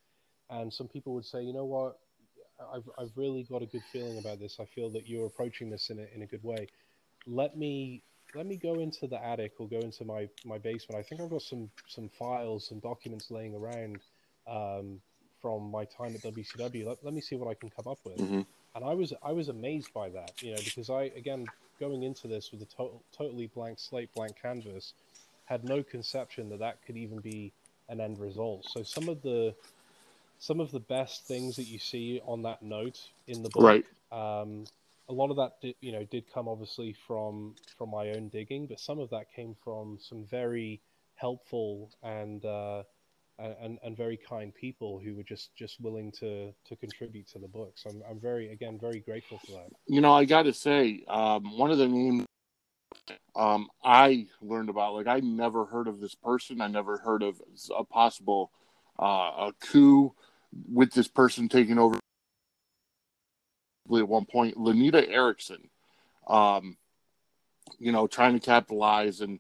and 0.50 0.72
some 0.72 0.88
people 0.88 1.14
would 1.16 1.26
say, 1.26 1.42
you 1.42 1.54
know 1.54 1.66
what, 1.66 1.98
I've 2.74 2.88
I've 2.98 3.12
really 3.16 3.44
got 3.44 3.64
a 3.64 3.66
good 3.66 3.84
feeling 3.92 4.20
about 4.20 4.40
this. 4.40 4.58
I 4.60 4.66
feel 4.66 4.90
that 4.92 5.08
you're 5.08 5.26
approaching 5.26 5.70
this 5.70 5.90
in 5.90 6.00
a 6.00 6.06
in 6.14 6.22
a 6.22 6.28
good 6.28 6.44
way. 6.44 6.68
Let 7.26 7.58
me 7.58 8.04
let 8.36 8.46
me 8.46 8.58
go 8.58 8.76
into 8.76 9.08
the 9.08 9.24
attic 9.24 9.54
or 9.60 9.68
go 9.68 9.80
into 9.80 10.06
my 10.06 10.30
my 10.46 10.58
basement. 10.60 11.00
I 11.00 11.04
think 11.04 11.22
I've 11.22 11.30
got 11.30 11.42
some 11.42 11.70
some 11.88 12.10
files, 12.10 12.68
some 12.68 12.80
documents 12.80 13.32
laying 13.32 13.56
around 13.56 13.98
um, 14.48 15.02
from 15.42 15.72
my 15.72 15.86
time 15.86 16.14
at 16.16 16.22
WCW. 16.22 16.86
Let, 16.86 17.04
let 17.04 17.14
me 17.14 17.22
see 17.22 17.36
what 17.36 17.50
I 17.50 17.56
can 17.56 17.70
come 17.70 17.92
up 17.92 18.00
with. 18.04 18.18
Mm-hmm. 18.18 18.42
And 18.76 18.86
I 18.86 18.94
was 18.94 19.14
I 19.24 19.32
was 19.32 19.50
amazed 19.50 19.94
by 19.94 20.10
that, 20.10 20.32
you 20.42 20.52
know, 20.52 20.62
because 20.64 20.90
I 20.90 21.04
again 21.16 21.48
going 21.80 22.04
into 22.04 22.28
this 22.28 22.52
with 22.52 22.62
a 22.62 22.66
to- 22.66 23.02
totally 23.16 23.48
blank 23.48 23.80
slate, 23.80 24.14
blank 24.14 24.36
canvas, 24.42 24.94
had 25.46 25.64
no 25.64 25.84
conception 25.84 26.50
that 26.50 26.60
that 26.60 26.82
could 26.86 26.98
even 26.98 27.20
be 27.20 27.54
an 27.90 28.02
end 28.02 28.20
result. 28.20 28.66
So 28.66 28.84
some 28.84 29.10
of 29.10 29.22
the 29.22 29.54
some 30.40 30.60
of 30.60 30.72
the 30.72 30.80
best 30.80 31.26
things 31.26 31.56
that 31.56 31.64
you 31.64 31.80
see 31.80 32.22
on 32.26 32.44
that 32.44 32.62
note 32.62 33.00
in 33.28 33.42
the 33.42 33.50
book, 33.50 33.64
Right. 33.64 33.86
um, 34.12 34.66
a 35.08 35.14
lot 35.14 35.30
of 35.30 35.38
that 35.38 35.62
did, 35.62 35.76
you 35.82 35.92
know 35.92 36.04
did 36.04 36.26
come 36.34 36.48
obviously 36.48 36.94
from 37.08 37.56
from 37.78 37.90
my 37.90 38.10
own 38.10 38.30
digging, 38.30 38.68
but 38.68 38.80
some 38.80 39.00
of 39.00 39.10
that 39.12 39.32
came 39.34 39.56
from 39.64 39.98
some 40.02 40.26
very 40.26 40.82
helpful 41.16 41.90
and 42.04 42.44
uh, 42.44 42.84
and 43.40 43.80
and 43.84 43.98
very 43.98 44.18
kind 44.18 44.54
people 44.54 45.00
who 45.00 45.16
were 45.16 45.24
just 45.24 45.56
just 45.56 45.80
willing 45.82 46.12
to 46.14 46.54
to 46.68 46.76
contribute 46.76 47.28
to 47.30 47.40
the 47.40 47.48
book. 47.48 47.74
So 47.76 47.90
I'm 47.90 48.02
I'm 48.10 48.20
very 48.20 48.52
again 48.52 48.78
very 48.80 49.00
grateful 49.00 49.40
for 49.40 49.52
that. 49.54 49.70
You 49.88 50.02
know, 50.02 50.14
I 50.14 50.26
got 50.26 50.44
to 50.44 50.54
say, 50.54 51.04
um, 51.08 51.58
one 51.58 51.72
of 51.72 51.78
the 51.78 51.88
names 51.88 52.26
um, 53.36 53.70
I 53.84 54.28
learned 54.42 54.70
about, 54.70 54.94
like, 54.94 55.08
I 55.08 55.20
never 55.20 55.66
heard 55.66 55.88
of 55.88 56.00
this 56.00 56.16
person. 56.16 56.62
I 56.62 56.68
never 56.68 56.98
heard 56.98 57.22
of 57.22 57.42
a 57.76 57.84
possible 57.84 58.52
uh, 58.98 59.50
a 59.50 59.54
coup 59.60 60.14
with 60.72 60.94
this 60.94 61.08
person 61.08 61.50
taking 61.50 61.78
over 61.78 62.00
at 63.96 64.08
one 64.08 64.26
point. 64.26 64.58
Lenita 64.58 65.08
Erickson, 65.10 65.70
um, 66.28 66.78
you 67.78 67.92
know, 67.92 68.08
trying 68.08 68.34
to 68.34 68.40
capitalize 68.40 69.22
and 69.22 69.40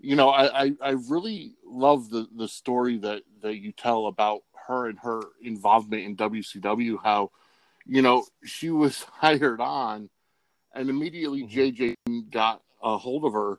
you 0.00 0.16
know, 0.16 0.30
I, 0.30 0.64
I, 0.64 0.72
I 0.82 0.90
really 1.08 1.54
love 1.64 2.10
the, 2.10 2.26
the 2.36 2.48
story 2.48 2.98
that, 2.98 3.22
that 3.42 3.56
you 3.56 3.72
tell 3.72 4.06
about 4.06 4.42
her 4.66 4.88
and 4.88 4.98
her 5.00 5.22
involvement 5.42 6.04
in 6.04 6.16
WCW, 6.16 6.96
how, 7.02 7.30
you 7.86 8.02
know, 8.02 8.24
she 8.44 8.70
was 8.70 9.02
hired 9.12 9.60
on 9.60 10.08
and 10.74 10.88
immediately. 10.88 11.42
Mm-hmm. 11.42 11.82
JJ 11.82 12.30
got 12.30 12.62
a 12.82 12.96
hold 12.96 13.24
of 13.24 13.32
her 13.34 13.58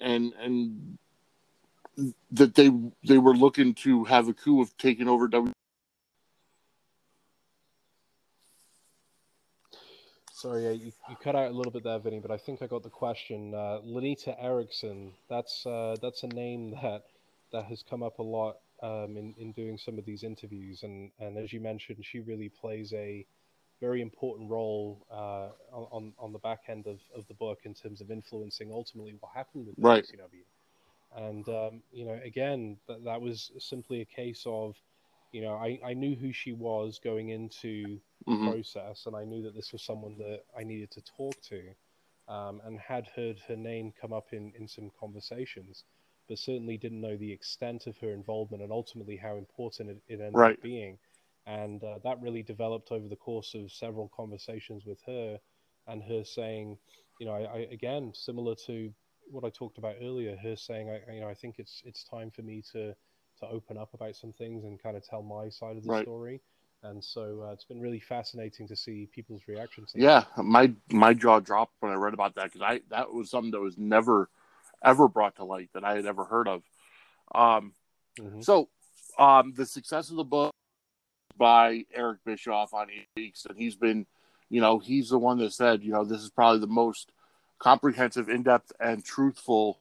and, 0.00 0.32
and 0.40 0.98
that 2.32 2.54
they, 2.54 2.70
they 3.06 3.18
were 3.18 3.34
looking 3.34 3.74
to 3.74 4.04
have 4.04 4.28
a 4.28 4.34
coup 4.34 4.60
of 4.60 4.76
taking 4.76 5.08
over 5.08 5.28
W. 5.28 5.52
Sorry, 10.42 10.74
you, 10.74 10.92
you 11.08 11.16
cut 11.22 11.36
out 11.36 11.52
a 11.52 11.54
little 11.54 11.70
bit 11.70 11.84
there, 11.84 12.00
Vinny, 12.00 12.18
but 12.18 12.32
I 12.32 12.36
think 12.36 12.62
I 12.62 12.66
got 12.66 12.82
the 12.82 12.90
question. 12.90 13.54
Uh, 13.54 13.78
Lenita 13.86 14.34
Erickson, 14.42 15.12
that's 15.30 15.64
uh, 15.64 15.96
that's 16.02 16.24
a 16.24 16.26
name 16.26 16.72
that 16.82 17.04
that 17.52 17.66
has 17.66 17.84
come 17.88 18.02
up 18.02 18.18
a 18.18 18.24
lot 18.24 18.56
um, 18.82 19.16
in 19.16 19.34
in 19.38 19.52
doing 19.52 19.78
some 19.78 20.00
of 20.00 20.04
these 20.04 20.24
interviews, 20.24 20.82
and 20.82 21.12
and 21.20 21.38
as 21.38 21.52
you 21.52 21.60
mentioned, 21.60 22.04
she 22.04 22.18
really 22.18 22.48
plays 22.48 22.92
a 22.92 23.24
very 23.80 24.02
important 24.02 24.50
role 24.50 25.06
uh, 25.12 25.50
on 25.72 26.12
on 26.18 26.32
the 26.32 26.40
back 26.40 26.62
end 26.66 26.88
of, 26.88 26.98
of 27.14 27.24
the 27.28 27.34
book 27.34 27.60
in 27.62 27.72
terms 27.72 28.00
of 28.00 28.10
influencing 28.10 28.72
ultimately 28.72 29.14
what 29.20 29.30
happened 29.32 29.66
with 29.68 29.76
the 29.76 29.82
Right. 29.82 30.04
WCW. 30.04 30.44
And 31.14 31.48
um, 31.50 31.82
you 31.92 32.04
know, 32.04 32.18
again, 32.24 32.78
that 32.88 33.04
that 33.04 33.20
was 33.20 33.52
simply 33.60 34.00
a 34.00 34.04
case 34.04 34.42
of, 34.44 34.74
you 35.32 35.40
know, 35.42 35.54
I, 35.54 35.78
I 35.84 35.94
knew 35.94 36.14
who 36.16 36.32
she 36.32 36.52
was 36.52 36.98
going 37.02 37.30
into 37.30 38.00
Mhm. 38.26 38.54
process, 38.54 39.06
and 39.06 39.16
I 39.16 39.24
knew 39.24 39.42
that 39.42 39.54
this 39.54 39.72
was 39.72 39.82
someone 39.84 40.16
that 40.18 40.44
I 40.56 40.64
needed 40.64 40.90
to 40.92 41.02
talk 41.02 41.40
to, 41.44 41.74
um, 42.28 42.60
and 42.64 42.78
had 42.78 43.08
heard 43.08 43.40
her 43.48 43.56
name 43.56 43.92
come 44.00 44.12
up 44.12 44.32
in, 44.32 44.52
in 44.58 44.68
some 44.68 44.90
conversations, 44.98 45.84
but 46.28 46.38
certainly 46.38 46.76
didn't 46.78 47.00
know 47.00 47.16
the 47.16 47.32
extent 47.32 47.86
of 47.86 47.98
her 47.98 48.12
involvement 48.12 48.62
and 48.62 48.72
ultimately 48.72 49.16
how 49.16 49.36
important 49.36 49.90
it, 49.90 50.02
it 50.08 50.20
ended 50.20 50.44
Right. 50.44 50.48
up 50.48 50.60
being. 50.62 50.98
And 51.46 51.82
uh, 51.82 51.98
that 52.04 52.20
really 52.20 52.42
developed 52.42 52.92
over 52.92 53.08
the 53.08 53.16
course 53.16 53.54
of 53.54 53.72
several 53.72 54.08
conversations 54.08 54.84
with 54.86 55.00
her, 55.06 55.40
and 55.88 56.02
her 56.04 56.24
saying, 56.24 56.78
you 57.18 57.26
know, 57.26 57.32
I, 57.32 57.42
I 57.42 57.58
again 57.72 58.12
similar 58.14 58.54
to 58.66 58.92
what 59.30 59.44
I 59.44 59.50
talked 59.50 59.78
about 59.78 59.96
earlier, 60.00 60.36
her 60.36 60.56
saying, 60.56 60.90
I, 60.90 61.12
you 61.12 61.20
know, 61.20 61.28
I 61.28 61.34
think 61.34 61.58
it's 61.58 61.82
it's 61.84 62.04
time 62.04 62.30
for 62.30 62.42
me 62.42 62.62
to 62.72 62.94
to 63.42 63.48
open 63.48 63.76
up 63.76 63.92
about 63.94 64.16
some 64.16 64.32
things 64.32 64.64
and 64.64 64.82
kind 64.82 64.96
of 64.96 65.04
tell 65.06 65.22
my 65.22 65.48
side 65.48 65.76
of 65.76 65.82
the 65.82 65.90
Right. 65.90 66.02
story. 66.02 66.40
And 66.84 67.02
so 67.02 67.44
uh, 67.46 67.52
it's 67.52 67.64
been 67.64 67.80
really 67.80 68.00
fascinating 68.00 68.66
to 68.68 68.74
see 68.74 69.06
people's 69.14 69.42
reactions. 69.46 69.92
to 69.92 69.98
that. 69.98 70.02
Yeah, 70.04 70.42
my 70.42 70.72
my 70.90 71.14
jaw 71.14 71.38
dropped 71.38 71.74
when 71.80 71.92
I 71.92 71.96
read 71.96 72.14
about 72.14 72.34
that 72.34 72.44
because 72.52 72.62
I 72.62 72.80
that 72.90 73.12
was 73.12 73.30
something 73.30 73.52
that 73.52 73.60
was 73.60 73.78
never 73.78 74.28
ever 74.82 75.06
brought 75.06 75.36
to 75.36 75.44
light 75.44 75.70
that 75.74 75.84
I 75.84 75.94
had 75.94 76.06
ever 76.06 76.24
heard 76.24 76.48
of. 76.48 76.62
Um, 77.34 77.74
Mhm. 78.18 78.44
So, 78.44 78.68
um, 79.18 79.52
the 79.54 79.64
success 79.64 80.10
of 80.10 80.16
the 80.16 80.24
book 80.24 80.52
by 81.36 81.86
Eric 81.94 82.18
Bischoff 82.24 82.74
on 82.74 82.88
Weeks, 83.16 83.46
and 83.46 83.56
he's 83.56 83.74
been, 83.74 84.06
you 84.50 84.60
know, 84.60 84.78
he's 84.78 85.08
the 85.08 85.18
one 85.18 85.38
that 85.38 85.52
said, 85.52 85.82
you 85.82 85.92
know, 85.92 86.04
this 86.04 86.20
is 86.22 86.30
probably 86.30 86.60
the 86.60 86.66
most 86.66 87.12
comprehensive, 87.58 88.28
in 88.28 88.42
depth, 88.42 88.72
and 88.80 89.04
truthful 89.04 89.80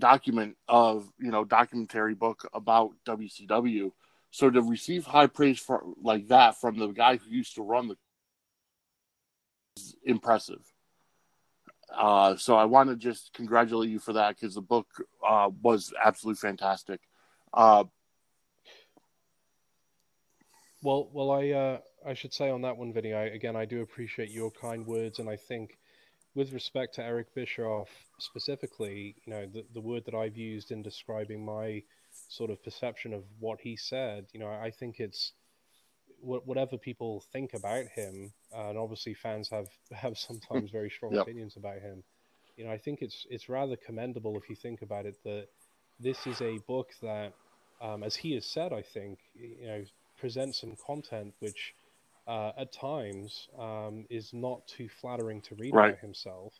document 0.00 0.56
of, 0.68 1.08
you 1.18 1.30
know, 1.30 1.44
documentary 1.44 2.14
book 2.14 2.48
about 2.54 2.92
WCW. 3.06 3.92
So 4.30 4.50
to 4.50 4.62
receive 4.62 5.06
high 5.06 5.26
praise 5.26 5.58
for 5.58 5.82
like 6.02 6.28
that 6.28 6.60
from 6.60 6.78
the 6.78 6.88
guy 6.88 7.16
who 7.16 7.30
used 7.30 7.54
to 7.54 7.62
run 7.62 7.88
the 7.88 7.96
is 9.76 9.96
impressive. 10.04 10.60
Uh, 11.94 12.36
so 12.36 12.56
I 12.56 12.66
want 12.66 12.90
to 12.90 12.96
just 12.96 13.32
congratulate 13.32 13.88
you 13.88 13.98
for 13.98 14.12
that 14.12 14.36
because 14.36 14.54
the 14.54 14.60
book 14.60 14.86
uh, 15.26 15.50
was 15.62 15.92
absolutely 16.04 16.38
fantastic. 16.38 17.00
Uh, 17.52 17.84
Well, 20.82 21.08
well, 21.12 21.32
I 21.32 21.50
uh, 21.50 21.78
I 22.06 22.14
should 22.14 22.32
say 22.32 22.50
on 22.50 22.62
that 22.62 22.76
one, 22.76 22.92
Vinny. 22.92 23.12
I, 23.12 23.24
again, 23.24 23.56
I 23.56 23.64
do 23.64 23.82
appreciate 23.82 24.30
your 24.30 24.50
kind 24.50 24.86
words, 24.86 25.18
and 25.18 25.28
I 25.28 25.36
think, 25.36 25.76
with 26.38 26.52
respect 26.54 26.94
to 26.96 27.04
Eric 27.04 27.34
Bischoff 27.34 27.90
specifically, 28.20 29.16
you 29.26 29.32
know, 29.32 29.46
the 29.46 29.66
the 29.74 29.82
word 29.82 30.04
that 30.06 30.14
I've 30.14 30.38
used 30.38 30.70
in 30.70 30.82
describing 30.82 31.44
my 31.44 31.82
sort 32.28 32.50
of 32.52 32.62
perception 32.64 33.12
of 33.14 33.24
what 33.40 33.60
he 33.60 33.76
said, 33.76 34.26
you 34.32 34.40
know, 34.40 34.48
I 34.50 34.70
think 34.70 35.00
it's 35.00 35.32
wh- 36.20 36.46
whatever 36.46 36.78
people 36.78 37.24
think 37.32 37.54
about 37.54 37.86
him, 37.88 38.32
uh, 38.56 38.68
and 38.70 38.78
obviously 38.78 39.14
fans 39.14 39.48
have 39.50 39.68
have 39.92 40.18
sometimes 40.18 40.70
very 40.70 40.90
strong 40.90 41.14
Yep. 41.14 41.16
opinions 41.16 41.56
about 41.56 41.80
him. 41.82 42.04
You 42.56 42.66
know, 42.66 42.72
I 42.72 42.78
think 42.78 43.02
it's 43.02 43.26
it's 43.30 43.48
rather 43.48 43.76
commendable 43.76 44.38
if 44.38 44.48
you 44.50 44.56
think 44.56 44.82
about 44.82 45.06
it 45.06 45.16
that 45.24 45.48
this 46.00 46.26
is 46.26 46.40
a 46.42 46.58
book 46.68 46.90
that, 47.02 47.34
um, 47.80 48.04
as 48.04 48.16
he 48.16 48.34
has 48.34 48.46
said, 48.46 48.72
I 48.72 48.82
think 48.82 49.20
you 49.34 49.66
know 49.66 49.84
presents 50.18 50.60
some 50.60 50.76
content 50.86 51.34
which 51.40 51.74
uh, 52.28 52.52
at 52.58 52.72
times 52.72 53.48
um, 53.58 54.06
is 54.10 54.32
not 54.34 54.66
too 54.68 54.88
flattering 54.88 55.42
to 55.42 55.56
read 55.56 55.74
Right. 55.74 55.94
about 55.94 56.00
himself, 56.00 56.54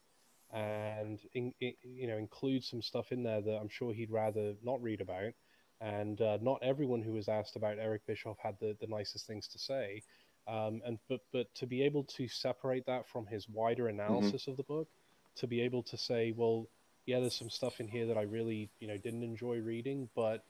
and 0.53 1.21
in, 1.35 1.55
in, 1.61 1.75
you 1.85 2.09
know 2.09 2.19
includes 2.19 2.69
some 2.69 2.83
stuff 2.83 3.13
in 3.13 3.23
there 3.25 3.43
that 3.43 3.59
I'm 3.59 3.71
sure 3.71 3.95
he'd 3.95 4.11
rather 4.13 4.55
not 4.65 4.83
read 4.83 5.03
about. 5.03 5.35
And 5.81 6.21
uh, 6.23 6.39
not 6.43 6.61
everyone 6.63 7.03
who 7.03 7.13
was 7.13 7.29
asked 7.29 7.57
about 7.57 7.79
Eric 7.79 8.07
Bischoff 8.07 8.39
had 8.43 8.57
the, 8.61 8.77
the 8.81 8.89
nicest 8.89 9.27
things 9.29 9.49
to 9.49 9.61
say. 9.61 10.03
Um, 10.49 10.83
and 10.87 10.99
but 11.09 11.21
but 11.33 11.55
to 11.57 11.67
be 11.67 11.83
able 11.83 12.05
to 12.17 12.29
separate 12.29 12.87
that 12.87 13.09
from 13.09 13.27
his 13.27 13.49
wider 13.49 13.89
analysis 13.89 14.49
of 14.49 14.57
the 14.57 14.65
book, 14.65 14.89
to 15.37 15.47
be 15.47 15.61
able 15.63 15.83
to 15.85 15.99
say, 15.99 16.33
well, 16.37 16.69
yeah, 17.07 17.21
there's 17.21 17.37
some 17.39 17.51
stuff 17.51 17.81
in 17.81 17.89
here 17.89 18.07
that 18.07 18.19
I 18.19 18.23
really 18.23 18.71
you 18.81 18.89
know 18.89 18.99
didn't 18.99 19.25
enjoy 19.25 19.59
reading, 19.61 20.11
but 20.17 20.45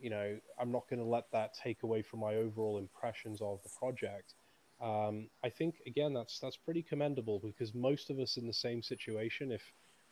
you 0.00 0.10
know 0.10 0.38
I'm 0.60 0.72
not 0.72 0.88
going 0.90 1.00
to 1.00 1.06
let 1.08 1.30
that 1.32 1.54
take 1.54 1.84
away 1.84 2.02
from 2.02 2.20
my 2.20 2.36
overall 2.36 2.78
impressions 2.78 3.40
of 3.42 3.62
the 3.64 3.70
project. 3.78 4.34
Um, 4.82 5.28
I 5.44 5.48
think 5.48 5.76
again 5.86 6.12
that's 6.12 6.40
that's 6.40 6.56
pretty 6.56 6.82
commendable 6.82 7.38
because 7.38 7.72
most 7.72 8.10
of 8.10 8.18
us 8.18 8.36
in 8.36 8.46
the 8.46 8.52
same 8.52 8.82
situation, 8.82 9.52
if 9.52 9.62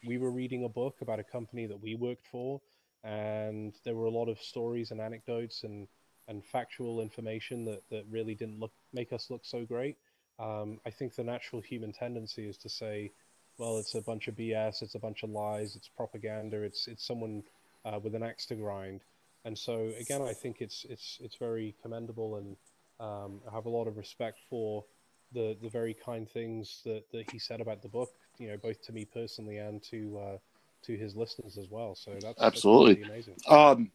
we 0.06 0.16
were 0.16 0.30
reading 0.30 0.64
a 0.64 0.68
book 0.68 0.96
about 1.00 1.18
a 1.18 1.24
company 1.24 1.66
that 1.66 1.80
we 1.80 1.96
worked 1.96 2.26
for, 2.30 2.60
and 3.02 3.74
there 3.84 3.96
were 3.96 4.06
a 4.06 4.10
lot 4.10 4.28
of 4.28 4.38
stories 4.40 4.92
and 4.92 5.00
anecdotes 5.00 5.64
and 5.64 5.88
and 6.28 6.44
factual 6.44 7.00
information 7.00 7.64
that, 7.64 7.82
that 7.90 8.04
really 8.08 8.34
didn't 8.36 8.60
look 8.60 8.72
make 8.92 9.12
us 9.12 9.28
look 9.30 9.44
so 9.44 9.64
great. 9.64 9.96
Um, 10.38 10.78
I 10.86 10.90
think 10.90 11.14
the 11.14 11.24
natural 11.24 11.60
human 11.60 11.92
tendency 11.92 12.48
is 12.48 12.56
to 12.58 12.68
say, 12.68 13.10
well, 13.58 13.76
it's 13.78 13.94
a 13.94 14.00
bunch 14.00 14.28
of 14.28 14.36
BS, 14.36 14.82
it's 14.82 14.94
a 14.94 14.98
bunch 14.98 15.22
of 15.22 15.30
lies, 15.30 15.74
it's 15.76 15.88
propaganda, 15.88 16.62
it's 16.62 16.86
it's 16.86 17.04
someone 17.04 17.42
uh, 17.84 17.98
with 18.02 18.14
an 18.14 18.22
axe 18.22 18.46
to 18.46 18.54
grind. 18.54 19.00
And 19.44 19.58
so 19.58 19.92
again, 19.98 20.22
I 20.22 20.32
think 20.32 20.60
it's 20.60 20.86
it's 20.88 21.18
it's 21.20 21.36
very 21.36 21.74
commendable, 21.82 22.36
and 22.36 22.56
um, 23.00 23.40
I 23.50 23.54
have 23.54 23.66
a 23.66 23.70
lot 23.70 23.88
of 23.88 23.96
respect 23.96 24.38
for 24.48 24.84
the 25.32 25.56
the 25.62 25.68
very 25.68 25.94
kind 25.94 26.28
things 26.28 26.82
that, 26.84 27.10
that 27.12 27.30
he 27.30 27.38
said 27.38 27.60
about 27.60 27.82
the 27.82 27.88
book. 27.88 28.10
You 28.38 28.48
know, 28.48 28.56
both 28.56 28.82
to 28.82 28.92
me 28.92 29.04
personally 29.04 29.58
and 29.58 29.82
to 29.84 30.18
uh, 30.18 30.38
to 30.82 30.96
his 30.96 31.16
listeners 31.16 31.58
as 31.58 31.68
well. 31.68 31.94
So 31.94 32.12
that's 32.20 32.40
Absolutely. 32.42 33.02
that's 33.02 33.08
amazing. 33.08 33.36
um, 33.48 33.90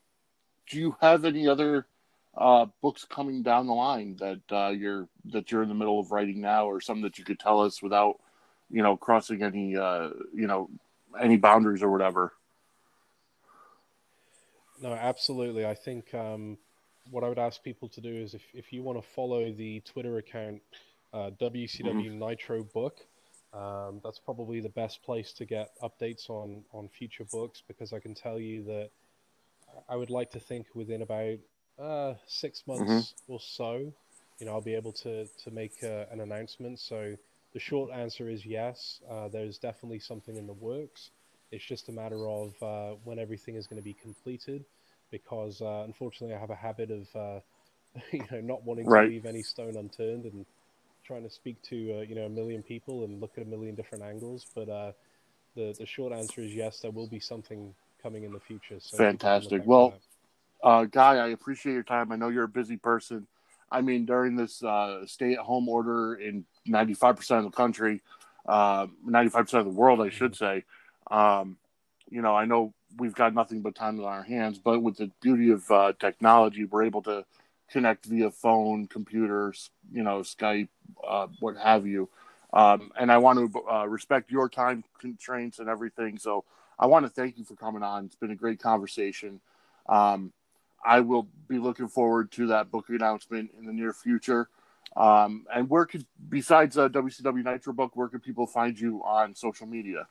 do 0.70 0.80
you 0.80 0.96
have 1.02 1.26
any 1.26 1.48
other 1.48 1.86
uh, 2.38 2.66
books 2.82 3.06
coming 3.06 3.44
down 3.44 3.68
the 3.68 3.74
line 3.74 4.18
that 4.18 4.42
uh, 4.52 4.70
you're 4.70 5.08
that 5.26 5.52
you're 5.52 5.64
in 5.64 5.70
the 5.70 5.76
middle 5.76 6.00
of 6.00 6.12
writing 6.12 6.42
now, 6.42 6.66
or 6.66 6.82
some 6.82 7.02
that 7.02 7.18
you 7.18 7.24
could 7.24 7.40
tell 7.40 7.62
us 7.62 7.82
without, 7.82 8.20
you 8.70 8.82
know, 8.82 8.98
crossing 8.98 9.44
any 9.44 9.78
uh, 9.78 10.10
you 10.34 10.48
know 10.48 10.70
any 11.20 11.38
boundaries 11.38 11.84
or 11.84 11.92
whatever? 11.92 12.34
No, 14.82 14.92
absolutely. 14.92 15.66
I 15.66 15.74
think 15.74 16.14
um, 16.14 16.58
what 17.12 17.24
I 17.24 17.30
would 17.30 17.40
ask 17.40 17.62
people 17.64 17.90
to 17.90 18.02
do 18.02 18.14
is 18.14 18.34
if, 18.34 18.44
if 18.54 18.74
you 18.74 18.84
want 18.84 19.02
to 19.02 19.08
follow 19.16 19.52
the 19.52 19.82
Twitter 19.82 20.18
account 20.18 20.62
uh, 21.14 21.32
WCW 21.40 22.12
Nitro 22.12 22.64
Book, 22.64 23.00
Um, 23.54 24.02
that's 24.04 24.20
probably 24.20 24.60
the 24.60 24.70
best 24.70 25.02
place 25.04 25.32
to 25.34 25.46
get 25.46 25.70
updates 25.82 26.30
on 26.30 26.66
on 26.74 26.90
future 26.90 27.24
books 27.32 27.64
because 27.68 27.94
I 27.94 28.00
can 28.00 28.14
tell 28.14 28.38
you 28.40 28.64
that 28.64 28.90
I 29.88 29.96
would 29.96 30.10
like 30.10 30.32
to 30.32 30.40
think 30.40 30.68
within 30.76 31.02
about 31.02 31.40
uh, 31.80 32.14
six 32.28 32.64
months 32.68 32.84
mm-hmm. 32.92 33.34
or 33.34 33.40
so, 33.40 33.94
you 34.40 34.46
know, 34.46 34.54
I'll 34.54 34.62
be 34.62 34.76
able 34.76 34.94
to 35.04 35.26
to 35.44 35.52
make 35.52 35.84
uh, 35.84 36.06
an 36.12 36.20
announcement. 36.20 36.80
So 36.80 37.16
the 37.54 37.60
short 37.60 37.92
answer 37.92 38.30
is 38.30 38.46
yes. 38.46 39.00
Uh, 39.10 39.30
there's 39.30 39.58
definitely 39.58 40.00
something 40.00 40.36
in 40.36 40.48
the 40.48 40.54
works. 40.54 41.12
It's 41.52 41.64
just 41.64 41.88
a 41.88 41.92
matter 41.92 42.28
of 42.28 42.62
uh, 42.62 42.96
when 43.06 43.20
everything 43.20 43.56
is 43.56 43.68
going 43.68 43.82
to 43.82 43.84
be 43.84 43.94
completed, 43.94 44.66
because 45.12 45.62
uh, 45.62 45.84
unfortunately 45.86 46.36
I 46.36 46.40
have 46.40 46.50
a 46.50 46.56
habit 46.56 46.92
of 46.92 47.16
uh, 47.16 47.40
you 48.12 48.26
know 48.32 48.42
not 48.42 48.64
wanting 48.64 48.86
right. 48.88 49.04
to 49.04 49.10
leave 49.10 49.26
any 49.26 49.42
stone 49.42 49.76
unturned 49.76 50.26
and 50.26 50.46
trying 51.06 51.24
to 51.24 51.30
speak 51.30 51.62
to 51.64 52.00
uh, 52.00 52.02
you 52.02 52.16
know 52.16 52.26
a 52.26 52.30
million 52.30 52.64
people 52.64 53.04
and 53.04 53.22
look 53.22 53.32
at 53.38 53.44
a 53.44 53.48
million 53.48 53.76
different 53.76 54.04
angles. 54.04 54.46
But 54.56 54.70
uh, 54.70 54.92
the 55.56 55.76
the 55.78 55.86
short 55.86 56.14
answer 56.14 56.42
is 56.42 56.54
yes, 56.54 56.80
there 56.80 56.92
will 56.92 57.08
be 57.08 57.20
something 57.20 57.74
coming 58.02 58.24
in 58.24 58.32
the 58.32 58.40
future. 58.40 58.80
So 58.80 58.98
Fantastic. 58.98 59.64
Well, 59.66 59.96
uh, 60.64 60.86
Guy, 60.86 61.16
I 61.16 61.30
appreciate 61.30 61.74
your 61.74 61.84
time. 61.84 62.12
I 62.12 62.16
know 62.16 62.30
you're 62.30 62.44
a 62.44 62.48
busy 62.48 62.78
person. 62.78 63.28
I 63.72 63.82
mean, 63.82 64.06
during 64.06 64.36
this 64.36 64.64
uh, 64.64 65.06
stay-at-home 65.08 65.68
order 65.68 66.16
in 66.16 66.46
95% 66.68 67.40
of 67.40 67.44
the 67.46 67.50
country, 67.50 68.02
uh, 68.48 68.86
95% 69.08 69.54
of 69.60 69.66
the 69.66 69.72
world, 69.72 70.02
I 70.02 70.10
should 70.10 70.34
mm-hmm. 70.34 70.60
say, 70.60 70.64
um, 71.10 71.58
you 72.10 72.22
know, 72.22 72.36
I 72.36 72.46
know 72.46 72.74
we've 72.98 73.16
got 73.16 73.34
nothing 73.34 73.62
but 73.62 73.76
time 73.76 74.00
on 74.00 74.06
our 74.06 74.24
hands, 74.24 74.58
but 74.58 74.82
with 74.82 74.98
the 74.98 75.12
beauty 75.22 75.52
of 75.52 75.70
uh, 75.72 75.94
technology, 76.00 76.66
we're 76.66 76.84
able 76.84 77.02
to 77.04 77.26
connect 77.70 78.06
via 78.06 78.32
phone, 78.32 78.88
computers, 78.88 79.72
you 79.92 80.04
know, 80.04 80.20
Skype, 80.20 80.70
uh, 81.08 81.28
what 81.40 81.58
have 81.58 81.86
you. 81.86 82.10
Um, 82.54 82.92
and 82.98 83.12
I 83.12 83.18
want 83.18 83.54
to 83.54 83.62
uh, 83.70 83.86
respect 83.86 84.32
your 84.32 84.48
time 84.48 84.84
constraints 85.00 85.60
and 85.60 85.68
everything. 85.68 86.18
So 86.18 86.46
I 86.80 86.86
want 86.86 87.06
to 87.06 87.10
thank 87.10 87.38
you 87.38 87.44
for 87.44 87.56
coming 87.56 87.84
on. 87.84 88.06
It's 88.06 88.16
been 88.16 88.32
a 88.32 88.36
great 88.36 88.60
conversation. 88.60 89.42
Um, 89.90 90.32
I 90.86 91.02
will 91.02 91.28
be 91.48 91.58
looking 91.58 91.88
forward 91.88 92.32
to 92.34 92.48
that 92.48 92.72
book 92.72 92.90
announcement 92.90 93.52
in 93.58 93.66
the 93.66 93.74
near 93.74 93.92
future. 93.92 94.48
Um, 94.96 95.46
and 95.54 95.70
where 95.70 95.86
could, 95.86 96.06
besides 96.30 96.78
uh, 96.78 96.88
WCW 96.90 97.44
Nitro 97.44 97.74
book, 97.74 97.96
where 97.96 98.08
could 98.08 98.24
people 98.24 98.48
find 98.48 98.80
you 98.80 99.02
on 99.04 99.36
social 99.36 99.68
media? 99.68 100.08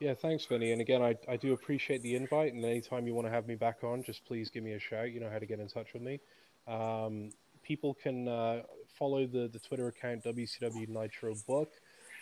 Yeah, 0.00 0.14
thanks, 0.14 0.44
Vinny. 0.46 0.72
And 0.72 0.80
again, 0.80 1.02
I, 1.02 1.14
I 1.28 1.36
do 1.36 1.52
appreciate 1.52 2.02
the 2.02 2.16
invite. 2.16 2.54
And 2.54 2.64
anytime 2.64 3.06
you 3.06 3.12
want 3.12 3.26
to 3.26 3.30
have 3.30 3.46
me 3.46 3.54
back 3.54 3.84
on, 3.84 4.02
just 4.02 4.24
please 4.24 4.48
give 4.48 4.64
me 4.64 4.72
a 4.72 4.78
shout. 4.78 5.12
You 5.12 5.20
know 5.20 5.28
how 5.28 5.38
to 5.38 5.44
get 5.44 5.60
in 5.60 5.68
touch 5.68 5.92
with 5.92 6.00
me. 6.02 6.20
Um, 6.66 7.32
people 7.62 7.92
can 7.92 8.26
uh, 8.26 8.62
follow 8.98 9.26
the, 9.26 9.50
the 9.52 9.58
Twitter 9.58 9.88
account 9.88 10.24
WCW 10.24 10.88
Nitro 10.88 11.34
Book. 11.46 11.68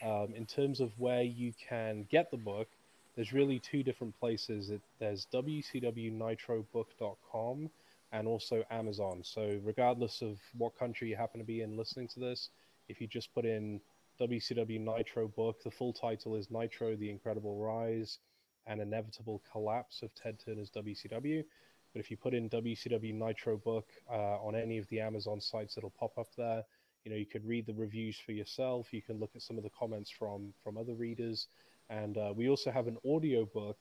Um, 0.05 0.35
in 0.35 0.45
terms 0.45 0.81
of 0.81 0.91
where 0.99 1.23
you 1.23 1.53
can 1.69 2.05
get 2.11 2.33
the 2.33 2.37
book, 2.37 2.67
there's 3.15 3.33
really 3.33 3.61
two 3.61 3.85
different 3.85 4.19
places. 4.19 4.71
It, 4.71 4.83
there's 4.99 5.29
WCWNitroBook.com 5.33 7.71
and 8.11 8.27
also 8.27 8.65
Amazon. 8.73 9.21
So, 9.23 9.61
regardless 9.63 10.21
of 10.21 10.41
what 10.57 10.77
country 10.77 11.11
you 11.11 11.17
happen 11.17 11.39
to 11.39 11.47
be 11.47 11.63
in 11.63 11.77
listening 11.77 12.09
to 12.09 12.19
this, 12.19 12.51
if 12.89 13.01
you 13.01 13.07
just 13.07 13.33
put 13.35 13.45
in 13.45 13.81
WCW 14.21 14.81
Nitro 14.81 15.29
book. 15.29 15.63
The 15.63 15.71
full 15.71 15.93
title 15.93 16.35
is 16.35 16.51
Nitro: 16.51 16.97
The 16.97 17.11
Incredible 17.11 17.57
Rise 17.57 18.19
and 18.67 18.81
Inevitable 18.81 19.43
Collapse 19.51 20.03
of 20.03 20.15
Ted 20.15 20.39
Turner's 20.45 20.71
WCW. 20.71 21.45
But 21.93 22.01
if 22.01 22.11
you 22.11 22.17
put 22.17 22.35
in 22.35 22.51
WCW 22.51 23.15
Nitro 23.15 23.57
book 23.57 23.87
uh, 24.11 24.43
on 24.43 24.55
any 24.55 24.79
of 24.79 24.89
the 24.89 25.01
Amazon 25.01 25.41
sites, 25.41 25.77
it'll 25.77 25.91
pop 25.91 26.19
up 26.19 26.29
there. 26.37 26.65
You 27.05 27.13
know, 27.13 27.17
you 27.17 27.27
could 27.27 27.47
read 27.47 27.67
the 27.67 27.75
reviews 27.75 28.19
for 28.19 28.33
yourself. 28.33 28.93
You 28.93 29.03
can 29.03 29.19
look 29.19 29.31
at 29.37 29.43
some 29.43 29.57
of 29.57 29.63
the 29.63 29.71
comments 29.71 30.11
from 30.11 30.53
from 30.65 30.77
other 30.77 30.95
readers, 30.95 31.47
and 31.89 32.19
uh, 32.19 32.33
we 32.35 32.49
also 32.49 32.71
have 32.71 32.89
an 32.89 32.99
audio 33.09 33.47
book 33.47 33.79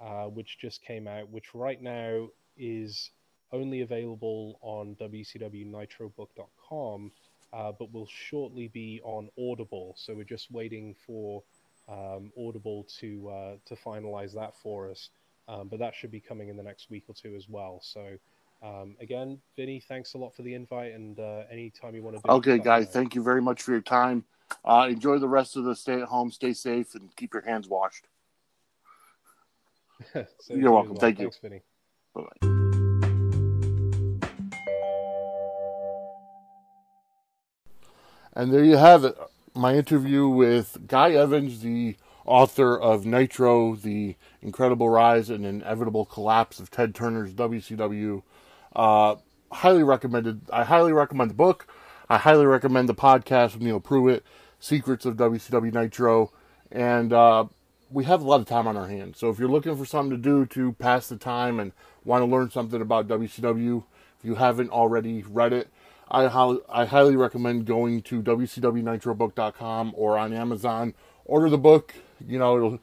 uh, 0.00 0.26
which 0.26 0.58
just 0.60 0.84
came 0.84 1.08
out, 1.08 1.28
which 1.28 1.54
right 1.54 1.82
now 1.82 2.28
is 2.56 3.10
only 3.52 3.82
available 3.82 4.58
on 4.62 4.96
WCWNitroBook.com 4.96 7.12
uh, 7.52 7.72
but 7.78 7.92
will 7.92 8.08
shortly 8.08 8.68
be 8.68 9.00
on 9.04 9.28
Audible. 9.38 9.94
So 9.96 10.14
we're 10.14 10.24
just 10.24 10.50
waiting 10.50 10.94
for 11.06 11.42
um, 11.88 12.32
Audible 12.38 12.86
to 13.00 13.28
uh, 13.28 13.56
to 13.66 13.74
finalize 13.74 14.34
that 14.34 14.56
for 14.56 14.90
us. 14.90 15.10
Um, 15.48 15.68
but 15.68 15.80
that 15.80 15.94
should 15.94 16.10
be 16.10 16.20
coming 16.20 16.48
in 16.48 16.56
the 16.56 16.62
next 16.62 16.88
week 16.90 17.04
or 17.08 17.14
two 17.14 17.34
as 17.34 17.48
well. 17.48 17.80
So 17.82 18.16
um, 18.62 18.96
again, 19.00 19.38
Vinny, 19.56 19.80
thanks 19.80 20.14
a 20.14 20.18
lot 20.18 20.34
for 20.34 20.42
the 20.42 20.54
invite, 20.54 20.92
and 20.92 21.18
uh, 21.18 21.42
anytime 21.50 21.94
you 21.94 22.02
want 22.02 22.16
to. 22.16 22.22
Do 22.22 22.34
okay, 22.34 22.58
guys, 22.58 22.88
thank 22.88 23.14
you 23.14 23.22
very 23.22 23.42
much 23.42 23.62
for 23.62 23.72
your 23.72 23.80
time. 23.80 24.24
Uh, 24.64 24.86
enjoy 24.88 25.18
the 25.18 25.28
rest 25.28 25.56
of 25.56 25.64
the 25.64 25.74
stay 25.74 26.00
at 26.00 26.08
home, 26.08 26.30
stay 26.30 26.52
safe, 26.52 26.94
and 26.94 27.14
keep 27.16 27.34
your 27.34 27.42
hands 27.42 27.68
washed. 27.68 28.06
You're 30.48 30.70
welcome. 30.72 30.92
Well. 30.92 31.00
Thank 31.00 31.18
thanks, 31.18 31.38
you. 31.42 31.48
Vinny. 31.48 31.62
Bye 32.14 32.22
bye. 32.40 32.61
And 38.34 38.52
there 38.52 38.64
you 38.64 38.76
have 38.78 39.04
it. 39.04 39.16
My 39.54 39.74
interview 39.74 40.26
with 40.26 40.86
Guy 40.86 41.12
Evans, 41.12 41.60
the 41.60 41.96
author 42.24 42.78
of 42.78 43.04
Nitro, 43.04 43.76
The 43.76 44.16
Incredible 44.40 44.88
Rise 44.88 45.28
and 45.28 45.44
Inevitable 45.44 46.06
Collapse 46.06 46.58
of 46.58 46.70
Ted 46.70 46.94
Turner's 46.94 47.34
WCW. 47.34 48.22
Uh, 48.74 49.16
highly 49.50 49.82
recommended. 49.82 50.40
I 50.50 50.64
highly 50.64 50.94
recommend 50.94 51.30
the 51.30 51.34
book. 51.34 51.66
I 52.08 52.16
highly 52.16 52.46
recommend 52.46 52.88
the 52.88 52.94
podcast 52.94 53.52
with 53.52 53.62
Neal 53.62 53.80
Pruitt, 53.80 54.24
Secrets 54.58 55.04
of 55.04 55.16
WCW 55.16 55.72
Nitro. 55.72 56.32
And 56.70 57.12
uh, 57.12 57.44
we 57.90 58.04
have 58.04 58.22
a 58.22 58.26
lot 58.26 58.40
of 58.40 58.46
time 58.46 58.66
on 58.66 58.78
our 58.78 58.88
hands. 58.88 59.18
So 59.18 59.28
if 59.28 59.38
you're 59.38 59.48
looking 59.48 59.76
for 59.76 59.84
something 59.84 60.10
to 60.10 60.16
do 60.16 60.46
to 60.46 60.72
pass 60.72 61.06
the 61.06 61.16
time 61.16 61.60
and 61.60 61.72
want 62.02 62.22
to 62.22 62.26
learn 62.26 62.50
something 62.50 62.80
about 62.80 63.08
WCW, 63.08 63.84
if 64.18 64.24
you 64.24 64.36
haven't 64.36 64.70
already 64.70 65.22
read 65.22 65.52
it, 65.52 65.68
I, 66.12 66.58
I 66.68 66.84
highly 66.84 67.16
recommend 67.16 67.64
going 67.64 68.02
to 68.02 68.22
WCWNitroBook.com 68.22 69.94
or 69.96 70.18
on 70.18 70.32
Amazon. 70.32 70.94
Order 71.24 71.48
the 71.48 71.58
book. 71.58 71.94
You 72.26 72.38
know, 72.38 72.78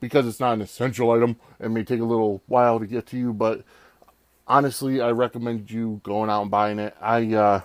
because 0.00 0.26
it's 0.26 0.40
not 0.40 0.54
an 0.54 0.60
essential 0.60 1.10
item. 1.12 1.36
It 1.60 1.70
may 1.70 1.84
take 1.84 2.00
a 2.00 2.04
little 2.04 2.42
while 2.46 2.78
to 2.80 2.86
get 2.86 3.06
to 3.06 3.16
you, 3.16 3.32
but 3.32 3.64
honestly, 4.46 5.00
I 5.00 5.12
recommend 5.12 5.70
you 5.70 6.00
going 6.02 6.28
out 6.28 6.42
and 6.42 6.50
buying 6.50 6.78
it. 6.78 6.94
I 7.00 7.32
uh, 7.32 7.60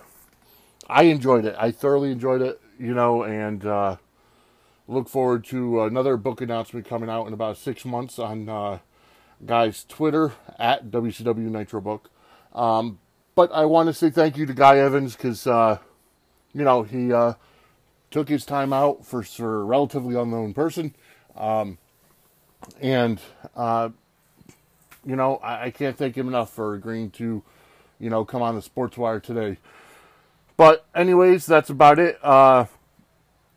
I 0.87 1.03
enjoyed 1.03 1.45
it. 1.45 1.55
I 1.57 1.71
thoroughly 1.71 2.11
enjoyed 2.11 2.41
it. 2.41 2.61
You 2.79 2.93
know, 2.93 3.23
and 3.23 3.65
uh, 3.65 3.97
look 4.87 5.09
forward 5.09 5.43
to 5.45 5.81
another 5.81 6.15
book 6.15 6.41
announcement 6.41 6.87
coming 6.87 7.09
out 7.09 7.25
in 7.25 7.33
about 7.33 7.57
six 7.57 7.83
months 7.83 8.19
on 8.19 8.47
uh, 8.47 8.79
guys 9.43 9.83
Twitter 9.83 10.33
at 10.59 10.91
WCW 10.91 11.49
Nitro 11.49 11.81
Book. 11.81 12.11
Um, 12.53 12.99
but 13.37 13.51
I 13.51 13.65
want 13.65 13.85
to 13.85 13.93
say 13.93 14.09
thank 14.09 14.35
you 14.35 14.47
to 14.47 14.53
Guy 14.55 14.79
Evans 14.79 15.15
because, 15.15 15.45
uh, 15.45 15.77
you 16.53 16.63
know, 16.63 16.81
he 16.81 17.13
uh, 17.13 17.35
took 18.09 18.27
his 18.27 18.43
time 18.43 18.73
out 18.73 19.05
for, 19.05 19.21
for 19.21 19.61
a 19.61 19.63
relatively 19.63 20.15
unknown 20.15 20.55
person. 20.55 20.95
Um, 21.35 21.77
and, 22.81 23.21
uh, 23.55 23.89
you 25.05 25.15
know, 25.15 25.35
I, 25.35 25.65
I, 25.65 25.69
can't 25.69 25.95
thank 25.95 26.17
him 26.17 26.27
enough 26.27 26.51
for 26.51 26.73
agreeing 26.73 27.11
to, 27.11 27.43
you 27.99 28.09
know, 28.09 28.25
come 28.25 28.41
on 28.41 28.55
the 28.55 28.61
Sports 28.63 28.97
Wire 28.97 29.19
today. 29.19 29.59
But, 30.57 30.87
anyways, 30.95 31.45
that's 31.45 31.69
about 31.69 31.99
it. 31.99 32.17
Uh, 32.23 32.65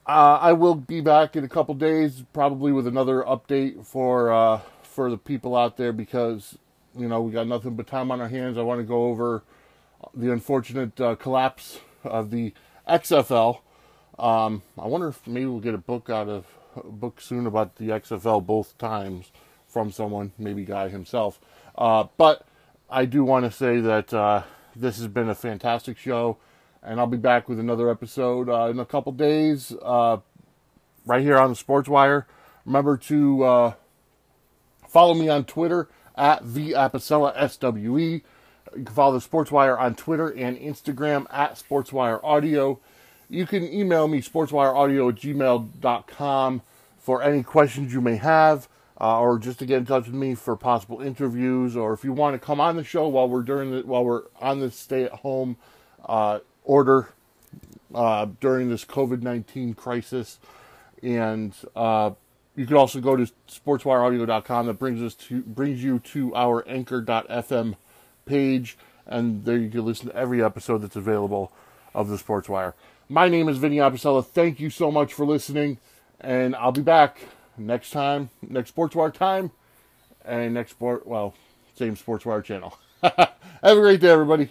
uh, 0.06 0.38
I 0.42 0.52
will 0.52 0.74
be 0.74 1.00
back 1.00 1.36
in 1.36 1.44
a 1.44 1.48
couple 1.48 1.74
days, 1.74 2.22
probably 2.34 2.70
with 2.70 2.86
another 2.86 3.22
update 3.22 3.86
for 3.86 4.30
uh, 4.30 4.60
for 4.82 5.10
the 5.10 5.16
people 5.16 5.56
out 5.56 5.78
there 5.78 5.94
because 5.94 6.58
you 6.94 7.08
know 7.08 7.22
we 7.22 7.32
got 7.32 7.46
nothing 7.46 7.76
but 7.76 7.86
time 7.86 8.10
on 8.10 8.20
our 8.20 8.28
hands. 8.28 8.58
I 8.58 8.62
want 8.62 8.80
to 8.80 8.84
go 8.84 9.04
over 9.04 9.42
the 10.14 10.32
unfortunate 10.32 11.00
uh, 11.00 11.14
collapse 11.16 11.80
of 12.04 12.30
the 12.30 12.52
XFL. 12.88 13.60
Um, 14.18 14.62
I 14.78 14.86
wonder 14.86 15.08
if 15.08 15.26
maybe 15.26 15.46
we'll 15.46 15.60
get 15.60 15.74
a 15.74 15.78
book 15.78 16.10
out 16.10 16.28
of 16.28 16.46
a 16.76 16.82
book 16.90 17.20
soon 17.20 17.46
about 17.46 17.76
the 17.76 17.88
XFL 17.88 18.44
both 18.44 18.76
times 18.78 19.30
from 19.66 19.90
someone, 19.90 20.32
maybe 20.38 20.64
Guy 20.64 20.88
himself. 20.88 21.40
Uh, 21.76 22.04
but 22.16 22.46
I 22.88 23.04
do 23.04 23.24
want 23.24 23.44
to 23.44 23.50
say 23.50 23.80
that 23.80 24.12
uh, 24.12 24.42
this 24.74 24.98
has 24.98 25.06
been 25.06 25.28
a 25.28 25.34
fantastic 25.34 25.96
show, 25.96 26.38
and 26.82 26.98
I'll 27.00 27.06
be 27.06 27.16
back 27.16 27.48
with 27.48 27.58
another 27.58 27.88
episode 27.88 28.48
uh, 28.48 28.66
in 28.66 28.78
a 28.78 28.84
couple 28.84 29.12
days, 29.12 29.72
uh, 29.82 30.18
right 31.06 31.22
here 31.22 31.38
on 31.38 31.50
the 31.50 31.56
Sports 31.56 31.88
Wire. 31.88 32.26
Remember 32.66 32.96
to 32.96 33.42
uh, 33.44 33.72
follow 34.88 35.14
me 35.14 35.28
on 35.28 35.44
Twitter 35.44 35.88
at 36.16 36.54
the 36.54 36.72
Apicella 36.72 37.32
SWE. 37.48 38.22
You 38.76 38.84
can 38.84 38.94
follow 38.94 39.18
the 39.18 39.26
Sportswire 39.26 39.78
on 39.78 39.94
Twitter 39.94 40.28
and 40.28 40.56
Instagram 40.58 41.26
at 41.30 41.54
Sportswire 41.54 42.20
Audio. 42.22 42.78
You 43.30 43.46
can 43.46 43.72
email 43.72 44.08
me, 44.08 44.20
sportswireaudio 44.20 45.10
at 45.10 45.14
gmail.com, 45.14 46.62
for 46.98 47.22
any 47.22 47.44
questions 47.44 47.92
you 47.92 48.00
may 48.00 48.16
have, 48.16 48.68
uh, 49.00 49.20
or 49.20 49.38
just 49.38 49.60
to 49.60 49.66
get 49.66 49.78
in 49.78 49.86
touch 49.86 50.06
with 50.06 50.14
me 50.14 50.34
for 50.34 50.56
possible 50.56 51.00
interviews, 51.00 51.76
or 51.76 51.92
if 51.92 52.02
you 52.02 52.12
want 52.12 52.34
to 52.34 52.44
come 52.44 52.60
on 52.60 52.74
the 52.74 52.82
show 52.82 53.06
while 53.06 53.28
we're 53.28 53.42
during 53.42 53.70
the, 53.70 53.82
while 53.82 54.04
we're 54.04 54.24
on 54.40 54.58
the 54.58 54.70
stay 54.70 55.04
at 55.04 55.12
home 55.12 55.56
uh, 56.06 56.40
order, 56.64 57.10
uh, 57.94 58.26
during 58.40 58.68
this 58.68 58.84
COVID 58.84 59.22
19 59.22 59.74
crisis. 59.74 60.40
And 61.00 61.54
uh, 61.76 62.10
you 62.56 62.66
can 62.66 62.76
also 62.76 63.00
go 63.00 63.14
to 63.14 63.30
sportswireaudio.com. 63.48 64.66
That 64.66 64.74
brings 64.74 65.00
us 65.02 65.14
to 65.14 65.40
brings 65.42 65.82
you 65.84 66.00
to 66.00 66.34
our 66.34 66.66
anchor.fm 66.68 67.76
page, 68.30 68.78
and 69.06 69.44
there 69.44 69.58
you 69.58 69.68
can 69.68 69.84
listen 69.84 70.08
to 70.08 70.16
every 70.16 70.42
episode 70.42 70.78
that's 70.78 70.96
available 70.96 71.52
of 71.94 72.08
the 72.08 72.16
Sports 72.16 72.48
Wire. 72.48 72.74
My 73.08 73.28
name 73.28 73.48
is 73.48 73.58
Vinny 73.58 73.78
Apicella. 73.78 74.24
Thank 74.24 74.60
you 74.60 74.70
so 74.70 74.92
much 74.92 75.12
for 75.12 75.26
listening, 75.26 75.78
and 76.20 76.54
I'll 76.54 76.70
be 76.70 76.80
back 76.80 77.18
next 77.58 77.90
time, 77.90 78.30
next 78.40 78.70
Sports 78.70 78.94
Wire 78.94 79.10
time, 79.10 79.50
and 80.24 80.54
next 80.54 80.70
sport, 80.70 81.06
well, 81.06 81.34
same 81.74 81.96
Sports 81.96 82.24
Wire 82.24 82.40
channel. 82.40 82.78
Have 83.02 83.32
a 83.62 83.74
great 83.74 84.00
day, 84.00 84.10
everybody. 84.10 84.50